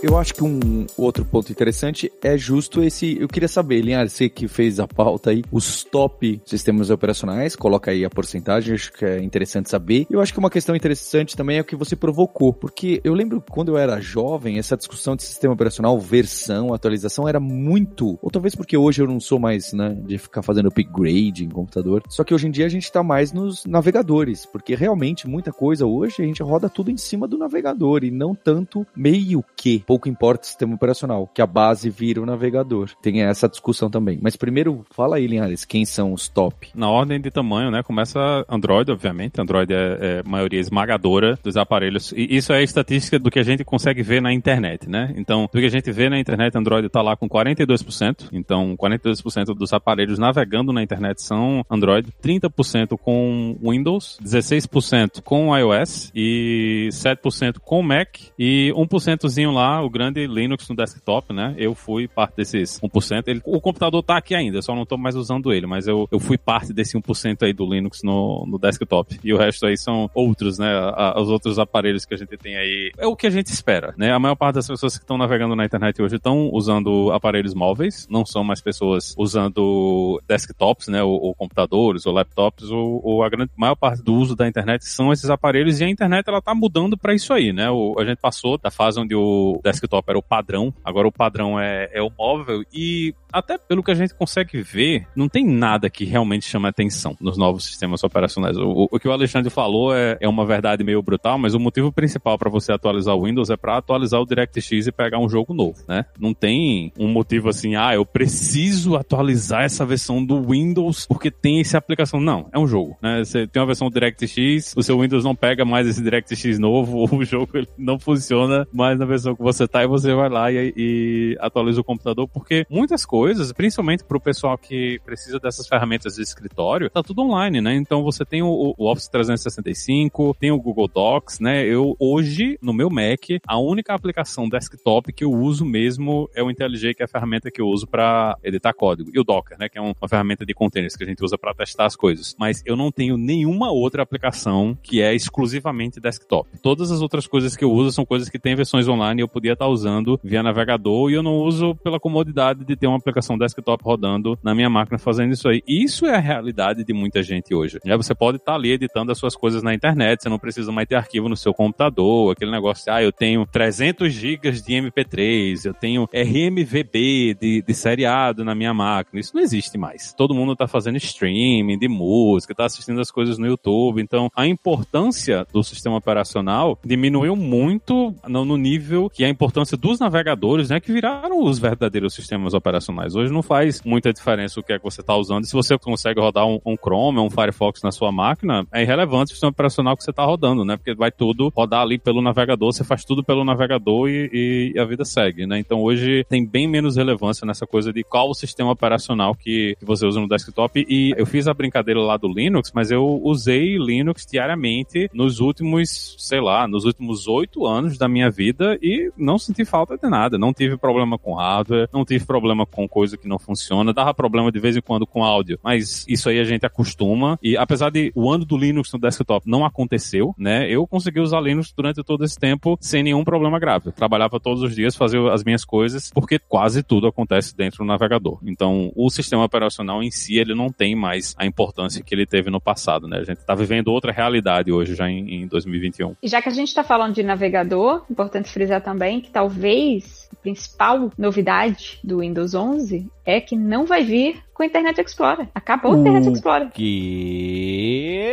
Eu 0.00 0.16
acho 0.16 0.32
que 0.32 0.44
um 0.44 0.86
outro 0.96 1.24
ponto 1.24 1.50
interessante 1.50 2.12
é 2.22 2.38
justo 2.38 2.84
esse. 2.84 3.20
Eu 3.20 3.26
queria 3.26 3.48
saber, 3.48 3.80
Linhares, 3.80 4.12
você 4.12 4.28
que 4.28 4.46
fez 4.46 4.78
a 4.78 4.86
pauta 4.86 5.30
aí, 5.30 5.42
os 5.50 5.82
top 5.82 6.40
sistemas 6.44 6.88
operacionais, 6.88 7.56
coloca 7.56 7.90
aí 7.90 8.04
a 8.04 8.10
porcentagem, 8.10 8.74
acho 8.74 8.92
que 8.92 9.04
é 9.04 9.20
interessante 9.20 9.68
saber. 9.68 10.06
Eu 10.08 10.20
acho 10.20 10.32
que 10.32 10.38
uma 10.38 10.50
questão 10.50 10.76
interessante 10.76 11.36
também 11.36 11.58
é 11.58 11.62
o 11.62 11.64
que 11.64 11.74
você 11.74 11.96
provocou, 11.96 12.52
porque 12.52 13.00
eu 13.02 13.12
lembro 13.12 13.42
quando 13.50 13.72
eu 13.72 13.76
era 13.76 14.00
jovem, 14.00 14.56
essa 14.56 14.76
discussão 14.76 15.16
de 15.16 15.24
sistema 15.24 15.54
operacional, 15.54 15.98
versão, 15.98 16.72
atualização 16.72 17.28
era 17.28 17.40
muito. 17.40 18.16
Ou 18.22 18.30
talvez 18.30 18.54
porque 18.54 18.76
hoje 18.76 19.02
eu 19.02 19.06
não 19.08 19.18
sou 19.18 19.40
mais, 19.40 19.72
né, 19.72 19.98
de 20.06 20.16
ficar 20.16 20.42
fazendo 20.42 20.68
upgrade 20.68 21.44
em 21.44 21.48
computador. 21.48 22.04
Só 22.08 22.22
que 22.22 22.32
hoje 22.32 22.46
em 22.46 22.52
dia 22.52 22.66
a 22.66 22.70
gente 22.70 22.90
tá 22.92 23.02
mais 23.02 23.32
nos 23.32 23.64
navegadores, 23.66 24.46
porque 24.46 24.76
realmente 24.76 25.26
muita 25.26 25.52
coisa 25.52 25.84
hoje 25.84 26.22
a 26.22 26.24
gente 26.24 26.40
roda 26.40 26.68
tudo 26.68 26.88
em 26.88 26.96
cima 26.96 27.26
do 27.26 27.36
navegador 27.36 28.04
e 28.04 28.12
não 28.12 28.32
tanto 28.32 28.86
meio 28.94 29.44
que 29.56 29.82
pouco 29.88 30.06
importa 30.06 30.42
o 30.42 30.46
sistema 30.46 30.74
operacional, 30.74 31.26
que 31.26 31.40
a 31.40 31.46
base 31.46 31.88
vira 31.88 32.20
o 32.20 32.26
navegador. 32.26 32.90
Tem 33.00 33.22
essa 33.22 33.48
discussão 33.48 33.88
também. 33.88 34.18
Mas 34.20 34.36
primeiro, 34.36 34.84
fala 34.90 35.16
aí, 35.16 35.26
Linhares, 35.26 35.64
quem 35.64 35.86
são 35.86 36.12
os 36.12 36.28
top? 36.28 36.68
Na 36.74 36.90
ordem 36.90 37.18
de 37.18 37.30
tamanho, 37.30 37.70
né? 37.70 37.82
Começa 37.82 38.44
Android, 38.50 38.92
obviamente. 38.92 39.40
Android 39.40 39.72
é, 39.72 39.76
é 40.00 40.22
maioria 40.28 40.60
esmagadora 40.60 41.38
dos 41.42 41.56
aparelhos. 41.56 42.12
E 42.12 42.36
isso 42.36 42.52
é 42.52 42.58
a 42.58 42.62
estatística 42.62 43.18
do 43.18 43.30
que 43.30 43.38
a 43.38 43.42
gente 43.42 43.64
consegue 43.64 44.02
ver 44.02 44.20
na 44.20 44.30
internet, 44.30 44.90
né? 44.90 45.14
Então, 45.16 45.48
do 45.50 45.58
que 45.58 45.64
a 45.64 45.70
gente 45.70 45.90
vê 45.90 46.10
na 46.10 46.20
internet, 46.20 46.58
Android 46.58 46.86
está 46.86 47.00
lá 47.00 47.16
com 47.16 47.26
42%. 47.26 48.28
Então, 48.30 48.76
42% 48.76 49.54
dos 49.54 49.72
aparelhos 49.72 50.18
navegando 50.18 50.70
na 50.70 50.82
internet 50.82 51.22
são 51.22 51.64
Android, 51.70 52.12
30% 52.22 52.98
com 52.98 53.56
Windows, 53.62 54.18
16% 54.22 55.22
com 55.22 55.56
iOS 55.56 56.12
e 56.14 56.90
7% 56.92 57.58
com 57.60 57.82
Mac 57.82 58.18
e 58.38 58.70
1%zinho 58.76 59.50
lá 59.50 59.77
o 59.80 59.90
grande 59.90 60.26
Linux 60.26 60.68
no 60.68 60.76
desktop, 60.76 61.32
né? 61.32 61.54
Eu 61.56 61.74
fui 61.74 62.08
parte 62.08 62.36
desses 62.36 62.80
1%. 62.80 63.24
Ele, 63.26 63.40
o 63.44 63.60
computador 63.60 64.02
tá 64.02 64.16
aqui 64.16 64.34
ainda, 64.34 64.62
só 64.62 64.74
não 64.74 64.86
tô 64.86 64.96
mais 64.96 65.16
usando 65.16 65.52
ele, 65.52 65.66
mas 65.66 65.86
eu, 65.86 66.08
eu 66.10 66.18
fui 66.18 66.38
parte 66.38 66.72
desse 66.72 66.98
1% 66.98 67.42
aí 67.42 67.52
do 67.52 67.64
Linux 67.64 68.02
no, 68.02 68.44
no 68.46 68.58
desktop. 68.58 69.18
E 69.22 69.32
o 69.32 69.38
resto 69.38 69.66
aí 69.66 69.76
são 69.76 70.10
outros, 70.14 70.58
né? 70.58 70.68
A, 70.94 71.20
os 71.20 71.28
outros 71.28 71.58
aparelhos 71.58 72.04
que 72.04 72.14
a 72.14 72.16
gente 72.16 72.36
tem 72.36 72.56
aí. 72.56 72.90
É 72.98 73.06
o 73.06 73.16
que 73.16 73.26
a 73.26 73.30
gente 73.30 73.46
espera, 73.46 73.94
né? 73.96 74.12
A 74.12 74.18
maior 74.18 74.36
parte 74.36 74.56
das 74.56 74.66
pessoas 74.66 74.96
que 74.96 75.04
estão 75.04 75.18
navegando 75.18 75.54
na 75.56 75.64
internet 75.64 76.00
hoje 76.00 76.16
estão 76.16 76.50
usando 76.52 77.10
aparelhos 77.12 77.54
móveis, 77.54 78.06
não 78.10 78.24
são 78.24 78.44
mais 78.44 78.60
pessoas 78.60 79.14
usando 79.18 80.20
desktops, 80.26 80.88
né? 80.88 81.02
Ou, 81.02 81.20
ou 81.20 81.34
computadores, 81.34 82.06
ou 82.06 82.12
laptops, 82.12 82.70
ou, 82.70 83.00
ou, 83.04 83.22
a 83.22 83.28
grande 83.28 83.50
maior 83.56 83.74
parte 83.74 84.02
do 84.02 84.14
uso 84.14 84.34
da 84.36 84.46
internet 84.46 84.84
são 84.86 85.12
esses 85.12 85.30
aparelhos 85.30 85.80
e 85.80 85.84
a 85.84 85.88
internet 85.88 86.28
ela 86.28 86.40
tá 86.40 86.54
mudando 86.54 86.96
para 86.96 87.14
isso 87.14 87.32
aí, 87.32 87.52
né? 87.52 87.70
O, 87.70 87.96
a 87.98 88.04
gente 88.04 88.18
passou 88.18 88.58
da 88.58 88.70
fase 88.70 89.00
onde 89.00 89.14
o 89.14 89.60
desktop 89.70 90.08
era 90.08 90.18
o 90.18 90.22
padrão, 90.22 90.72
agora 90.84 91.06
o 91.06 91.12
padrão 91.12 91.58
é, 91.58 91.88
é 91.92 92.02
o 92.02 92.10
móvel 92.16 92.62
e 92.72 93.14
até 93.32 93.58
pelo 93.58 93.82
que 93.82 93.90
a 93.90 93.94
gente 93.94 94.14
consegue 94.14 94.62
ver, 94.62 95.06
não 95.14 95.28
tem 95.28 95.46
nada 95.46 95.90
que 95.90 96.04
realmente 96.04 96.46
chame 96.46 96.66
atenção 96.66 97.16
nos 97.20 97.36
novos 97.36 97.66
sistemas 97.66 98.02
operacionais. 98.02 98.56
O, 98.56 98.88
o 98.90 98.98
que 98.98 99.08
o 99.08 99.12
Alexandre 99.12 99.50
falou 99.50 99.94
é, 99.94 100.16
é 100.20 100.28
uma 100.28 100.46
verdade 100.46 100.82
meio 100.82 101.02
brutal, 101.02 101.38
mas 101.38 101.54
o 101.54 101.60
motivo 101.60 101.92
principal 101.92 102.38
para 102.38 102.50
você 102.50 102.72
atualizar 102.72 103.14
o 103.14 103.24
Windows 103.24 103.50
é 103.50 103.56
para 103.56 103.76
atualizar 103.76 104.20
o 104.20 104.26
DirectX 104.26 104.86
e 104.86 104.92
pegar 104.92 105.18
um 105.18 105.28
jogo 105.28 105.52
novo, 105.52 105.78
né? 105.86 106.04
Não 106.18 106.32
tem 106.32 106.92
um 106.98 107.08
motivo 107.08 107.48
assim, 107.48 107.76
ah, 107.76 107.94
eu 107.94 108.04
preciso 108.04 108.96
atualizar 108.96 109.62
essa 109.64 109.84
versão 109.84 110.24
do 110.24 110.40
Windows 110.42 111.06
porque 111.06 111.30
tem 111.30 111.60
essa 111.60 111.78
aplicação. 111.78 112.20
Não, 112.20 112.48
é 112.52 112.58
um 112.58 112.66
jogo, 112.66 112.96
né? 113.02 113.24
Você 113.24 113.46
tem 113.46 113.60
uma 113.60 113.66
versão 113.66 113.90
DirectX, 113.90 114.74
o 114.76 114.82
seu 114.82 114.98
Windows 115.00 115.24
não 115.24 115.34
pega 115.34 115.64
mais 115.64 115.86
esse 115.86 116.02
DirectX 116.02 116.58
novo, 116.58 117.04
o 117.14 117.24
jogo 117.24 117.48
não 117.76 117.98
funciona 117.98 118.66
mais 118.72 118.98
na 118.98 119.04
versão 119.04 119.34
que 119.34 119.42
você 119.42 119.57
tá 119.66 119.82
e 119.82 119.86
você 119.86 120.14
vai 120.14 120.28
lá 120.28 120.52
e, 120.52 120.72
e 120.76 121.36
atualiza 121.40 121.80
o 121.80 121.84
computador 121.84 122.28
porque 122.28 122.66
muitas 122.70 123.04
coisas 123.04 123.52
principalmente 123.52 124.04
para 124.04 124.16
o 124.16 124.20
pessoal 124.20 124.56
que 124.56 125.00
precisa 125.04 125.38
dessas 125.38 125.66
ferramentas 125.66 126.14
de 126.14 126.22
escritório, 126.22 126.90
tá 126.90 127.02
tudo 127.02 127.22
online, 127.22 127.60
né? 127.60 127.74
Então 127.74 128.02
você 128.02 128.24
tem 128.24 128.42
o, 128.42 128.74
o 128.76 128.90
Office 128.90 129.08
365, 129.08 130.36
tem 130.38 130.50
o 130.50 130.60
Google 130.60 130.88
Docs, 130.88 131.40
né? 131.40 131.64
Eu 131.64 131.96
hoje 131.98 132.58
no 132.62 132.72
meu 132.72 132.90
Mac 132.90 133.18
a 133.46 133.58
única 133.58 133.94
aplicação 133.94 134.48
desktop 134.48 135.12
que 135.12 135.24
eu 135.24 135.32
uso 135.32 135.64
mesmo 135.64 136.28
é 136.34 136.42
o 136.42 136.50
IntelliJ, 136.50 136.94
que 136.94 137.02
é 137.02 137.04
a 137.04 137.08
ferramenta 137.08 137.50
que 137.50 137.60
eu 137.60 137.66
uso 137.66 137.86
para 137.86 138.36
editar 138.42 138.72
código, 138.72 139.10
e 139.14 139.18
o 139.18 139.24
Docker, 139.24 139.58
né? 139.58 139.68
Que 139.68 139.78
é 139.78 139.80
uma 139.80 139.94
ferramenta 140.08 140.44
de 140.44 140.54
containers 140.54 140.96
que 140.96 141.04
a 141.04 141.06
gente 141.06 141.24
usa 141.24 141.36
para 141.38 141.54
testar 141.54 141.86
as 141.86 141.96
coisas. 141.96 142.34
Mas 142.38 142.62
eu 142.64 142.76
não 142.76 142.90
tenho 142.90 143.16
nenhuma 143.16 143.70
outra 143.70 144.02
aplicação 144.02 144.76
que 144.82 145.00
é 145.00 145.14
exclusivamente 145.14 146.00
desktop. 146.00 146.48
Todas 146.62 146.90
as 146.90 147.00
outras 147.00 147.26
coisas 147.26 147.56
que 147.56 147.64
eu 147.64 147.70
uso 147.70 147.92
são 147.92 148.04
coisas 148.04 148.28
que 148.28 148.38
têm 148.38 148.54
versões 148.54 148.88
online 148.88 149.20
e 149.20 149.22
eu 149.22 149.28
podia 149.28 149.47
estar 149.54 149.66
tá 149.66 149.70
usando 149.70 150.18
via 150.22 150.42
navegador 150.42 151.10
e 151.10 151.14
eu 151.14 151.22
não 151.22 151.36
uso 151.36 151.74
pela 151.76 152.00
comodidade 152.00 152.64
de 152.64 152.76
ter 152.76 152.86
uma 152.86 152.96
aplicação 152.96 153.38
desktop 153.38 153.82
rodando 153.82 154.38
na 154.42 154.54
minha 154.54 154.70
máquina 154.70 154.98
fazendo 154.98 155.32
isso 155.32 155.48
aí. 155.48 155.62
Isso 155.66 156.06
é 156.06 156.14
a 156.14 156.20
realidade 156.20 156.84
de 156.84 156.92
muita 156.92 157.22
gente 157.22 157.54
hoje. 157.54 157.78
Né? 157.84 157.96
Você 157.96 158.14
pode 158.14 158.38
estar 158.38 158.52
tá 158.52 158.58
ali 158.58 158.72
editando 158.72 159.12
as 159.12 159.18
suas 159.18 159.34
coisas 159.34 159.62
na 159.62 159.74
internet, 159.74 160.22
você 160.22 160.28
não 160.28 160.38
precisa 160.38 160.72
mais 160.72 160.88
ter 160.88 160.96
arquivo 160.96 161.28
no 161.28 161.36
seu 161.36 161.52
computador, 161.52 162.32
aquele 162.32 162.50
negócio, 162.50 162.92
ah, 162.92 163.02
eu 163.02 163.12
tenho 163.12 163.46
300 163.46 164.12
gigas 164.12 164.62
de 164.62 164.74
MP3, 164.74 165.66
eu 165.66 165.74
tenho 165.74 166.08
RMVB 166.12 167.36
de, 167.40 167.62
de 167.62 167.74
seriado 167.74 168.44
na 168.44 168.54
minha 168.54 168.74
máquina. 168.74 169.20
Isso 169.20 169.34
não 169.34 169.42
existe 169.42 169.78
mais. 169.78 170.12
Todo 170.12 170.34
mundo 170.34 170.52
está 170.52 170.66
fazendo 170.66 170.96
streaming 170.96 171.78
de 171.78 171.88
música, 171.88 172.52
está 172.52 172.64
assistindo 172.64 173.00
as 173.00 173.10
coisas 173.10 173.38
no 173.38 173.46
YouTube. 173.46 174.00
Então, 174.00 174.30
a 174.34 174.46
importância 174.46 175.46
do 175.52 175.62
sistema 175.62 175.96
operacional 175.96 176.78
diminuiu 176.84 177.36
muito 177.36 178.14
no, 178.26 178.44
no 178.44 178.56
nível 178.56 179.10
que 179.10 179.24
a, 179.24 179.28
importância 179.38 179.76
dos 179.76 180.00
navegadores, 180.00 180.68
né, 180.68 180.80
que 180.80 180.92
viraram 180.92 181.44
os 181.44 181.60
verdadeiros 181.60 182.12
sistemas 182.12 182.54
operacionais. 182.54 183.14
Hoje 183.14 183.32
não 183.32 183.42
faz 183.42 183.80
muita 183.84 184.12
diferença 184.12 184.58
o 184.58 184.62
que 184.64 184.72
é 184.72 184.78
que 184.78 184.84
você 184.84 185.00
está 185.00 185.14
usando. 185.14 185.44
Se 185.44 185.52
você 185.52 185.78
consegue 185.78 186.20
rodar 186.20 186.44
um, 186.44 186.60
um 186.66 186.76
Chrome, 186.76 187.20
um 187.20 187.30
Firefox 187.30 187.80
na 187.82 187.92
sua 187.92 188.10
máquina, 188.10 188.66
é 188.72 188.82
irrelevante 188.82 189.26
o 189.26 189.34
sistema 189.34 189.50
operacional 189.50 189.96
que 189.96 190.02
você 190.02 190.10
está 190.10 190.24
rodando, 190.24 190.64
né? 190.64 190.76
Porque 190.76 190.92
vai 190.92 191.12
tudo 191.12 191.52
rodar 191.54 191.82
ali 191.82 191.98
pelo 191.98 192.20
navegador, 192.20 192.72
você 192.72 192.82
faz 192.82 193.04
tudo 193.04 193.22
pelo 193.22 193.44
navegador 193.44 194.08
e, 194.08 194.72
e 194.74 194.78
a 194.78 194.84
vida 194.84 195.04
segue, 195.04 195.46
né? 195.46 195.58
Então 195.60 195.80
hoje 195.80 196.24
tem 196.28 196.44
bem 196.44 196.66
menos 196.66 196.96
relevância 196.96 197.46
nessa 197.46 197.64
coisa 197.66 197.92
de 197.92 198.02
qual 198.02 198.28
o 198.30 198.34
sistema 198.34 198.72
operacional 198.72 199.36
que, 199.36 199.76
que 199.78 199.84
você 199.84 200.04
usa 200.04 200.20
no 200.20 200.28
desktop. 200.28 200.84
E 200.88 201.14
eu 201.16 201.26
fiz 201.26 201.46
a 201.46 201.54
brincadeira 201.54 202.00
lá 202.00 202.16
do 202.16 202.26
Linux, 202.26 202.72
mas 202.74 202.90
eu 202.90 203.20
usei 203.22 203.76
Linux 203.76 204.26
diariamente 204.28 205.08
nos 205.14 205.38
últimos, 205.38 206.16
sei 206.18 206.40
lá, 206.40 206.66
nos 206.66 206.84
últimos 206.84 207.28
oito 207.28 207.64
anos 207.64 207.96
da 207.96 208.08
minha 208.08 208.30
vida 208.30 208.76
e 208.82 209.12
não 209.28 209.38
senti 209.38 209.62
falta 209.62 209.98
de 209.98 210.08
nada. 210.08 210.38
Não 210.38 210.54
tive 210.54 210.78
problema 210.78 211.18
com 211.18 211.34
hardware, 211.34 211.86
não 211.92 212.02
tive 212.02 212.24
problema 212.24 212.64
com 212.64 212.88
coisa 212.88 213.18
que 213.18 213.28
não 213.28 213.38
funciona, 213.38 213.92
dava 213.92 214.14
problema 214.14 214.50
de 214.50 214.58
vez 214.58 214.74
em 214.74 214.80
quando 214.80 215.06
com 215.06 215.22
áudio, 215.22 215.58
mas 215.62 216.06
isso 216.08 216.30
aí 216.30 216.40
a 216.40 216.44
gente 216.44 216.64
acostuma. 216.64 217.38
E 217.42 217.54
apesar 217.56 217.90
de 217.90 218.10
o 218.14 218.30
ano 218.30 218.46
do 218.46 218.56
Linux 218.56 218.90
no 218.90 218.98
desktop 218.98 219.48
não 219.48 219.66
aconteceu, 219.66 220.34
né, 220.38 220.66
eu 220.70 220.86
consegui 220.86 221.20
usar 221.20 221.40
Linux 221.40 221.72
durante 221.76 222.02
todo 222.02 222.24
esse 222.24 222.38
tempo 222.38 222.78
sem 222.80 223.02
nenhum 223.02 223.22
problema 223.22 223.58
grave. 223.58 223.92
trabalhava 223.92 224.40
todos 224.40 224.62
os 224.62 224.74
dias, 224.74 224.96
fazia 224.96 225.20
as 225.30 225.44
minhas 225.44 225.64
coisas, 225.64 226.10
porque 226.10 226.38
quase 226.38 226.82
tudo 226.82 227.06
acontece 227.06 227.54
dentro 227.54 227.78
do 227.78 227.84
navegador. 227.84 228.38
Então, 228.46 228.90
o 228.96 229.10
sistema 229.10 229.44
operacional 229.44 230.02
em 230.02 230.10
si, 230.10 230.38
ele 230.38 230.54
não 230.54 230.70
tem 230.70 230.96
mais 230.96 231.34
a 231.36 231.44
importância 231.44 232.02
que 232.02 232.14
ele 232.14 232.24
teve 232.24 232.50
no 232.50 232.60
passado, 232.60 233.06
né? 233.06 233.18
A 233.18 233.24
gente 233.24 233.38
está 233.38 233.54
vivendo 233.54 233.88
outra 233.88 234.10
realidade 234.10 234.72
hoje, 234.72 234.94
já 234.94 235.10
em, 235.10 235.42
em 235.42 235.46
2021. 235.46 236.16
E 236.22 236.28
já 236.28 236.40
que 236.40 236.48
a 236.48 236.52
gente 236.52 236.68
está 236.68 236.82
falando 236.82 237.14
de 237.14 237.22
navegador, 237.22 238.04
importante 238.10 238.48
frisar 238.48 238.80
também 238.80 239.07
que 239.20 239.30
talvez 239.30 240.28
a 240.32 240.36
principal 240.36 241.10
novidade 241.16 241.98
do 242.04 242.18
Windows 242.20 242.54
11 242.54 243.10
é 243.24 243.40
que 243.40 243.56
não 243.56 243.86
vai 243.86 244.04
vir 244.04 244.42
com 244.54 244.62
o 244.62 244.66
Internet 244.66 245.00
Explorer. 245.00 245.48
Acabou 245.54 245.94
o 245.94 246.00
Internet 246.00 246.28
Explorer. 246.32 246.70
Que 246.70 248.32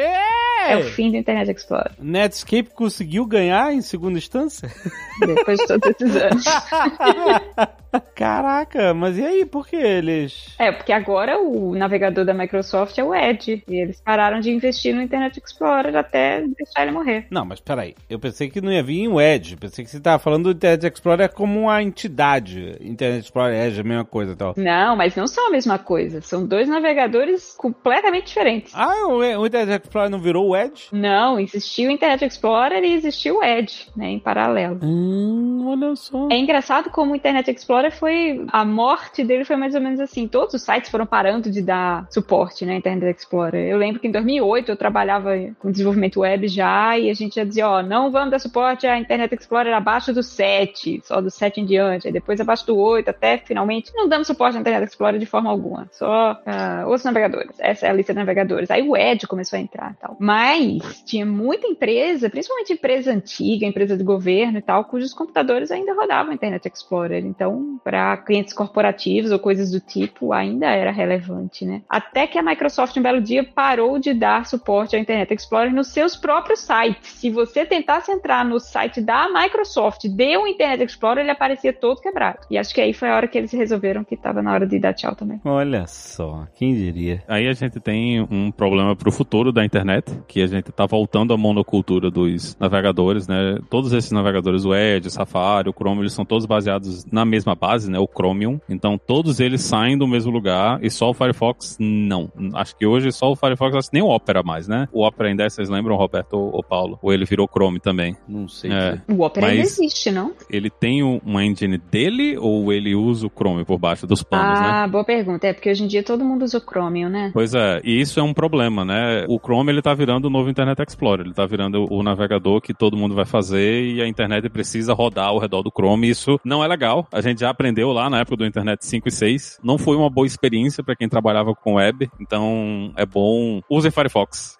É 0.67 0.78
o 0.78 0.84
fim 0.84 1.11
do 1.11 1.17
Internet 1.17 1.51
Explorer. 1.51 1.91
Netscape 1.99 2.71
conseguiu 2.73 3.26
ganhar 3.26 3.73
em 3.73 3.82
segunda 3.82 4.17
instância? 4.17 4.71
Depois 5.19 5.59
de 5.59 5.67
todos 5.67 5.89
esses 5.89 6.15
anos. 6.15 6.43
Caraca, 8.15 8.93
mas 8.93 9.17
e 9.17 9.23
aí? 9.23 9.45
Por 9.45 9.67
que 9.67 9.76
eles. 9.76 10.53
É, 10.57 10.71
porque 10.71 10.91
agora 10.91 11.39
o 11.39 11.76
navegador 11.76 12.26
da 12.26 12.34
Microsoft 12.34 12.97
é 12.97 13.03
o 13.03 13.13
Edge. 13.13 13.63
E 13.67 13.76
eles 13.76 14.01
pararam 14.01 14.39
de 14.39 14.51
investir 14.51 14.93
no 14.93 15.01
Internet 15.01 15.41
Explorer 15.43 15.95
até 15.95 16.41
deixar 16.41 16.84
ele 16.84 16.91
morrer. 16.91 17.28
Não, 17.30 17.45
mas 17.45 17.59
peraí. 17.59 17.95
Eu 18.09 18.19
pensei 18.19 18.49
que 18.49 18.61
não 18.61 18.71
ia 18.71 18.84
vir 18.84 19.07
o 19.07 19.21
Edge. 19.21 19.55
Pensei 19.55 19.86
que 19.86 19.91
você 19.91 19.99
tava 19.99 20.19
falando 20.19 20.53
do 20.53 20.59
Internet 20.66 20.93
Explorer 20.95 21.32
como 21.32 21.61
uma 21.61 21.82
entidade. 21.82 22.78
Internet 22.82 23.26
Explorer 23.26 23.55
é 23.55 23.68
a 23.68 23.84
mesma 23.84 24.05
coisa 24.05 24.32
e 24.32 24.36
tal. 24.36 24.53
Não, 24.57 24.95
mas 24.95 25.16
não 25.16 25.28
são 25.28 25.47
a 25.47 25.51
mesma 25.51 25.78
coisa. 25.78 26.22
São 26.22 26.45
dois 26.45 26.68
navegadores 26.68 27.53
completamente 27.57 28.28
diferentes. 28.28 28.74
Ah, 28.76 29.07
o, 29.07 29.18
o 29.20 29.45
Internet 29.45 29.84
Explorer 29.84 30.09
não 30.09 30.20
virou 30.20 30.49
o 30.49 30.55
Edge? 30.55 30.88
Não, 30.91 31.39
existiu 31.39 31.89
o 31.89 31.91
Internet 31.91 32.26
Explorer 32.26 32.84
e 32.84 32.93
existiu 32.93 33.38
o 33.38 33.43
Edge, 33.43 33.88
né, 33.95 34.07
em 34.07 34.20
paralelo. 34.20 34.80
Hum, 34.82 35.66
olha 35.68 35.95
só. 35.95 36.28
É 36.32 36.38
engraçado 36.38 36.89
como 36.89 37.13
o 37.13 37.16
Internet 37.16 37.51
Explorer 37.51 37.91
foi. 37.91 38.45
A 38.51 38.66
morte 38.66 39.24
dele 39.24 39.45
foi 39.45 39.55
mais 39.55 39.76
ou 39.76 39.82
menos 39.82 39.99
assim. 39.99 40.28
Todos 40.28 40.55
os 40.55 40.63
sites 40.63 40.89
foram 40.89 41.05
parando 41.05 41.51
de 41.51 41.61
dar 41.61 42.07
suporte, 42.09 42.66
né? 42.66 42.76
Internet 42.76 43.20
Explorer. 43.20 43.68
Eu 43.68 43.78
lembro 43.78 43.99
que 43.99 44.07
em 44.07 44.11
2008 44.11 44.72
eu 44.72 44.78
trabalhava 44.78 45.32
com 45.59 45.72
desenvolvimento 45.72 46.22
web 46.22 46.47
já 46.47 46.97
e 46.97 47.09
a 47.09 47.13
gente 47.13 47.36
já 47.36 47.43
dizia: 47.43 47.70
ó, 47.70 47.84
não 47.84 48.11
vamos 48.11 48.32
dar 48.32 48.39
suporte 48.39 48.88
a 48.88 48.97
Internet 48.97 49.36
Explorer 49.36 49.74
abaixo 49.74 50.13
do 50.13 50.24
7, 50.24 50.55
só 51.03 51.22
do 51.22 51.30
7 51.30 51.62
em 51.62 51.66
diante. 51.66 52.08
Aí 52.08 52.14
depois 52.14 52.39
abaixo 52.39 52.66
do 52.66 52.78
8, 52.78 53.10
até 53.10 53.38
finalmente 53.38 53.91
não 53.95 54.08
damos 54.08 54.28
suporte 54.28 54.58
a 54.58 54.60
Internet 54.60 54.89
Explorer 54.89 55.20
de 55.20 55.26
forma 55.26 55.49
alguma. 55.49 55.88
Só 55.91 56.34
uh, 56.34 56.86
outros 56.86 57.03
navegadores. 57.03 57.56
Essa 57.60 57.88
é 57.88 57.89
a 57.89 57.93
lista 57.93 58.14
de 58.14 58.20
navegadores. 58.20 58.70
Aí 58.72 58.82
o 58.88 58.95
Edge 58.95 59.28
começou 59.28 59.58
a 59.58 59.62
entrar 59.62 59.95
tal. 59.95 60.16
Mas 60.20 61.03
tinha 61.06 61.26
muita 61.26 61.68
empresa, 61.68 62.30
principalmente 62.30 62.74
empresa 62.74 63.12
antiga, 63.12 63.66
empresa 63.66 63.97
de 63.97 64.03
governo 64.03 64.58
e 64.58 64.62
tal, 64.62 64.86
cujos 64.86 65.14
computadores 65.14 65.72
ainda 65.72 65.93
rodavam 65.93 66.34
Internet 66.34 66.68
Explorer. 66.68 67.26
Então, 67.26 67.80
para 67.84 68.18
clientes 68.18 68.53
corporativos 68.53 69.32
ou 69.32 69.39
coisas 69.39 69.72
do 69.72 69.80
tipo, 69.80 70.34
ainda 70.34 70.68
era 70.68 70.91
relevante, 70.91 71.66
né? 71.66 71.82
Até 71.89 72.28
que 72.28 72.38
a 72.38 72.43
Microsoft 72.43 72.95
um 72.97 73.01
belo 73.01 73.22
dia 73.22 73.43
parou 73.43 73.99
de 73.99 74.14
dar 74.14 74.45
suporte 74.45 74.95
ao 74.95 75.01
Internet 75.01 75.34
Explorer 75.34 75.74
nos 75.74 75.88
seus 75.88 76.16
próprios 76.16 76.60
sites. 76.60 77.10
Se 77.10 77.30
você 77.30 77.66
tentasse 77.66 78.12
entrar 78.12 78.45
no 78.45 78.60
site 78.60 79.01
da 79.01 79.30
Microsoft, 79.30 80.08
deu 80.08 80.45
um 80.46 80.48
Internet 80.50 80.84
Explorer, 80.84 81.24
ele 81.24 81.32
aparecia 81.32 81.74
todo 81.74 82.00
quebrado. 82.02 82.39
E 82.50 82.58
acho 82.58 82.74
que 82.74 82.82
aí 82.82 82.93
foi 82.93 83.10
a 83.10 83.16
hora 83.16 83.28
que 83.28 83.38
eles 83.38 83.52
resolveram 83.52 84.04
que 84.04 84.16
estava 84.16 84.41
na 84.41 84.54
hora 84.54 84.66
de 84.68 84.80
dar 84.80 84.93
tchau 84.93 85.16
também. 85.16 85.39
Olha 85.43 85.86
só, 85.88 86.48
quem 86.56 86.74
diria? 86.74 87.24
Aí 87.28 87.48
a 87.48 87.54
gente 87.54 87.80
tem 87.80 88.22
um 88.30 88.52
problema 88.52 88.96
pro 88.96 89.12
futuro 89.12 89.52
da 89.52 89.64
internet, 89.66 90.12
que 90.28 90.41
a 90.41 90.48
gente 90.48 90.72
tá 90.72 90.86
voltando 90.86 91.34
à 91.34 91.38
monocultura 91.38 92.10
dos 92.12 92.56
navegadores, 92.60 93.28
né? 93.28 93.58
Todos 93.70 93.91
esses 93.93 94.12
navegadores, 94.12 94.66
o 94.66 94.74
Edge, 94.76 95.08
o 95.08 95.12
Safari, 95.12 95.70
o 95.70 95.74
Chrome, 95.74 96.02
eles 96.02 96.14
são 96.14 96.26
todos 96.26 96.46
baseados 96.46 97.06
na 97.12 97.26
mesma 97.26 97.56
base, 97.56 97.89
né? 97.89 98.00
O 98.00 98.08
Chromium. 98.08 98.60
Então 98.70 98.98
todos 98.98 99.39
eles 99.39 99.62
saem 99.62 99.98
do 99.98 100.08
mesmo 100.08 100.32
lugar 100.32 100.84
e 100.84 100.89
só 100.89 101.10
o 101.10 101.14
Firefox 101.14 101.78
não. 101.80 102.32
Acho 102.54 102.76
que 102.78 102.86
hoje 102.86 103.12
só 103.12 103.32
o 103.32 103.36
Firefox, 103.36 103.76
acho 103.76 103.89
que 103.89 103.96
nem 103.96 104.04
o 104.04 104.10
Opera 104.10 104.43
mais, 104.43 104.68
né? 104.68 104.88
O 104.91 105.06
Opera 105.06 105.30
ainda, 105.30 105.43
é, 105.43 105.50
vocês 105.50 105.70
lembram, 105.70 105.96
Roberto 105.96 106.34
ou 106.38 106.64
Paulo? 106.64 107.00
Ou 107.02 107.14
ele 107.14 107.26
virou 107.26 107.48
Chrome 107.48 107.80
também? 107.80 108.16
Não 108.28 108.48
sei. 108.48 108.72
É. 108.72 109.02
O 109.12 109.24
Opera 109.24 109.48
ainda 109.48 109.60
Mas- 109.64 109.78
existe, 109.80 110.12
não? 110.12 110.34
Ele 110.49 110.69
tem 110.69 111.03
um- 111.03 111.19
uma 111.25 111.43
engine 111.43 111.77
dele 111.77 112.38
ou 112.38 112.71
ele 112.71 112.95
usa 112.95 113.27
o 113.27 113.29
Chrome 113.29 113.65
por 113.65 113.77
baixo 113.77 114.05
dos 114.07 114.23
panos, 114.23 114.59
né? 114.59 114.67
Ah, 114.69 114.88
boa 114.88 115.03
pergunta. 115.03 115.47
É 115.47 115.53
porque 115.53 115.69
hoje 115.69 115.83
em 115.83 115.88
dia 115.88 116.03
todo 116.03 116.23
mundo 116.23 116.43
usa 116.43 116.57
o 116.57 116.61
Chromium, 116.61 117.09
né? 117.09 117.31
Pois 117.33 117.53
é, 117.53 117.81
e 117.83 117.99
isso 117.99 118.19
é 118.19 118.23
um 118.23 118.33
problema, 118.33 118.83
né? 118.86 119.25
O 119.27 119.39
Chrome 119.39 119.71
ele 119.71 119.81
tá 119.81 119.93
virando 119.93 120.25
o 120.25 120.29
novo 120.29 120.49
Internet 120.49 120.81
Explorer, 120.81 121.25
ele 121.25 121.33
tá 121.33 121.45
virando 121.45 121.86
o 121.91 122.03
navegador 122.03 122.61
que 122.61 122.73
todo 122.73 122.97
mundo 122.97 123.15
vai 123.15 123.25
fazer 123.25 123.83
e 123.83 124.01
a 124.01 124.07
internet 124.07 124.49
precisa 124.49 124.93
rodar 124.93 125.27
ao 125.27 125.39
redor 125.39 125.61
do 125.63 125.71
Chrome. 125.71 126.09
Isso 126.09 126.39
não 126.43 126.63
é 126.63 126.67
legal. 126.67 127.07
A 127.11 127.21
gente 127.21 127.39
já 127.39 127.49
aprendeu 127.49 127.91
lá 127.91 128.09
na 128.09 128.19
época 128.19 128.38
do 128.38 128.45
Internet 128.45 128.86
5 128.86 129.07
e 129.07 129.11
6. 129.11 129.59
Não 129.63 129.77
foi 129.77 129.95
uma 129.95 130.09
boa 130.09 130.27
experiência 130.27 130.83
para 130.83 130.95
quem 130.95 131.07
trabalhava 131.09 131.53
com 131.53 131.75
web, 131.75 132.09
então 132.19 132.91
é 132.95 133.05
bom 133.05 133.61
use 133.69 133.89
Firefox. 133.91 134.57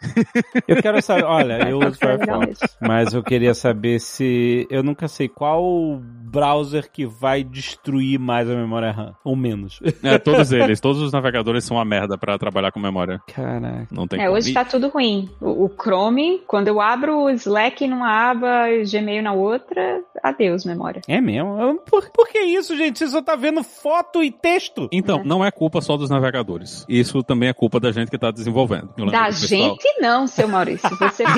Eu 0.68 0.82
quero 0.82 1.02
saber, 1.02 1.24
olha, 1.24 1.70
eu 1.70 1.80
uso 1.86 1.98
Firefox, 1.98 2.78
mas 2.82 3.14
eu 3.14 3.24
queria 3.24 3.54
saber 3.54 4.00
se. 4.00 4.68
Eu 4.70 4.84
nunca 4.84 5.08
sei 5.08 5.28
qual 5.28 5.65
browser 6.00 6.92
que 6.92 7.06
vai 7.06 7.44
destruir 7.44 8.20
mais 8.20 8.50
a 8.50 8.56
memória 8.56 8.92
RAM, 8.92 9.16
ou 9.24 9.36
menos. 9.36 9.80
É, 10.04 10.18
todos 10.20 10.52
eles, 10.52 10.80
todos 10.82 11.02
os 11.02 11.12
navegadores 11.14 11.64
são 11.64 11.78
uma 11.78 11.86
merda 11.86 12.18
para 12.18 12.38
trabalhar 12.38 12.72
com 12.72 12.80
memória. 12.80 13.22
Caraca. 13.34 13.88
Não 13.92 14.06
tem 14.08 14.20
É, 14.20 14.26
como. 14.26 14.36
hoje 14.38 14.52
tá 14.54 14.66
tudo 14.66 14.90
ruim. 14.90 15.30
O, 15.40 15.66
o 15.66 15.70
Chrome, 15.70 16.42
quando 16.48 16.68
eu 16.68 16.82
abro 16.82 17.18
o 17.24 17.30
Slack 17.30 17.88
numa 17.88 18.10
aba 18.32 18.70
e 18.70 18.84
o 18.84 18.92
Gmail 18.92 19.24
na 19.24 19.32
outra, 19.34 20.02
adeus, 20.22 20.66
memória. 20.66 21.02
É 21.08 21.22
mesmo? 21.22 21.80
Por, 21.90 22.10
por 22.12 22.28
que 22.28 22.40
isso, 22.40 22.76
gente? 22.76 23.00
Você 23.00 23.08
só 23.08 23.22
tá 23.22 23.36
vendo 23.36 23.64
foto 23.64 24.22
e 24.24 24.30
texto. 24.32 24.90
Então, 24.92 25.24
não 25.24 25.44
é 25.46 25.52
culpa 25.52 25.80
só 25.80 25.96
dos 25.96 26.10
navegadores. 26.10 26.86
Isso 26.90 27.24
também 27.24 27.48
é 27.50 27.54
culpa 27.54 27.80
da 27.80 27.92
gente 27.94 28.12
que 28.12 28.18
tá 28.18 28.30
desenvolvendo. 28.32 28.90
Da 29.10 29.26
pessoal- 29.28 29.38
gente 29.70 30.02
não, 30.02 30.28
seu 30.28 30.48
Maurício. 30.50 30.90
Você 30.98 31.24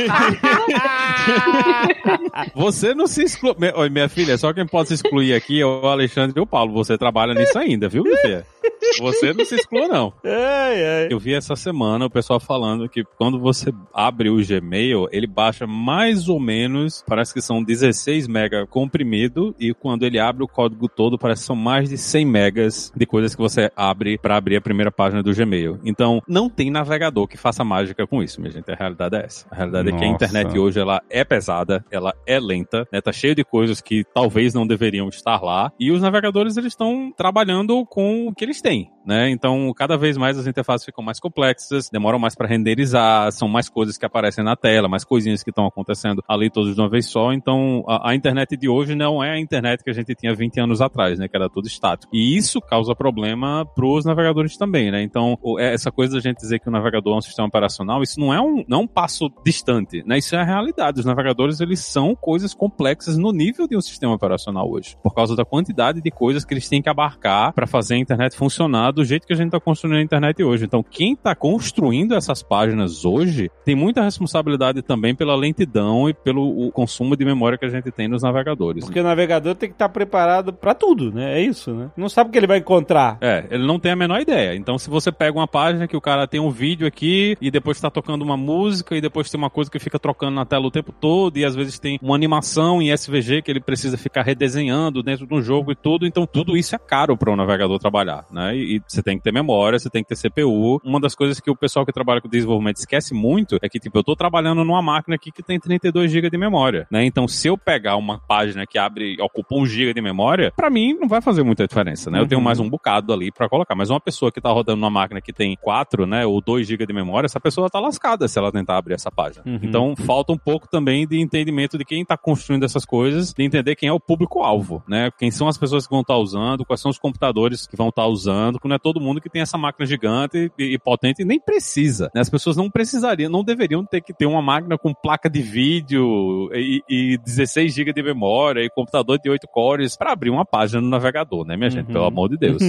Você 2.55 2.93
não 2.93 3.07
se 3.07 3.23
exclui. 3.23 3.53
Oi, 3.75 3.89
minha 3.89 4.09
filha, 4.17 4.35
só 4.35 4.51
quem 4.51 4.65
pode 4.65 4.87
se 4.87 4.95
excluir 4.95 5.35
aqui 5.35 5.61
é 5.61 5.65
o 5.65 5.85
Alexandre 5.85 6.39
e 6.39 6.41
o 6.41 6.47
Paulo. 6.47 6.73
Você 6.73 6.97
trabalha 6.97 7.35
nisso 7.35 7.55
ainda, 7.59 7.87
viu, 7.87 8.01
minha 8.01 8.17
filha? 8.17 8.45
Você 8.99 9.33
não 9.33 9.45
se 9.45 9.55
exclua, 9.55 9.87
não. 9.87 10.13
Ai, 10.23 10.85
ai. 10.85 11.07
Eu 11.09 11.19
vi 11.19 11.33
essa 11.33 11.55
semana 11.55 12.05
o 12.05 12.09
pessoal 12.09 12.39
falando 12.39 12.89
que 12.89 13.03
quando 13.17 13.39
você 13.39 13.71
abre 13.93 14.29
o 14.29 14.37
Gmail, 14.37 15.07
ele 15.11 15.27
baixa 15.27 15.65
mais 15.65 16.27
ou 16.29 16.39
menos, 16.39 17.03
parece 17.07 17.33
que 17.33 17.41
são 17.41 17.63
16 17.63 18.27
mega 18.27 18.65
comprimido, 18.67 19.55
e 19.59 19.73
quando 19.73 20.03
ele 20.03 20.19
abre 20.19 20.43
o 20.43 20.47
código 20.47 20.87
todo, 20.87 21.17
parece 21.17 21.41
que 21.41 21.47
são 21.47 21.55
mais 21.55 21.89
de 21.89 21.97
100 21.97 22.25
megas 22.25 22.91
de 22.95 23.05
coisas 23.05 23.35
que 23.35 23.41
você 23.41 23.71
abre 23.75 24.17
para 24.17 24.37
abrir 24.37 24.57
a 24.57 24.61
primeira 24.61 24.91
página 24.91 25.23
do 25.23 25.33
Gmail. 25.33 25.79
Então, 25.83 26.21
não 26.27 26.49
tem 26.49 26.69
navegador 26.69 27.27
que 27.27 27.37
faça 27.37 27.63
mágica 27.63 28.05
com 28.05 28.21
isso, 28.21 28.41
minha 28.41 28.51
gente. 28.51 28.71
A 28.71 28.75
realidade 28.75 29.15
é 29.15 29.25
essa. 29.25 29.47
A 29.49 29.55
realidade 29.55 29.89
é 29.89 29.91
que 29.91 30.03
a 30.03 30.11
Nossa. 30.11 30.25
internet 30.25 30.59
hoje 30.59 30.79
ela 30.79 31.01
é 31.09 31.23
pesada, 31.23 31.83
ela 31.91 32.13
é 32.25 32.39
lenta, 32.39 32.87
né? 32.91 33.01
Tá 33.01 33.11
cheio 33.11 33.35
de 33.35 33.43
coisas 33.43 33.81
que 33.81 34.03
talvez 34.13 34.53
não 34.53 34.67
deveriam 34.67 35.07
estar 35.09 35.41
lá, 35.41 35.71
e 35.79 35.91
os 35.91 36.01
navegadores 36.01 36.57
eles 36.57 36.73
estão 36.73 37.11
trabalhando 37.15 37.85
com 37.85 38.27
o 38.27 38.33
que 38.33 38.43
eles 38.43 38.61
têm. 38.61 38.76
Né? 39.07 39.29
Então, 39.29 39.73
cada 39.73 39.95
vez 39.97 40.17
mais 40.17 40.37
as 40.37 40.47
interfaces 40.47 40.83
ficam 40.85 41.01
mais 41.01 41.17
complexas, 41.17 41.89
demoram 41.89 42.19
mais 42.19 42.35
para 42.35 42.45
renderizar, 42.45 43.31
são 43.31 43.47
mais 43.47 43.69
coisas 43.69 43.97
que 43.97 44.05
aparecem 44.05 44.43
na 44.43 44.53
tela, 44.57 44.89
mais 44.89 45.05
coisinhas 45.05 45.41
que 45.41 45.49
estão 45.49 45.65
acontecendo 45.65 46.21
ali 46.27 46.49
todos 46.49 46.75
de 46.75 46.81
uma 46.81 46.89
vez 46.89 47.05
só. 47.05 47.31
Então, 47.31 47.85
a, 47.87 48.09
a, 48.09 48.15
internet 48.15 48.57
de 48.57 48.67
hoje 48.67 48.95
não 48.95 49.23
é 49.23 49.31
a 49.31 49.39
internet 49.39 49.81
que 49.81 49.89
a 49.89 49.93
gente 49.93 50.13
tinha 50.13 50.35
20 50.35 50.59
anos 50.59 50.81
atrás, 50.81 51.17
né? 51.17 51.29
Que 51.29 51.37
era 51.37 51.49
tudo 51.49 51.67
estático. 51.67 52.13
E 52.13 52.35
isso 52.35 52.59
causa 52.59 52.93
problema 52.93 53.65
para 53.65 53.85
os 53.85 54.03
navegadores 54.03 54.57
também, 54.57 54.91
né? 54.91 55.01
Então, 55.01 55.39
é, 55.57 55.73
essa 55.73 55.89
coisa 55.89 56.15
da 56.15 56.19
gente 56.19 56.39
dizer 56.39 56.59
que 56.59 56.67
o 56.67 56.71
navegador 56.71 57.15
é 57.15 57.17
um 57.19 57.21
sistema 57.21 57.47
operacional, 57.47 58.03
isso 58.03 58.19
não 58.19 58.33
é 58.33 58.41
um, 58.41 58.65
não 58.67 58.79
é 58.79 58.81
um 58.81 58.87
passo 58.87 59.31
distante, 59.45 60.03
né? 60.05 60.17
Isso 60.17 60.35
é 60.35 60.41
a 60.41 60.43
realidade. 60.43 60.99
Os 60.99 61.05
navegadores, 61.05 61.61
eles 61.61 61.79
são 61.79 62.13
coisas 62.13 62.53
complexas 62.53 63.17
no 63.17 63.31
nível 63.31 63.69
de 63.69 63.77
um 63.77 63.81
sistema 63.81 64.13
operacional 64.13 64.69
hoje, 64.69 64.97
por 65.01 65.15
causa 65.15 65.33
da 65.33 65.45
quantidade 65.45 66.01
de 66.01 66.11
coisas 66.11 66.43
que 66.43 66.53
eles 66.53 66.67
têm 66.67 66.81
que 66.81 66.89
abarcar 66.89 67.53
para 67.53 67.65
fazer 67.65 67.95
a 67.95 67.99
internet 67.99 68.35
funcionar 68.35 68.66
do 68.93 69.03
jeito 69.03 69.25
que 69.25 69.33
a 69.33 69.35
gente 69.35 69.47
está 69.47 69.59
construindo 69.59 69.97
a 69.97 70.01
internet 70.01 70.43
hoje. 70.43 70.65
Então, 70.65 70.83
quem 70.83 71.13
está 71.13 71.33
construindo 71.33 72.15
essas 72.15 72.43
páginas 72.43 73.05
hoje 73.05 73.49
tem 73.65 73.75
muita 73.75 74.01
responsabilidade 74.01 74.81
também 74.81 75.15
pela 75.15 75.35
lentidão 75.35 76.09
e 76.09 76.13
pelo 76.13 76.71
consumo 76.71 77.15
de 77.15 77.25
memória 77.25 77.57
que 77.57 77.65
a 77.65 77.69
gente 77.69 77.91
tem 77.91 78.07
nos 78.07 78.23
navegadores. 78.23 78.85
Porque 78.85 78.99
o 78.99 79.03
navegador 79.03 79.55
tem 79.55 79.69
que 79.69 79.75
estar 79.75 79.87
tá 79.87 79.93
preparado 79.93 80.53
para 80.53 80.73
tudo, 80.73 81.11
né? 81.11 81.39
É 81.39 81.41
isso, 81.41 81.73
né? 81.73 81.89
Não 81.95 82.09
sabe 82.09 82.29
o 82.29 82.31
que 82.31 82.37
ele 82.37 82.47
vai 82.47 82.57
encontrar. 82.57 83.17
É, 83.21 83.45
ele 83.49 83.65
não 83.65 83.79
tem 83.79 83.91
a 83.91 83.95
menor 83.95 84.19
ideia. 84.19 84.55
Então, 84.55 84.77
se 84.77 84.89
você 84.89 85.11
pega 85.11 85.37
uma 85.37 85.47
página 85.47 85.87
que 85.87 85.97
o 85.97 86.01
cara 86.01 86.27
tem 86.27 86.39
um 86.39 86.49
vídeo 86.49 86.87
aqui 86.87 87.37
e 87.41 87.49
depois 87.49 87.77
está 87.77 87.89
tocando 87.89 88.21
uma 88.21 88.37
música 88.37 88.95
e 88.95 89.01
depois 89.01 89.29
tem 89.29 89.37
uma 89.37 89.49
coisa 89.49 89.69
que 89.69 89.79
fica 89.79 89.99
trocando 89.99 90.35
na 90.35 90.45
tela 90.45 90.65
o 90.67 90.71
tempo 90.71 90.91
todo 90.91 91.37
e 91.37 91.45
às 91.45 91.55
vezes 91.55 91.79
tem 91.79 91.99
uma 92.01 92.15
animação 92.15 92.81
em 92.81 92.91
SVG 92.91 93.41
que 93.41 93.51
ele 93.51 93.59
precisa 93.59 93.97
ficar 93.97 94.23
redesenhando 94.23 95.03
dentro 95.03 95.25
de 95.25 95.33
um 95.33 95.41
jogo 95.41 95.71
e 95.71 95.75
tudo. 95.75 96.05
Então, 96.05 96.25
tudo 96.25 96.57
isso 96.57 96.75
é 96.75 96.79
caro 96.79 97.17
para 97.17 97.31
o 97.31 97.35
navegador 97.35 97.79
trabalhar, 97.79 98.25
né? 98.31 98.46
E, 98.55 98.77
e 98.77 98.81
você 98.85 99.01
tem 99.01 99.17
que 99.17 99.23
ter 99.23 99.31
memória, 99.31 99.79
você 99.79 99.89
tem 99.89 100.03
que 100.03 100.09
ter 100.09 100.29
CPU. 100.29 100.81
Uma 100.83 100.99
das 100.99 101.15
coisas 101.15 101.39
que 101.39 101.49
o 101.49 101.55
pessoal 101.55 101.85
que 101.85 101.91
trabalha 101.91 102.21
com 102.21 102.27
desenvolvimento 102.27 102.77
esquece 102.77 103.13
muito 103.13 103.57
é 103.61 103.69
que, 103.69 103.79
tipo, 103.79 103.97
eu 103.97 104.03
tô 104.03 104.15
trabalhando 104.15 104.63
numa 104.63 104.81
máquina 104.81 105.15
aqui 105.15 105.31
que 105.31 105.43
tem 105.43 105.59
32 105.59 106.11
GB 106.11 106.29
de 106.29 106.37
memória, 106.37 106.87
né? 106.91 107.05
Então, 107.05 107.27
se 107.27 107.47
eu 107.47 107.57
pegar 107.57 107.95
uma 107.95 108.19
página 108.19 108.65
que 108.65 108.77
abre, 108.77 109.17
ocupa 109.21 109.55
1 109.55 109.65
GB 109.65 109.93
de 109.93 110.01
memória, 110.01 110.51
para 110.55 110.69
mim 110.69 110.93
não 110.93 111.07
vai 111.07 111.21
fazer 111.21 111.43
muita 111.43 111.67
diferença, 111.67 112.09
né? 112.09 112.19
Eu 112.19 112.27
tenho 112.27 112.39
uhum. 112.39 112.45
mais 112.45 112.59
um 112.59 112.69
bocado 112.69 113.13
ali 113.13 113.31
para 113.31 113.49
colocar. 113.49 113.75
Mas 113.75 113.89
uma 113.89 113.99
pessoa 113.99 114.31
que 114.31 114.41
tá 114.41 114.49
rodando 114.49 114.79
numa 114.79 114.89
máquina 114.89 115.21
que 115.21 115.33
tem 115.33 115.55
4, 115.55 116.05
né, 116.05 116.25
ou 116.25 116.41
2 116.41 116.67
GB 116.67 116.85
de 116.85 116.93
memória, 116.93 117.25
essa 117.25 117.39
pessoa 117.39 117.69
tá 117.69 117.79
lascada 117.79 118.27
se 118.27 118.37
ela 118.37 118.51
tentar 118.51 118.77
abrir 118.77 118.93
essa 118.93 119.11
página. 119.11 119.43
Uhum. 119.45 119.59
Então, 119.61 119.95
falta 119.95 120.31
um 120.31 120.37
pouco 120.37 120.67
também 120.67 121.07
de 121.07 121.19
entendimento 121.19 121.77
de 121.77 121.85
quem 121.85 122.05
tá 122.05 122.17
construindo 122.17 122.63
essas 122.63 122.85
coisas, 122.85 123.33
de 123.33 123.43
entender 123.43 123.75
quem 123.75 123.89
é 123.89 123.93
o 123.93 123.99
público-alvo, 123.99 124.83
né? 124.87 125.11
Quem 125.17 125.31
são 125.31 125.47
as 125.47 125.57
pessoas 125.57 125.85
que 125.85 125.91
vão 125.91 126.01
estar 126.01 126.13
tá 126.13 126.19
usando, 126.19 126.65
quais 126.65 126.81
são 126.81 126.91
os 126.91 126.99
computadores 126.99 127.67
que 127.67 127.75
vão 127.75 127.89
estar 127.89 128.03
tá 128.03 128.07
usando, 128.07 128.36
porque 128.53 128.67
não 128.67 128.75
é 128.75 128.79
todo 128.79 129.01
mundo 129.01 129.21
que 129.21 129.29
tem 129.29 129.41
essa 129.41 129.57
máquina 129.57 129.85
gigante 129.85 130.51
e, 130.57 130.73
e 130.73 130.79
potente 130.79 131.21
e 131.21 131.25
nem 131.25 131.39
precisa. 131.39 132.11
Né? 132.13 132.21
As 132.21 132.29
pessoas 132.29 132.55
não 132.55 132.69
precisariam, 132.69 133.29
não 133.29 133.43
deveriam 133.43 133.85
ter 133.85 134.01
que 134.01 134.13
ter 134.13 134.25
uma 134.25 134.41
máquina 134.41 134.77
com 134.77 134.93
placa 134.93 135.29
de 135.29 135.41
vídeo 135.41 136.49
e, 136.53 136.81
e 136.89 137.17
16 137.17 137.73
GB 137.73 137.93
de 137.93 138.03
memória 138.03 138.61
e 138.61 138.69
computador 138.69 139.19
de 139.19 139.29
8 139.29 139.47
cores 139.47 139.95
para 139.95 140.11
abrir 140.11 140.29
uma 140.29 140.45
página 140.45 140.81
no 140.81 140.89
navegador, 140.89 141.45
né, 141.45 141.55
minha 141.55 141.67
uhum. 141.67 141.71
gente? 141.71 141.87
Pelo 141.87 142.05
amor 142.05 142.29
de 142.29 142.37
Deus. 142.37 142.61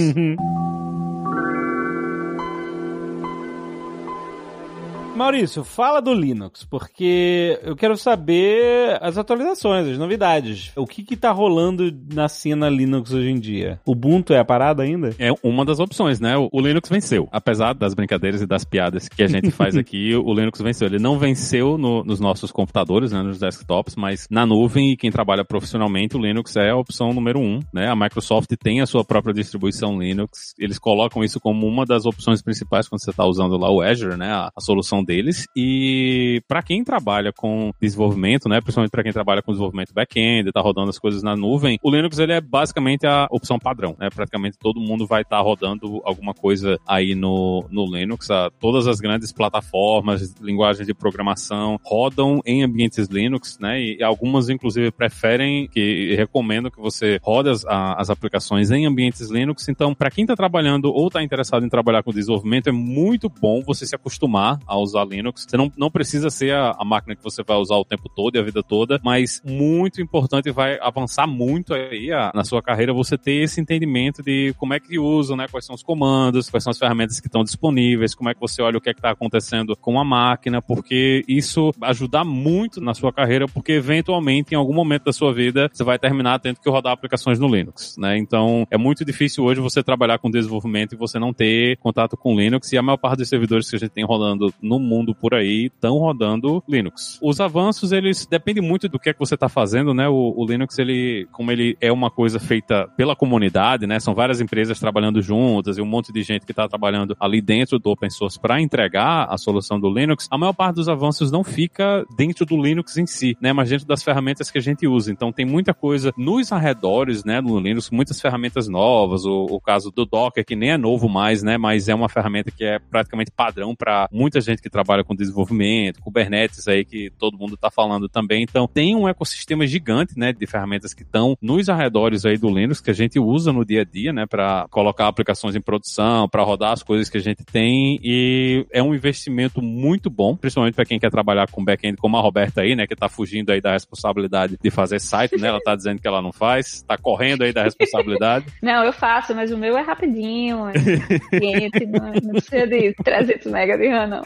Maurício, 5.19 5.65
fala 5.65 6.01
do 6.01 6.13
Linux, 6.13 6.63
porque 6.63 7.59
eu 7.61 7.75
quero 7.75 7.97
saber 7.97 8.97
as 9.01 9.17
atualizações, 9.17 9.85
as 9.85 9.97
novidades. 9.97 10.71
O 10.77 10.87
que 10.87 11.03
que 11.03 11.17
tá 11.17 11.29
rolando 11.29 11.93
na 12.13 12.29
cena 12.29 12.69
Linux 12.69 13.11
hoje 13.11 13.29
em 13.29 13.37
dia? 13.37 13.81
O 13.85 13.91
Ubuntu 13.91 14.33
é 14.33 14.39
a 14.39 14.45
parada 14.45 14.81
ainda? 14.81 15.13
É 15.19 15.29
uma 15.43 15.65
das 15.65 15.81
opções, 15.81 16.21
né? 16.21 16.35
O 16.37 16.61
Linux 16.61 16.87
venceu. 16.87 17.27
Apesar 17.33 17.73
das 17.73 17.93
brincadeiras 17.93 18.41
e 18.41 18.47
das 18.47 18.63
piadas 18.63 19.09
que 19.09 19.21
a 19.21 19.27
gente 19.27 19.51
faz 19.51 19.75
aqui, 19.77 20.15
o 20.15 20.33
Linux 20.33 20.61
venceu. 20.61 20.87
Ele 20.87 20.99
não 20.99 21.19
venceu 21.19 21.77
no, 21.77 22.01
nos 22.01 22.21
nossos 22.21 22.49
computadores, 22.49 23.11
né, 23.11 23.21
nos 23.21 23.39
desktops, 23.39 23.97
mas 23.97 24.25
na 24.31 24.45
nuvem 24.45 24.93
e 24.93 24.95
quem 24.95 25.11
trabalha 25.11 25.43
profissionalmente, 25.43 26.15
o 26.15 26.21
Linux 26.21 26.55
é 26.55 26.69
a 26.69 26.77
opção 26.77 27.13
número 27.13 27.41
um, 27.41 27.59
né? 27.73 27.89
A 27.89 27.95
Microsoft 27.95 28.49
tem 28.57 28.79
a 28.79 28.85
sua 28.85 29.03
própria 29.03 29.33
distribuição 29.33 29.99
Linux. 29.99 30.53
Eles 30.57 30.79
colocam 30.79 31.25
isso 31.25 31.41
como 31.41 31.67
uma 31.67 31.85
das 31.85 32.05
opções 32.05 32.41
principais 32.41 32.87
quando 32.87 33.03
você 33.03 33.09
está 33.09 33.25
usando 33.25 33.57
lá 33.57 33.69
o 33.69 33.81
Azure, 33.81 34.15
né? 34.15 34.31
A, 34.31 34.49
a 34.55 34.61
solução 34.61 35.03
deles. 35.09 35.47
E 35.55 36.39
para 36.47 36.61
quem 36.61 36.83
trabalha 36.83 37.33
com 37.33 37.73
desenvolvimento, 37.81 38.47
né, 38.47 38.61
principalmente 38.61 38.91
para 38.91 39.01
quem 39.01 39.11
trabalha 39.11 39.41
com 39.41 39.51
desenvolvimento 39.51 39.91
back-end, 39.91 40.51
tá 40.51 40.61
rodando 40.61 40.91
as 40.91 40.99
coisas 40.99 41.23
na 41.23 41.35
nuvem, 41.35 41.79
o 41.81 41.89
Linux 41.89 42.19
ele 42.19 42.33
é 42.33 42.39
basicamente 42.39 43.07
a 43.07 43.27
opção 43.31 43.57
padrão, 43.57 43.95
né? 43.99 44.09
Praticamente 44.13 44.57
todo 44.59 44.79
mundo 44.79 45.07
vai 45.07 45.23
estar 45.23 45.37
tá 45.37 45.41
rodando 45.41 45.99
alguma 46.05 46.33
coisa 46.35 46.77
aí 46.87 47.15
no, 47.15 47.65
no 47.71 47.85
Linux. 47.85 48.29
A, 48.29 48.51
todas 48.59 48.85
as 48.85 48.99
grandes 48.99 49.33
plataformas, 49.33 50.35
linguagens 50.39 50.85
de 50.85 50.93
programação 50.93 51.79
rodam 51.83 52.39
em 52.45 52.63
ambientes 52.63 53.07
Linux, 53.07 53.57
né? 53.59 53.81
E 53.81 54.03
algumas 54.03 54.47
inclusive 54.49 54.91
preferem 54.91 55.67
que 55.67 56.15
recomendam 56.15 56.69
que 56.69 56.79
você 56.79 57.19
rode 57.23 57.49
as, 57.49 57.65
a, 57.65 57.99
as 57.99 58.11
aplicações 58.11 58.69
em 58.69 58.85
ambientes 58.85 59.31
Linux. 59.31 59.67
Então, 59.69 59.95
para 59.95 60.11
quem 60.11 60.23
está 60.23 60.35
trabalhando 60.35 60.91
ou 60.91 61.07
está 61.07 61.23
interessado 61.23 61.65
em 61.65 61.69
trabalhar 61.69 62.03
com 62.03 62.11
desenvolvimento, 62.11 62.69
é 62.69 62.71
muito 62.71 63.27
bom 63.27 63.63
você 63.65 63.87
se 63.87 63.95
acostumar 63.95 64.59
a 64.67 64.77
usar 64.77 64.98
usar 64.99 65.05
Linux. 65.05 65.45
Você 65.47 65.57
não, 65.57 65.71
não 65.77 65.89
precisa 65.89 66.29
ser 66.29 66.53
a, 66.53 66.75
a, 66.77 66.85
máquina 66.85 67.15
que 67.15 67.23
você 67.23 67.43
vai 67.43 67.57
usar 67.57 67.75
o 67.75 67.85
tempo 67.85 68.09
todo 68.09 68.35
e 68.35 68.39
a 68.39 68.43
vida 68.43 68.61
toda, 68.61 68.99
mas 69.03 69.41
muito 69.45 70.01
importante 70.01 70.51
vai 70.51 70.77
avançar 70.81 71.27
muito 71.27 71.73
aí 71.73 72.11
a, 72.11 72.31
na 72.33 72.43
sua 72.43 72.61
carreira 72.61 72.93
você 72.93 73.17
ter 73.17 73.43
esse 73.43 73.61
entendimento 73.61 74.21
de 74.23 74.53
como 74.57 74.73
é 74.73 74.79
que 74.79 74.99
usa, 74.99 75.35
né? 75.35 75.47
Quais 75.49 75.65
são 75.65 75.75
os 75.75 75.83
comandos, 75.83 76.49
quais 76.49 76.63
são 76.63 76.71
as 76.71 76.77
ferramentas 76.77 77.19
que 77.19 77.27
estão 77.27 77.43
disponíveis, 77.43 78.15
como 78.15 78.29
é 78.29 78.33
que 78.33 78.39
você 78.39 78.61
olha 78.61 78.77
o 78.77 78.81
que 78.81 78.89
é 78.89 78.93
que 78.93 78.99
está 78.99 79.11
acontecendo 79.11 79.75
com 79.75 79.99
a 79.99 80.03
máquina, 80.03 80.61
porque 80.61 81.23
isso 81.27 81.71
ajudar 81.81 82.23
muito 82.23 82.81
na 82.81 82.93
sua 82.93 83.11
carreira, 83.13 83.47
porque 83.47 83.73
eventualmente 83.73 84.53
em 84.53 84.57
algum 84.57 84.73
momento 84.73 85.05
da 85.05 85.13
sua 85.13 85.33
vida 85.33 85.69
você 85.71 85.83
vai 85.83 85.97
terminar 85.97 86.39
tendo 86.39 86.59
que 86.59 86.69
rodar 86.69 86.93
aplicações 86.93 87.39
no 87.39 87.47
Linux, 87.47 87.95
né? 87.97 88.17
Então 88.17 88.65
é 88.71 88.77
muito 88.77 89.05
difícil 89.05 89.43
hoje 89.43 89.61
você 89.61 89.83
trabalhar 89.83 90.19
com 90.19 90.29
desenvolvimento 90.29 90.93
e 90.93 90.97
você 90.97 91.19
não 91.19 91.33
ter 91.33 91.77
contato 91.77 92.17
com 92.17 92.35
Linux 92.35 92.71
e 92.71 92.77
a 92.77 92.81
maior 92.81 92.97
parte 92.97 93.19
dos 93.19 93.29
servidores 93.29 93.69
que 93.69 93.75
a 93.75 93.79
gente 93.79 93.91
tem 93.91 94.05
rolando 94.05 94.53
no 94.61 94.79
mundo 94.89 95.13
por 95.13 95.33
aí 95.33 95.65
estão 95.65 95.97
rodando 95.97 96.63
Linux. 96.67 97.19
Os 97.21 97.39
avanços, 97.39 97.91
eles 97.91 98.25
dependem 98.25 98.63
muito 98.63 98.89
do 98.89 98.99
que 98.99 99.09
é 99.09 99.13
que 99.13 99.19
você 99.19 99.35
está 99.35 99.47
fazendo, 99.47 99.93
né? 99.93 100.09
O, 100.09 100.33
o, 100.35 100.45
Linux, 100.45 100.79
ele, 100.79 101.27
como 101.31 101.51
ele 101.51 101.77
é 101.79 101.91
uma 101.91 102.09
coisa 102.09 102.39
feita 102.39 102.87
pela 102.97 103.15
comunidade, 103.15 103.85
né? 103.85 103.99
São 103.99 104.15
várias 104.15 104.41
empresas 104.41 104.79
trabalhando 104.79 105.21
juntas 105.21 105.77
e 105.77 105.81
um 105.81 105.85
monte 105.85 106.11
de 106.11 106.23
gente 106.23 106.45
que 106.45 106.51
está 106.51 106.67
trabalhando 106.67 107.15
ali 107.19 107.41
dentro 107.41 107.77
do 107.77 107.91
open 107.91 108.09
source 108.09 108.39
para 108.39 108.59
entregar 108.59 109.27
a 109.29 109.37
solução 109.37 109.79
do 109.79 109.89
Linux. 109.89 110.27
A 110.31 110.37
maior 110.37 110.53
parte 110.53 110.75
dos 110.75 110.89
avanços 110.89 111.31
não 111.31 111.43
fica 111.43 112.05
dentro 112.17 112.45
do 112.45 112.61
Linux 112.61 112.97
em 112.97 113.05
si, 113.05 113.37
né? 113.39 113.53
Mas 113.53 113.69
dentro 113.69 113.85
das 113.85 114.03
ferramentas 114.03 114.49
que 114.49 114.57
a 114.57 114.61
gente 114.61 114.87
usa. 114.87 115.11
Então 115.11 115.31
tem 115.31 115.45
muita 115.45 115.73
coisa 115.73 116.13
nos 116.17 116.51
arredores, 116.51 117.23
né? 117.23 117.39
No 117.41 117.59
Linux, 117.59 117.89
muitas 117.91 118.19
ferramentas 118.19 118.67
novas. 118.67 119.25
O, 119.25 119.45
o 119.45 119.61
caso 119.61 119.91
do 119.91 120.05
Docker, 120.05 120.45
que 120.45 120.55
nem 120.55 120.71
é 120.71 120.77
novo 120.77 121.07
mais, 121.07 121.43
né? 121.43 121.57
Mas 121.57 121.87
é 121.87 121.95
uma 121.95 122.09
ferramenta 122.09 122.51
que 122.51 122.63
é 122.63 122.79
praticamente 122.79 123.31
padrão 123.31 123.75
para 123.75 124.07
muita 124.11 124.41
gente 124.41 124.61
que 124.61 124.68
trabalha 124.69 125.03
com 125.03 125.15
desenvolvimento, 125.15 126.01
Kubernetes 126.01 126.67
aí 126.67 126.85
que 126.85 127.11
todo 127.17 127.37
mundo 127.37 127.55
está 127.55 127.69
falando 127.69 128.07
também. 128.07 128.43
Então 128.43 128.67
tem 128.67 128.95
um 128.95 129.07
ecossistema 129.07 129.65
gigante, 129.65 130.17
né, 130.17 130.33
de 130.33 130.45
ferramentas 130.45 130.93
que 130.93 131.03
estão 131.03 131.37
nos 131.41 131.69
arredores 131.69 132.25
aí 132.25 132.37
do 132.37 132.49
Linux 132.49 132.81
que 132.81 132.91
a 132.91 132.93
gente 132.93 133.19
usa 133.19 133.51
no 133.51 133.65
dia 133.65 133.81
a 133.81 133.85
dia, 133.85 134.13
né, 134.13 134.25
para 134.25 134.67
colocar 134.69 135.07
aplicações 135.07 135.55
em 135.55 135.61
produção, 135.61 136.27
para 136.27 136.43
rodar 136.43 136.71
as 136.71 136.83
coisas 136.83 137.09
que 137.09 137.17
a 137.17 137.21
gente 137.21 137.43
tem 137.43 137.99
e 138.03 138.65
é 138.71 138.81
um 138.81 138.93
investimento 138.93 139.61
muito 139.61 140.09
bom, 140.09 140.35
principalmente 140.35 140.75
para 140.75 140.85
quem 140.85 140.99
quer 140.99 141.11
trabalhar 141.11 141.47
com 141.49 141.63
back-end 141.63 141.97
como 141.97 142.17
a 142.17 142.21
Roberta 142.21 142.61
aí, 142.61 142.75
né, 142.75 142.87
que 142.87 142.93
está 142.93 143.09
fugindo 143.09 143.51
aí 143.51 143.61
da 143.61 143.73
responsabilidade 143.73 144.57
de 144.61 144.71
fazer 144.71 144.99
site, 144.99 145.37
né? 145.37 145.47
Ela 145.47 145.57
está 145.57 145.75
dizendo 145.75 145.99
que 145.99 146.07
ela 146.07 146.21
não 146.21 146.31
faz, 146.31 146.75
está 146.75 146.97
correndo 146.97 147.43
aí 147.43 147.51
da 147.53 147.63
responsabilidade. 147.63 148.45
Não, 148.61 148.83
eu 148.83 148.93
faço, 148.93 149.33
mas 149.33 149.51
o 149.51 149.57
meu 149.57 149.77
é 149.77 149.81
rapidinho, 149.81 150.67
é 150.67 150.73
quente, 151.39 151.85
não, 151.85 152.11
não 152.11 152.31
precisa 152.33 152.67
de 152.67 152.93
300 152.93 153.45
MB 153.47 153.77
de 153.77 153.87
RAM, 153.87 154.07
não. 154.07 154.21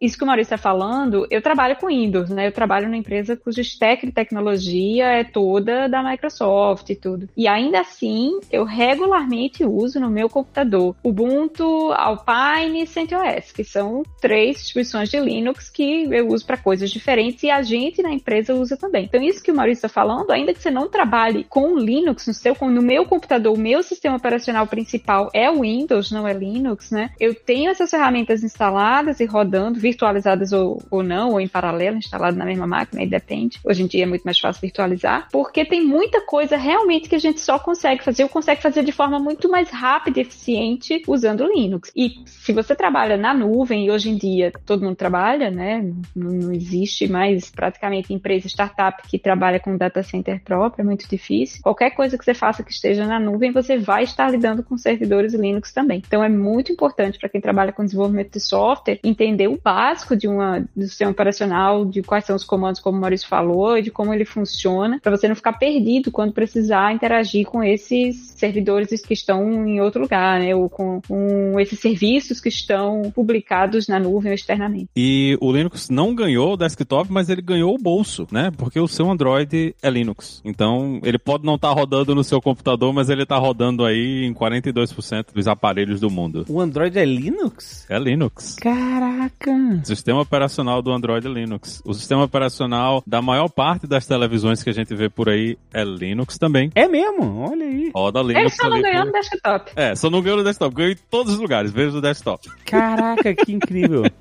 Isso 0.00 0.18
que 0.18 0.24
o 0.24 0.26
Maurício 0.26 0.54
está 0.54 0.58
falando, 0.58 1.26
eu 1.30 1.40
trabalho 1.40 1.76
com 1.76 1.86
Windows, 1.86 2.28
né? 2.28 2.46
Eu 2.46 2.52
trabalho 2.52 2.86
numa 2.86 2.96
empresa 2.96 3.36
cuja 3.36 3.62
stack 3.62 4.04
de 4.06 4.12
tecnologia 4.12 5.06
é 5.06 5.24
toda 5.24 5.88
da 5.88 6.02
Microsoft 6.02 6.90
e 6.90 6.94
tudo. 6.94 7.28
E 7.36 7.48
ainda 7.48 7.80
assim, 7.80 8.38
eu 8.52 8.64
regularmente 8.64 9.64
uso 9.64 9.98
no 9.98 10.10
meu 10.10 10.28
computador 10.28 10.94
Ubuntu, 11.02 11.92
Alpine 11.92 12.82
e 12.82 12.86
CentOS, 12.86 13.52
que 13.52 13.64
são 13.64 14.02
três 14.20 14.58
distribuições 14.58 15.08
de 15.08 15.18
Linux 15.18 15.70
que 15.70 16.04
eu 16.04 16.28
uso 16.28 16.44
para 16.44 16.56
coisas 16.56 16.90
diferentes 16.90 17.42
e 17.42 17.50
a 17.50 17.62
gente 17.62 18.02
na 18.02 18.12
empresa 18.12 18.54
usa 18.54 18.76
também. 18.76 19.04
Então, 19.04 19.22
isso 19.22 19.42
que 19.42 19.50
o 19.50 19.54
Maurício 19.54 19.86
está 19.86 19.88
falando, 19.88 20.30
ainda 20.30 20.52
que 20.52 20.62
você 20.62 20.70
não 20.70 20.88
trabalhe 20.88 21.44
com 21.44 21.76
Linux 21.76 22.26
no 22.26 22.34
seu, 22.34 22.54
no 22.60 22.82
meu 22.82 23.06
computador, 23.06 23.54
o 23.54 23.58
meu 23.58 23.82
sistema 23.82 24.16
operacional 24.16 24.66
principal 24.66 25.30
é 25.32 25.50
o 25.50 25.62
Windows, 25.62 26.10
não 26.10 26.28
é 26.28 26.34
Linux, 26.34 26.90
né? 26.90 27.10
Eu 27.18 27.34
tenho 27.34 27.70
essas 27.70 27.90
ferramentas 27.90 28.42
instaladas 28.56 29.20
e 29.20 29.26
rodando 29.26 29.78
virtualizadas 29.78 30.52
ou, 30.52 30.82
ou 30.90 31.02
não, 31.02 31.32
ou 31.32 31.40
em 31.40 31.46
paralelo, 31.46 31.98
instalado 31.98 32.36
na 32.36 32.44
mesma 32.44 32.66
máquina, 32.66 33.02
aí 33.02 33.06
depende. 33.06 33.60
Hoje 33.62 33.82
em 33.82 33.86
dia 33.86 34.04
é 34.04 34.06
muito 34.06 34.22
mais 34.22 34.38
fácil 34.38 34.62
virtualizar, 34.62 35.28
porque 35.30 35.64
tem 35.64 35.84
muita 35.84 36.22
coisa 36.22 36.56
realmente 36.56 37.08
que 37.08 37.14
a 37.14 37.18
gente 37.18 37.40
só 37.40 37.58
consegue 37.58 38.02
fazer, 38.02 38.22
ou 38.22 38.28
consegue 38.28 38.62
fazer 38.62 38.82
de 38.82 38.92
forma 38.92 39.18
muito 39.18 39.50
mais 39.50 39.68
rápida 39.70 40.18
e 40.18 40.22
eficiente 40.22 41.02
usando 41.06 41.46
Linux. 41.46 41.92
E 41.94 42.14
se 42.24 42.52
você 42.52 42.74
trabalha 42.74 43.16
na 43.16 43.34
nuvem, 43.34 43.86
e 43.86 43.90
hoje 43.90 44.10
em 44.10 44.16
dia 44.16 44.52
todo 44.64 44.84
mundo 44.84 44.96
trabalha, 44.96 45.50
né? 45.50 45.84
Não, 46.14 46.32
não 46.32 46.52
existe 46.52 47.06
mais 47.06 47.50
praticamente 47.50 48.14
empresa 48.14 48.48
startup 48.48 49.02
que 49.06 49.18
trabalha 49.18 49.60
com 49.60 49.76
data 49.76 50.02
center 50.02 50.42
próprio, 50.42 50.82
é 50.82 50.84
muito 50.84 51.06
difícil. 51.08 51.60
Qualquer 51.62 51.90
coisa 51.90 52.16
que 52.16 52.24
você 52.24 52.32
faça 52.32 52.62
que 52.62 52.72
esteja 52.72 53.06
na 53.06 53.20
nuvem, 53.20 53.52
você 53.52 53.76
vai 53.76 54.04
estar 54.04 54.30
lidando 54.30 54.62
com 54.62 54.78
servidores 54.78 55.34
Linux 55.34 55.72
também. 55.72 56.02
Então 56.06 56.24
é 56.24 56.28
muito 56.28 56.72
importante 56.72 57.18
para 57.18 57.28
quem 57.28 57.40
trabalha 57.40 57.72
com 57.72 57.84
desenvolvimento 57.84 58.32
de 58.32 58.40
software 58.48 58.98
entender 59.02 59.48
o 59.48 59.58
básico 59.62 60.16
de 60.16 60.28
uma 60.28 60.64
do 60.74 60.84
sistema 60.84 61.10
operacional, 61.10 61.84
de 61.84 62.02
quais 62.02 62.24
são 62.24 62.36
os 62.36 62.44
comandos, 62.44 62.80
como 62.80 62.98
o 62.98 63.00
Maurício 63.00 63.28
falou, 63.28 63.80
de 63.80 63.90
como 63.90 64.12
ele 64.12 64.24
funciona, 64.24 65.00
para 65.02 65.16
você 65.16 65.28
não 65.28 65.36
ficar 65.36 65.54
perdido 65.54 66.10
quando 66.10 66.32
precisar 66.32 66.92
interagir 66.92 67.46
com 67.46 67.62
esses 67.62 68.34
servidores 68.36 69.00
que 69.02 69.14
estão 69.14 69.66
em 69.66 69.80
outro 69.80 70.00
lugar, 70.00 70.40
né? 70.40 70.54
Ou 70.54 70.68
com, 70.68 71.00
com 71.06 71.58
esses 71.60 71.78
serviços 71.78 72.40
que 72.40 72.48
estão 72.48 73.10
publicados 73.14 73.88
na 73.88 73.98
nuvem 73.98 74.30
ou 74.30 74.34
externamente. 74.34 74.88
E 74.96 75.36
o 75.40 75.52
Linux 75.52 75.88
não 75.88 76.14
ganhou 76.14 76.54
o 76.54 76.56
desktop, 76.56 77.10
mas 77.10 77.28
ele 77.28 77.42
ganhou 77.42 77.74
o 77.74 77.78
bolso, 77.78 78.26
né? 78.30 78.50
Porque 78.56 78.78
o 78.80 78.88
seu 78.88 79.10
Android 79.10 79.74
é 79.82 79.90
Linux. 79.90 80.40
Então, 80.44 81.00
ele 81.02 81.18
pode 81.18 81.44
não 81.44 81.54
estar 81.54 81.68
tá 81.68 81.74
rodando 81.74 82.14
no 82.14 82.24
seu 82.24 82.40
computador, 82.40 82.92
mas 82.92 83.08
ele 83.10 83.22
está 83.22 83.36
rodando 83.36 83.84
aí 83.84 84.24
em 84.24 84.32
42% 84.32 85.26
dos 85.34 85.48
aparelhos 85.48 86.00
do 86.00 86.10
mundo. 86.10 86.44
O 86.48 86.60
Android 86.60 86.98
é 86.98 87.04
Linux? 87.04 87.86
É 87.88 87.98
Linux. 87.98 88.35
Caraca! 88.60 89.50
O 89.82 89.86
sistema 89.86 90.20
operacional 90.20 90.82
do 90.82 90.92
Android 90.92 91.26
é 91.26 91.30
Linux. 91.30 91.82
O 91.84 91.94
sistema 91.94 92.24
operacional 92.24 93.02
da 93.06 93.22
maior 93.22 93.48
parte 93.48 93.86
das 93.86 94.06
televisões 94.06 94.62
que 94.62 94.70
a 94.70 94.72
gente 94.72 94.94
vê 94.94 95.08
por 95.08 95.28
aí 95.28 95.58
é 95.72 95.82
Linux 95.84 96.36
também. 96.36 96.70
É 96.74 96.86
mesmo? 96.86 97.40
Olha 97.50 97.64
aí. 97.64 97.90
Roda 97.94 98.20
Linux. 98.20 98.40
Ele 98.40 98.50
só 98.50 98.68
não 98.68 98.82
ganhou 98.82 99.04
por... 99.04 99.06
no 99.06 99.12
desktop. 99.12 99.72
É, 99.74 99.94
só 99.94 100.10
não 100.10 100.20
ganhou 100.20 100.38
no 100.38 100.44
desktop. 100.44 100.74
Ganhou 100.74 100.92
em 100.92 100.96
todos 101.10 101.34
os 101.34 101.38
lugares, 101.38 101.72
veja 101.72 101.92
no 101.92 102.02
desktop. 102.02 102.48
Caraca, 102.64 103.34
que 103.34 103.52
incrível. 103.52 104.02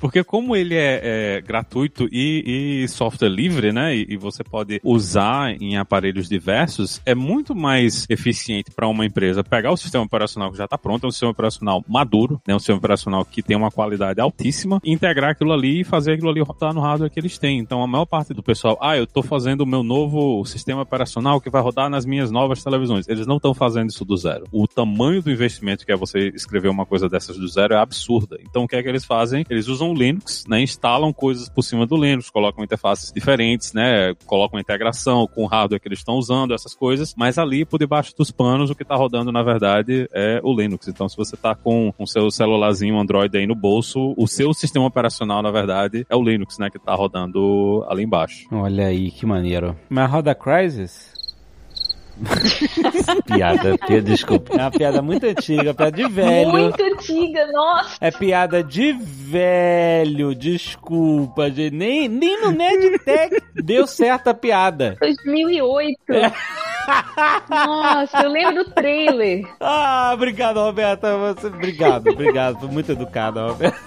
Porque 0.00 0.24
como 0.24 0.56
ele 0.56 0.74
é, 0.74 1.00
é 1.02 1.40
gratuito 1.42 2.08
e, 2.10 2.82
e, 2.84 2.88
software 2.88 3.28
livre, 3.28 3.70
né, 3.70 3.94
e, 3.94 4.06
e, 4.10 4.16
você 4.16 4.42
pode 4.42 4.80
usar 4.82 5.50
em 5.60 5.76
aparelhos 5.76 6.26
diversos, 6.26 7.02
é 7.04 7.14
muito 7.14 7.54
mais 7.54 8.06
eficiente 8.08 8.70
para 8.70 8.88
uma 8.88 9.04
empresa 9.04 9.44
pegar 9.44 9.72
o 9.72 9.76
sistema 9.76 10.04
operacional 10.04 10.50
que 10.50 10.56
já 10.56 10.64
está 10.64 10.78
pronto, 10.78 11.04
é 11.04 11.08
um 11.08 11.10
sistema 11.10 11.32
operacional 11.32 11.84
maduro, 11.86 12.40
né, 12.48 12.54
um 12.54 12.58
sistema 12.58 12.78
operacional 12.78 12.99
que 13.30 13.42
tem 13.42 13.56
uma 13.56 13.70
qualidade 13.70 14.20
altíssima, 14.20 14.80
integrar 14.84 15.30
aquilo 15.30 15.52
ali 15.52 15.80
e 15.80 15.84
fazer 15.84 16.12
aquilo 16.12 16.30
ali 16.30 16.40
rodar 16.40 16.74
no 16.74 16.80
hardware 16.80 17.10
que 17.10 17.18
eles 17.20 17.38
têm. 17.38 17.58
Então 17.58 17.82
a 17.82 17.86
maior 17.86 18.06
parte 18.06 18.34
do 18.34 18.42
pessoal, 18.42 18.78
ah, 18.80 18.96
eu 18.96 19.04
estou 19.04 19.22
fazendo 19.22 19.62
o 19.62 19.66
meu 19.66 19.82
novo 19.82 20.44
sistema 20.44 20.82
operacional 20.82 21.40
que 21.40 21.50
vai 21.50 21.62
rodar 21.62 21.88
nas 21.88 22.04
minhas 22.04 22.30
novas 22.30 22.62
televisões. 22.62 23.08
Eles 23.08 23.26
não 23.26 23.36
estão 23.36 23.54
fazendo 23.54 23.90
isso 23.90 24.04
do 24.04 24.16
zero. 24.16 24.44
O 24.52 24.66
tamanho 24.66 25.22
do 25.22 25.30
investimento 25.30 25.84
que 25.84 25.92
é 25.92 25.96
você 25.96 26.28
escrever 26.28 26.68
uma 26.68 26.86
coisa 26.86 27.08
dessas 27.08 27.36
do 27.36 27.48
zero 27.48 27.74
é 27.74 27.78
absurda. 27.78 28.38
Então 28.42 28.64
o 28.64 28.68
que 28.68 28.76
é 28.76 28.82
que 28.82 28.88
eles 28.88 29.04
fazem? 29.04 29.44
Eles 29.48 29.68
usam 29.68 29.90
o 29.90 29.94
Linux, 29.94 30.44
né, 30.48 30.60
instalam 30.60 31.12
coisas 31.12 31.48
por 31.48 31.62
cima 31.62 31.86
do 31.86 31.96
Linux, 31.96 32.30
colocam 32.30 32.64
interfaces 32.64 33.12
diferentes, 33.12 33.72
né, 33.72 34.14
colocam 34.26 34.58
integração 34.58 35.26
com 35.26 35.44
o 35.44 35.46
hardware 35.46 35.80
que 35.80 35.88
eles 35.88 36.00
estão 36.00 36.16
usando, 36.16 36.54
essas 36.54 36.74
coisas, 36.74 37.14
mas 37.16 37.38
ali 37.38 37.64
por 37.64 37.78
debaixo 37.78 38.14
dos 38.16 38.30
panos 38.30 38.70
o 38.70 38.74
que 38.74 38.82
está 38.82 38.96
rodando 38.96 39.32
na 39.32 39.42
verdade 39.42 40.08
é 40.12 40.40
o 40.42 40.54
Linux. 40.54 40.88
Então 40.88 41.08
se 41.08 41.16
você 41.16 41.34
está 41.34 41.54
com 41.54 41.92
o 41.98 42.06
seu 42.06 42.30
celularzinho 42.30 42.89
Android 42.98 43.36
aí 43.36 43.46
no 43.46 43.54
bolso, 43.54 44.14
o 44.16 44.26
seu 44.26 44.52
sistema 44.54 44.86
operacional 44.86 45.42
na 45.42 45.50
verdade 45.50 46.06
é 46.08 46.16
o 46.16 46.22
Linux, 46.22 46.58
né, 46.58 46.70
que 46.70 46.78
está 46.78 46.94
rodando 46.94 47.84
ali 47.88 48.02
embaixo. 48.02 48.46
Olha 48.50 48.86
aí 48.86 49.10
que 49.10 49.26
maneiro. 49.26 49.76
Mas 49.88 50.10
roda 50.10 50.34
Crysis? 50.34 51.10
piada, 53.26 53.78
piada, 53.78 54.02
desculpa. 54.02 54.54
É 54.54 54.62
uma 54.62 54.70
piada 54.70 55.02
muito 55.02 55.24
antiga, 55.24 55.72
piada 55.72 55.92
de 55.92 56.08
velho. 56.08 56.50
Muito 56.50 56.82
antiga, 56.82 57.46
nossa. 57.46 57.96
É 58.00 58.10
piada 58.10 58.62
de 58.62 58.92
velho, 58.92 60.34
desculpa, 60.34 61.50
gente. 61.50 61.74
Nem, 61.74 62.08
nem 62.08 62.40
no 62.40 62.50
Nerdtech 62.50 63.42
deu 63.54 63.86
certo 63.86 64.28
a 64.28 64.34
piada. 64.34 64.96
2008. 65.00 65.98
É. 66.10 66.32
Nossa, 67.48 68.22
eu 68.22 68.30
lembro 68.30 68.64
do 68.64 68.70
trailer. 68.70 69.46
Ah, 69.60 70.12
obrigado, 70.14 70.58
Roberta. 70.60 71.16
Você, 71.16 71.46
obrigado, 71.48 72.08
obrigado. 72.08 72.60
Foi 72.60 72.68
muito 72.68 72.92
educada, 72.92 73.48
Roberta. 73.48 73.78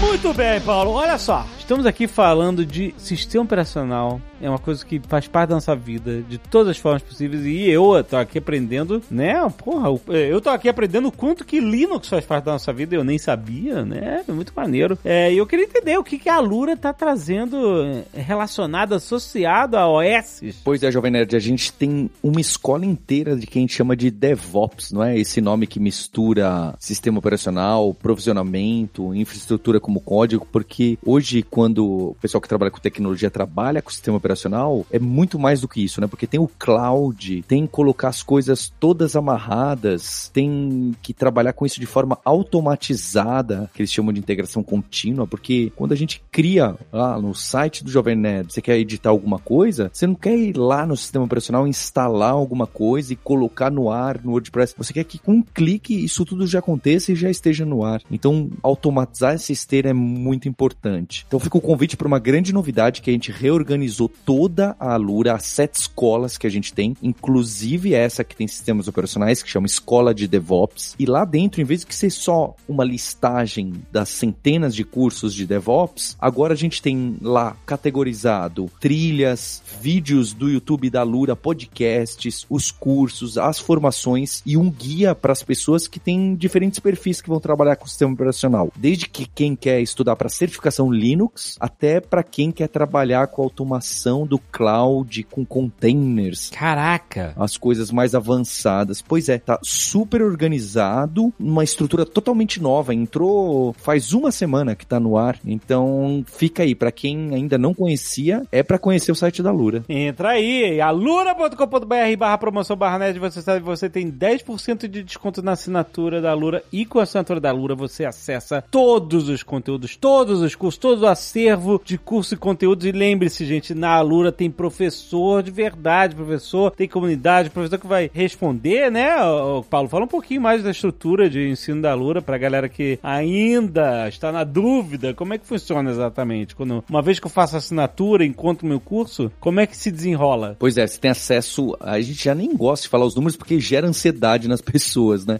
Muito 0.00 0.32
bem, 0.34 0.60
Paulo. 0.60 0.92
Olha 0.92 1.18
só. 1.18 1.46
Estamos 1.66 1.84
aqui 1.84 2.06
falando 2.06 2.64
de 2.64 2.94
sistema 2.96 3.42
operacional. 3.42 4.20
É 4.40 4.48
uma 4.48 4.58
coisa 4.58 4.86
que 4.86 5.00
faz 5.08 5.26
parte 5.26 5.48
da 5.48 5.56
nossa 5.56 5.74
vida, 5.74 6.22
de 6.22 6.38
todas 6.38 6.68
as 6.68 6.78
formas 6.78 7.02
possíveis. 7.02 7.44
E 7.44 7.68
eu 7.68 8.04
tô 8.04 8.16
aqui 8.16 8.38
aprendendo, 8.38 9.02
né? 9.10 9.34
Porra, 9.58 9.88
eu 10.12 10.40
tô 10.40 10.48
aqui 10.50 10.68
aprendendo 10.68 11.08
o 11.08 11.12
quanto 11.12 11.44
que 11.44 11.58
Linux 11.58 12.08
faz 12.08 12.24
parte 12.24 12.44
da 12.44 12.52
nossa 12.52 12.72
vida. 12.72 12.94
Eu 12.94 13.02
nem 13.02 13.18
sabia, 13.18 13.84
né? 13.84 14.22
É 14.28 14.32
muito 14.32 14.52
maneiro. 14.54 14.96
É, 15.04 15.32
e 15.32 15.38
eu 15.38 15.46
queria 15.46 15.64
entender 15.64 15.98
o 15.98 16.04
que, 16.04 16.20
que 16.20 16.28
a 16.28 16.38
Lura 16.38 16.76
tá 16.76 16.92
trazendo 16.92 17.82
é, 18.14 18.20
relacionado, 18.20 18.94
associado 18.94 19.76
a 19.76 19.88
OS. 19.88 20.42
Pois 20.62 20.84
é, 20.84 20.92
Jovem 20.92 21.10
Nerd, 21.10 21.34
a 21.34 21.40
gente 21.40 21.72
tem 21.72 22.08
uma 22.22 22.40
escola 22.40 22.86
inteira 22.86 23.34
de 23.34 23.44
quem 23.44 23.62
a 23.62 23.64
gente 23.64 23.74
chama 23.74 23.96
de 23.96 24.08
DevOps, 24.08 24.92
não 24.92 25.02
é? 25.02 25.18
Esse 25.18 25.40
nome 25.40 25.66
que 25.66 25.80
mistura 25.80 26.76
sistema 26.78 27.18
operacional, 27.18 27.92
provisionamento, 27.92 29.12
infraestrutura 29.12 29.80
como 29.80 30.00
código, 30.00 30.46
porque 30.52 30.96
hoje 31.04 31.42
quando 31.56 32.10
o 32.10 32.16
pessoal 32.20 32.38
que 32.42 32.50
trabalha 32.50 32.70
com 32.70 32.78
tecnologia 32.78 33.30
trabalha 33.30 33.80
com 33.80 33.88
o 33.88 33.92
sistema 33.92 34.18
operacional, 34.18 34.84
é 34.90 34.98
muito 34.98 35.38
mais 35.38 35.62
do 35.62 35.66
que 35.66 35.82
isso, 35.82 36.02
né? 36.02 36.06
Porque 36.06 36.26
tem 36.26 36.38
o 36.38 36.46
cloud, 36.46 37.42
tem 37.48 37.66
colocar 37.66 38.08
as 38.08 38.22
coisas 38.22 38.70
todas 38.78 39.16
amarradas, 39.16 40.30
tem 40.34 40.94
que 41.00 41.14
trabalhar 41.14 41.54
com 41.54 41.64
isso 41.64 41.80
de 41.80 41.86
forma 41.86 42.18
automatizada, 42.22 43.70
que 43.72 43.80
eles 43.80 43.90
chamam 43.90 44.12
de 44.12 44.20
integração 44.20 44.62
contínua, 44.62 45.26
porque 45.26 45.72
quando 45.74 45.92
a 45.92 45.96
gente 45.96 46.22
cria 46.30 46.76
lá 46.92 47.18
no 47.18 47.34
site 47.34 47.82
do 47.82 47.90
Jovem 47.90 48.16
Nerd, 48.16 48.52
você 48.52 48.60
quer 48.60 48.76
editar 48.76 49.08
alguma 49.08 49.38
coisa, 49.38 49.90
você 49.90 50.06
não 50.06 50.14
quer 50.14 50.36
ir 50.36 50.58
lá 50.58 50.84
no 50.84 50.94
sistema 50.94 51.24
operacional 51.24 51.66
instalar 51.66 52.32
alguma 52.32 52.66
coisa 52.66 53.14
e 53.14 53.16
colocar 53.16 53.70
no 53.70 53.90
ar 53.90 54.20
no 54.22 54.32
WordPress. 54.32 54.74
Você 54.76 54.92
quer 54.92 55.04
que 55.04 55.18
com 55.18 55.32
um 55.32 55.42
clique 55.42 56.04
isso 56.04 56.22
tudo 56.26 56.46
já 56.46 56.58
aconteça 56.58 57.12
e 57.12 57.16
já 57.16 57.30
esteja 57.30 57.64
no 57.64 57.82
ar. 57.82 58.02
Então, 58.10 58.50
automatizar 58.62 59.32
essa 59.32 59.52
esteira 59.52 59.88
é 59.88 59.94
muito 59.94 60.50
importante. 60.50 61.24
Então, 61.26 61.45
fica 61.46 61.58
o 61.58 61.60
convite 61.60 61.96
para 61.96 62.08
uma 62.08 62.18
grande 62.18 62.52
novidade 62.52 63.00
que 63.00 63.08
a 63.08 63.12
gente 63.12 63.30
reorganizou 63.30 64.08
toda 64.08 64.74
a 64.80 64.94
Alura, 64.94 65.34
as 65.34 65.44
sete 65.44 65.74
escolas 65.74 66.36
que 66.36 66.46
a 66.46 66.50
gente 66.50 66.72
tem, 66.72 66.96
inclusive 67.00 67.94
essa 67.94 68.24
que 68.24 68.34
tem 68.34 68.48
sistemas 68.48 68.88
operacionais, 68.88 69.44
que 69.44 69.48
chama 69.48 69.66
Escola 69.66 70.12
de 70.12 70.26
DevOps. 70.26 70.96
E 70.98 71.06
lá 71.06 71.24
dentro, 71.24 71.60
em 71.60 71.64
vez 71.64 71.84
de 71.84 71.94
ser 71.94 72.10
só 72.10 72.56
uma 72.68 72.82
listagem 72.82 73.74
das 73.92 74.08
centenas 74.08 74.74
de 74.74 74.82
cursos 74.82 75.32
de 75.32 75.46
DevOps, 75.46 76.16
agora 76.18 76.52
a 76.52 76.56
gente 76.56 76.82
tem 76.82 77.16
lá 77.22 77.56
categorizado 77.64 78.68
trilhas, 78.80 79.62
vídeos 79.80 80.32
do 80.32 80.48
YouTube 80.50 80.90
da 80.90 81.02
Alura, 81.02 81.36
podcasts, 81.36 82.44
os 82.50 82.72
cursos, 82.72 83.38
as 83.38 83.60
formações 83.60 84.42
e 84.44 84.56
um 84.56 84.68
guia 84.68 85.14
para 85.14 85.32
as 85.32 85.44
pessoas 85.44 85.86
que 85.86 86.00
têm 86.00 86.34
diferentes 86.34 86.80
perfis 86.80 87.20
que 87.20 87.28
vão 87.28 87.38
trabalhar 87.38 87.76
com 87.76 87.84
o 87.84 87.88
sistema 87.88 88.12
operacional. 88.12 88.72
Desde 88.76 89.08
que 89.08 89.26
quem 89.26 89.54
quer 89.54 89.80
estudar 89.80 90.16
para 90.16 90.28
certificação 90.28 90.90
Linux, 90.90 91.35
Linux, 91.36 91.56
até 91.60 92.00
para 92.00 92.22
quem 92.22 92.50
quer 92.50 92.68
trabalhar 92.68 93.28
com 93.28 93.42
automação 93.42 94.26
do 94.26 94.38
cloud, 94.38 95.22
com 95.24 95.44
containers. 95.44 96.50
Caraca! 96.50 97.34
As 97.36 97.56
coisas 97.56 97.90
mais 97.90 98.14
avançadas. 98.14 99.02
Pois 99.02 99.28
é, 99.28 99.38
tá 99.38 99.58
super 99.62 100.22
organizado, 100.22 101.32
uma 101.38 101.62
estrutura 101.62 102.04
totalmente 102.04 102.60
nova. 102.60 102.94
Entrou 102.94 103.74
faz 103.74 104.12
uma 104.12 104.32
semana 104.32 104.74
que 104.74 104.86
tá 104.86 104.98
no 104.98 105.16
ar. 105.16 105.38
Então 105.44 106.24
fica 106.26 106.62
aí, 106.62 106.74
para 106.74 106.90
quem 106.90 107.34
ainda 107.34 107.58
não 107.58 107.74
conhecia, 107.74 108.42
é 108.50 108.62
para 108.62 108.78
conhecer 108.78 109.12
o 109.12 109.14
site 109.14 109.42
da 109.42 109.52
Lura. 109.52 109.84
Entra 109.88 110.30
aí, 110.30 110.80
alura.com.br 110.80 112.16
barra 112.18 112.38
promoção 112.38 112.76
barra 112.76 112.98
net, 112.98 113.18
você 113.18 113.42
sabe, 113.42 113.60
você 113.60 113.90
tem 113.90 114.10
10% 114.10 114.88
de 114.88 115.02
desconto 115.02 115.42
na 115.42 115.52
assinatura 115.52 116.20
da 116.20 116.32
Lura 116.32 116.62
e 116.72 116.86
com 116.86 116.98
a 116.98 117.02
assinatura 117.02 117.40
da 117.40 117.52
Lura 117.52 117.74
você 117.74 118.04
acessa 118.04 118.64
todos 118.70 119.28
os 119.28 119.42
conteúdos, 119.42 119.96
todos 119.96 120.40
os 120.40 120.54
cursos, 120.54 120.78
todos 120.78 121.02
os 121.02 121.08
acervo 121.26 121.80
de 121.84 121.98
curso 121.98 122.34
e 122.34 122.36
conteúdos. 122.36 122.86
E 122.86 122.92
lembre-se, 122.92 123.44
gente, 123.44 123.74
na 123.74 123.90
Alura 123.90 124.30
tem 124.30 124.48
professor 124.48 125.42
de 125.42 125.50
verdade, 125.50 126.14
professor, 126.14 126.70
tem 126.70 126.88
comunidade, 126.88 127.50
professor 127.50 127.78
que 127.78 127.86
vai 127.86 128.08
responder, 128.14 128.90
né? 128.90 129.16
O 129.24 129.62
Paulo, 129.64 129.88
fala 129.88 130.04
um 130.04 130.08
pouquinho 130.08 130.40
mais 130.40 130.62
da 130.62 130.70
estrutura 130.70 131.28
de 131.28 131.48
ensino 131.48 131.82
da 131.82 131.90
Alura 131.90 132.22
pra 132.22 132.38
galera 132.38 132.68
que 132.68 132.98
ainda 133.02 134.08
está 134.08 134.30
na 134.30 134.44
dúvida. 134.44 135.12
Como 135.14 135.34
é 135.34 135.38
que 135.38 135.46
funciona 135.46 135.90
exatamente? 135.90 136.54
Quando, 136.54 136.84
uma 136.88 137.02
vez 137.02 137.18
que 137.18 137.26
eu 137.26 137.30
faço 137.30 137.56
assinatura, 137.56 138.24
encontro 138.24 138.66
meu 138.66 138.78
curso, 138.78 139.30
como 139.40 139.58
é 139.58 139.66
que 139.66 139.76
se 139.76 139.90
desenrola? 139.90 140.56
Pois 140.58 140.78
é, 140.78 140.86
você 140.86 140.98
tem 140.98 141.10
acesso. 141.10 141.76
A 141.80 142.00
gente 142.00 142.22
já 142.22 142.34
nem 142.34 142.54
gosta 142.54 142.84
de 142.84 142.88
falar 142.88 143.04
os 143.04 143.16
números 143.16 143.36
porque 143.36 143.58
gera 143.58 143.88
ansiedade 143.88 144.46
nas 144.46 144.60
pessoas, 144.62 145.26
né? 145.26 145.38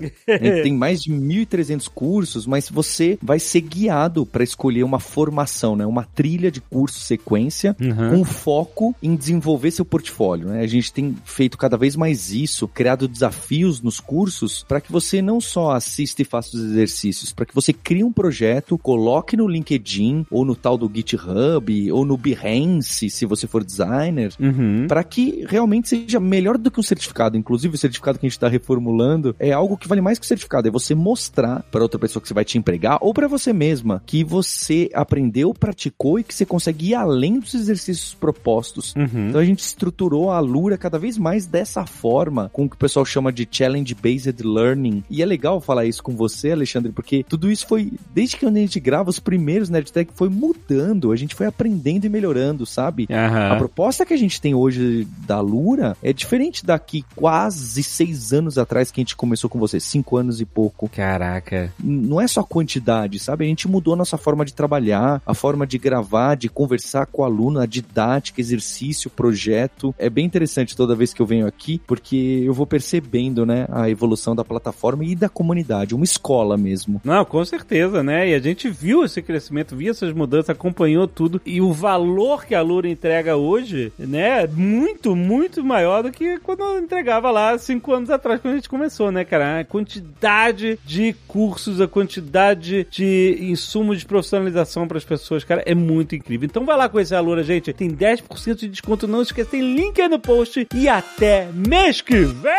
tem 0.63 0.73
mais 0.73 1.01
de 1.03 1.13
1.300 1.13 1.89
cursos, 1.93 2.47
mas 2.47 2.69
você 2.69 3.19
vai 3.23 3.39
ser 3.39 3.61
guiado 3.61 4.27
para 4.27 4.43
escolher 4.43 4.83
uma 4.83 4.99
formação, 4.99 5.76
né? 5.77 5.87
Uma 5.87 6.05
trilha 6.05 6.51
de 6.51 6.61
curso 6.61 7.01
sequência 7.01 7.77
Uhum. 7.81 8.11
com 8.19 8.25
foco 8.25 8.95
em 9.03 9.15
desenvolver 9.15 9.71
seu 9.71 9.85
portfólio, 9.85 10.49
né? 10.49 10.61
A 10.61 10.67
gente 10.67 10.93
tem 10.93 11.15
feito 11.25 11.57
cada 11.59 11.77
vez 11.77 11.95
mais 11.97 12.33
isso, 12.33 12.67
criado 12.69 13.07
desafios 13.09 13.81
nos 13.81 14.01
cursos 14.01 14.65
para 14.67 14.81
que 14.81 14.91
você 14.91 15.21
não 15.23 15.41
só 15.41 15.73
assista 15.73 16.23
e 16.23 16.25
faça 16.25 16.57
os 16.57 16.63
exercícios, 16.63 17.33
para 17.33 17.47
que 17.47 17.55
você 17.55 17.73
crie 17.73 18.03
um 18.05 18.13
projeto, 18.13 18.79
coloque 18.79 19.37
no 19.37 19.47
LinkedIn 19.49 20.27
ou 20.31 20.45
no 20.45 20.55
tal 20.57 20.77
do 20.79 20.91
GitHub 20.93 21.93
ou 21.93 22.05
no 22.05 22.17
Behance, 22.17 23.11
se 23.11 23.27
você 23.27 23.47
for 23.47 23.65
designer, 23.65 24.33
Uhum. 24.41 24.87
para 24.89 25.03
que 25.05 25.45
realmente 25.49 25.89
seja 25.89 26.19
melhor 26.21 26.57
do 26.59 26.71
que 26.71 26.81
um 26.81 26.83
certificado. 26.83 27.37
Inclusive, 27.37 27.75
o 27.75 27.79
certificado 27.79 28.19
que 28.19 28.27
a 28.27 28.29
gente 28.29 28.37
está 28.37 28.49
reformulando 28.49 29.35
é 29.39 29.53
algo 29.53 29.77
que 29.77 29.89
vale 29.89 30.01
mais 30.01 30.19
que 30.19 30.25
o 30.25 30.29
certificado. 30.29 30.69
É 30.69 30.71
você 30.71 30.95
mostrar 30.95 31.63
para 31.71 31.83
outra 31.83 31.99
pessoa 31.99 32.21
que 32.21 32.29
você 32.29 32.35
vai 32.35 32.45
te 32.45 32.59
empregar 32.59 32.99
ou 33.01 33.13
para 33.13 33.29
você 33.29 33.53
mesma 33.53 34.03
que 34.07 34.25
você 34.25 34.89
aprendeu, 34.95 35.53
praticou 35.67 36.21
e 36.21 36.23
que 36.23 36.33
você 36.33 36.47
consegue 36.47 36.91
ir 36.91 36.95
além 36.95 37.41
dos 37.41 37.53
exercícios 37.53 38.15
propostos. 38.15 38.95
Uhum. 38.95 39.29
Então 39.29 39.41
a 39.41 39.45
gente 39.45 39.59
estruturou 39.59 40.31
a 40.31 40.39
Lura 40.39 40.79
cada 40.79 40.97
vez 40.97 41.19
mais 41.19 41.45
dessa 41.45 41.85
forma, 41.85 42.49
com 42.53 42.67
o 42.67 42.69
que 42.69 42.77
o 42.77 42.79
pessoal 42.79 43.05
chama 43.05 43.33
de 43.33 43.49
Challenge 43.51 43.93
Based 43.95 44.41
Learning. 44.45 45.03
E 45.11 45.23
é 45.23 45.27
legal 45.27 45.61
falar 45.61 45.85
isso 45.87 46.05
com 46.05 46.15
você, 46.15 46.53
Alexandre, 46.53 46.93
porque 46.93 47.25
tudo 47.29 47.51
isso 47.51 47.67
foi, 47.67 47.93
desde 48.15 48.37
que 48.37 48.47
a 48.47 48.51
gente 48.51 48.79
grava 48.79 49.11
os 49.11 49.19
primeiros 49.19 49.69
Nerdtech, 49.69 50.13
foi 50.15 50.29
mudando, 50.29 51.11
a 51.11 51.17
gente 51.17 51.35
foi 51.35 51.47
aprendendo 51.47 52.05
e 52.05 52.09
melhorando, 52.09 52.65
sabe? 52.65 53.09
Aham. 53.11 53.53
A 53.53 53.57
proposta 53.57 54.07
que 54.07 54.15
a 54.15 54.19
gente 54.19 54.41
tem 54.41 54.55
hoje 54.55 55.07
da 55.27 55.41
Lura 55.41 55.97
é 56.01 56.13
diferente 56.13 56.65
daqui 56.65 57.05
quase 57.17 57.83
seis 57.83 58.33
anos 58.33 58.57
atrás 58.57 58.93
que 58.93 59.01
a 59.01 59.03
gente 59.03 59.17
começou 59.17 59.51
com 59.51 59.59
você, 59.59 59.81
cinco 59.81 60.17
anos 60.17 60.41
e 60.41 60.45
pouco. 60.45 60.89
Caraca. 60.89 61.73
Não 61.83 62.21
é 62.21 62.29
só 62.29 62.45
quantidade, 62.45 63.19
sabe? 63.19 63.45
A 63.45 63.49
gente 63.49 63.67
mudou 63.67 63.95
a 63.95 63.97
nossa 63.97 64.17
forma 64.17 64.45
de 64.45 64.55
trabalhar, 64.55 65.21
a 65.27 65.35
forma 65.35 65.46
de 65.67 65.79
gravar, 65.79 66.35
de 66.35 66.49
conversar 66.49 67.07
com 67.07 67.23
o 67.23 67.25
aluno, 67.25 67.61
a 67.61 67.67
didática, 67.67 68.41
exercício, 68.41 69.11
projeto. 69.11 69.95
É 69.99 70.11
bem 70.11 70.25
interessante 70.25 70.77
toda 70.77 70.95
vez 70.95 71.13
que 71.13 71.23
eu 71.23 71.27
venho 71.27 71.47
aqui, 71.47 71.81
porque 71.87 72.43
eu 72.45 72.53
vou 72.53 72.67
percebendo, 72.67 73.47
né, 73.47 73.67
a 73.71 73.89
evolução 73.89 74.35
da 74.35 74.45
plataforma 74.45 75.05
e 75.05 75.15
da 75.15 75.29
comunidade, 75.29 75.95
uma 75.95 76.05
escola 76.05 76.57
mesmo. 76.57 77.01
Não, 77.05 77.25
com 77.25 77.45
certeza, 77.45 78.03
né? 78.03 78.31
E 78.31 78.35
a 78.35 78.39
gente 78.39 78.69
viu 78.69 79.05
esse 79.05 79.23
crescimento, 79.23 79.77
viu 79.77 79.91
essas 79.91 80.13
mudanças, 80.13 80.51
acompanhou 80.51 81.07
tudo. 81.07 81.41
E 81.45 81.61
o 81.61 81.73
valor 81.73 82.45
que 82.45 82.55
a 82.55 82.63
Lura 82.63 82.89
entrega 82.89 83.37
hoje, 83.37 83.93
né? 83.99 84.45
é 84.45 84.47
Muito, 84.47 85.15
muito 85.15 85.63
maior 85.63 86.03
do 86.03 86.11
que 86.11 86.39
quando 86.41 86.61
eu 86.61 86.79
entregava 86.79 87.31
lá 87.31 87.57
cinco 87.59 87.93
anos 87.93 88.11
atrás, 88.11 88.41
quando 88.41 88.55
a 88.55 88.57
gente 88.57 88.69
começou, 88.69 89.13
né, 89.13 89.25
cara? 89.25 89.61
A 89.61 89.65
quantidade 89.65 90.79
de 90.85 91.15
cursos, 91.29 91.81
a 91.81 91.87
quantidade 91.87 92.87
de 92.91 93.39
insumos 93.41 93.99
de 93.99 94.07
profissionalização 94.07 94.89
para 94.89 94.99
as 94.99 95.05
pessoas, 95.37 95.45
cara, 95.45 95.63
é 95.67 95.75
muito 95.75 96.15
incrível. 96.15 96.47
Então 96.47 96.65
vai 96.65 96.77
lá 96.77 96.89
conhecer 96.89 97.15
a 97.15 97.21
Lura, 97.21 97.43
gente. 97.43 97.73
Tem 97.73 97.91
10% 97.91 98.57
de 98.57 98.69
desconto, 98.69 99.07
não 99.07 99.23
esqueça, 99.23 99.51
tem 99.51 99.75
link 99.75 100.01
aí 100.01 100.09
no 100.09 100.19
post. 100.19 100.67
E 100.75 100.89
até 100.89 101.49
mês 101.53 102.01
que 102.01 102.25
vem! 102.25 102.55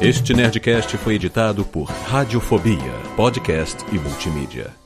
Este 0.00 0.34
Nerdcast 0.34 0.98
foi 0.98 1.14
editado 1.14 1.64
por 1.64 1.84
Radiofobia, 1.84 2.92
podcast 3.16 3.82
e 3.90 3.98
multimídia. 3.98 4.83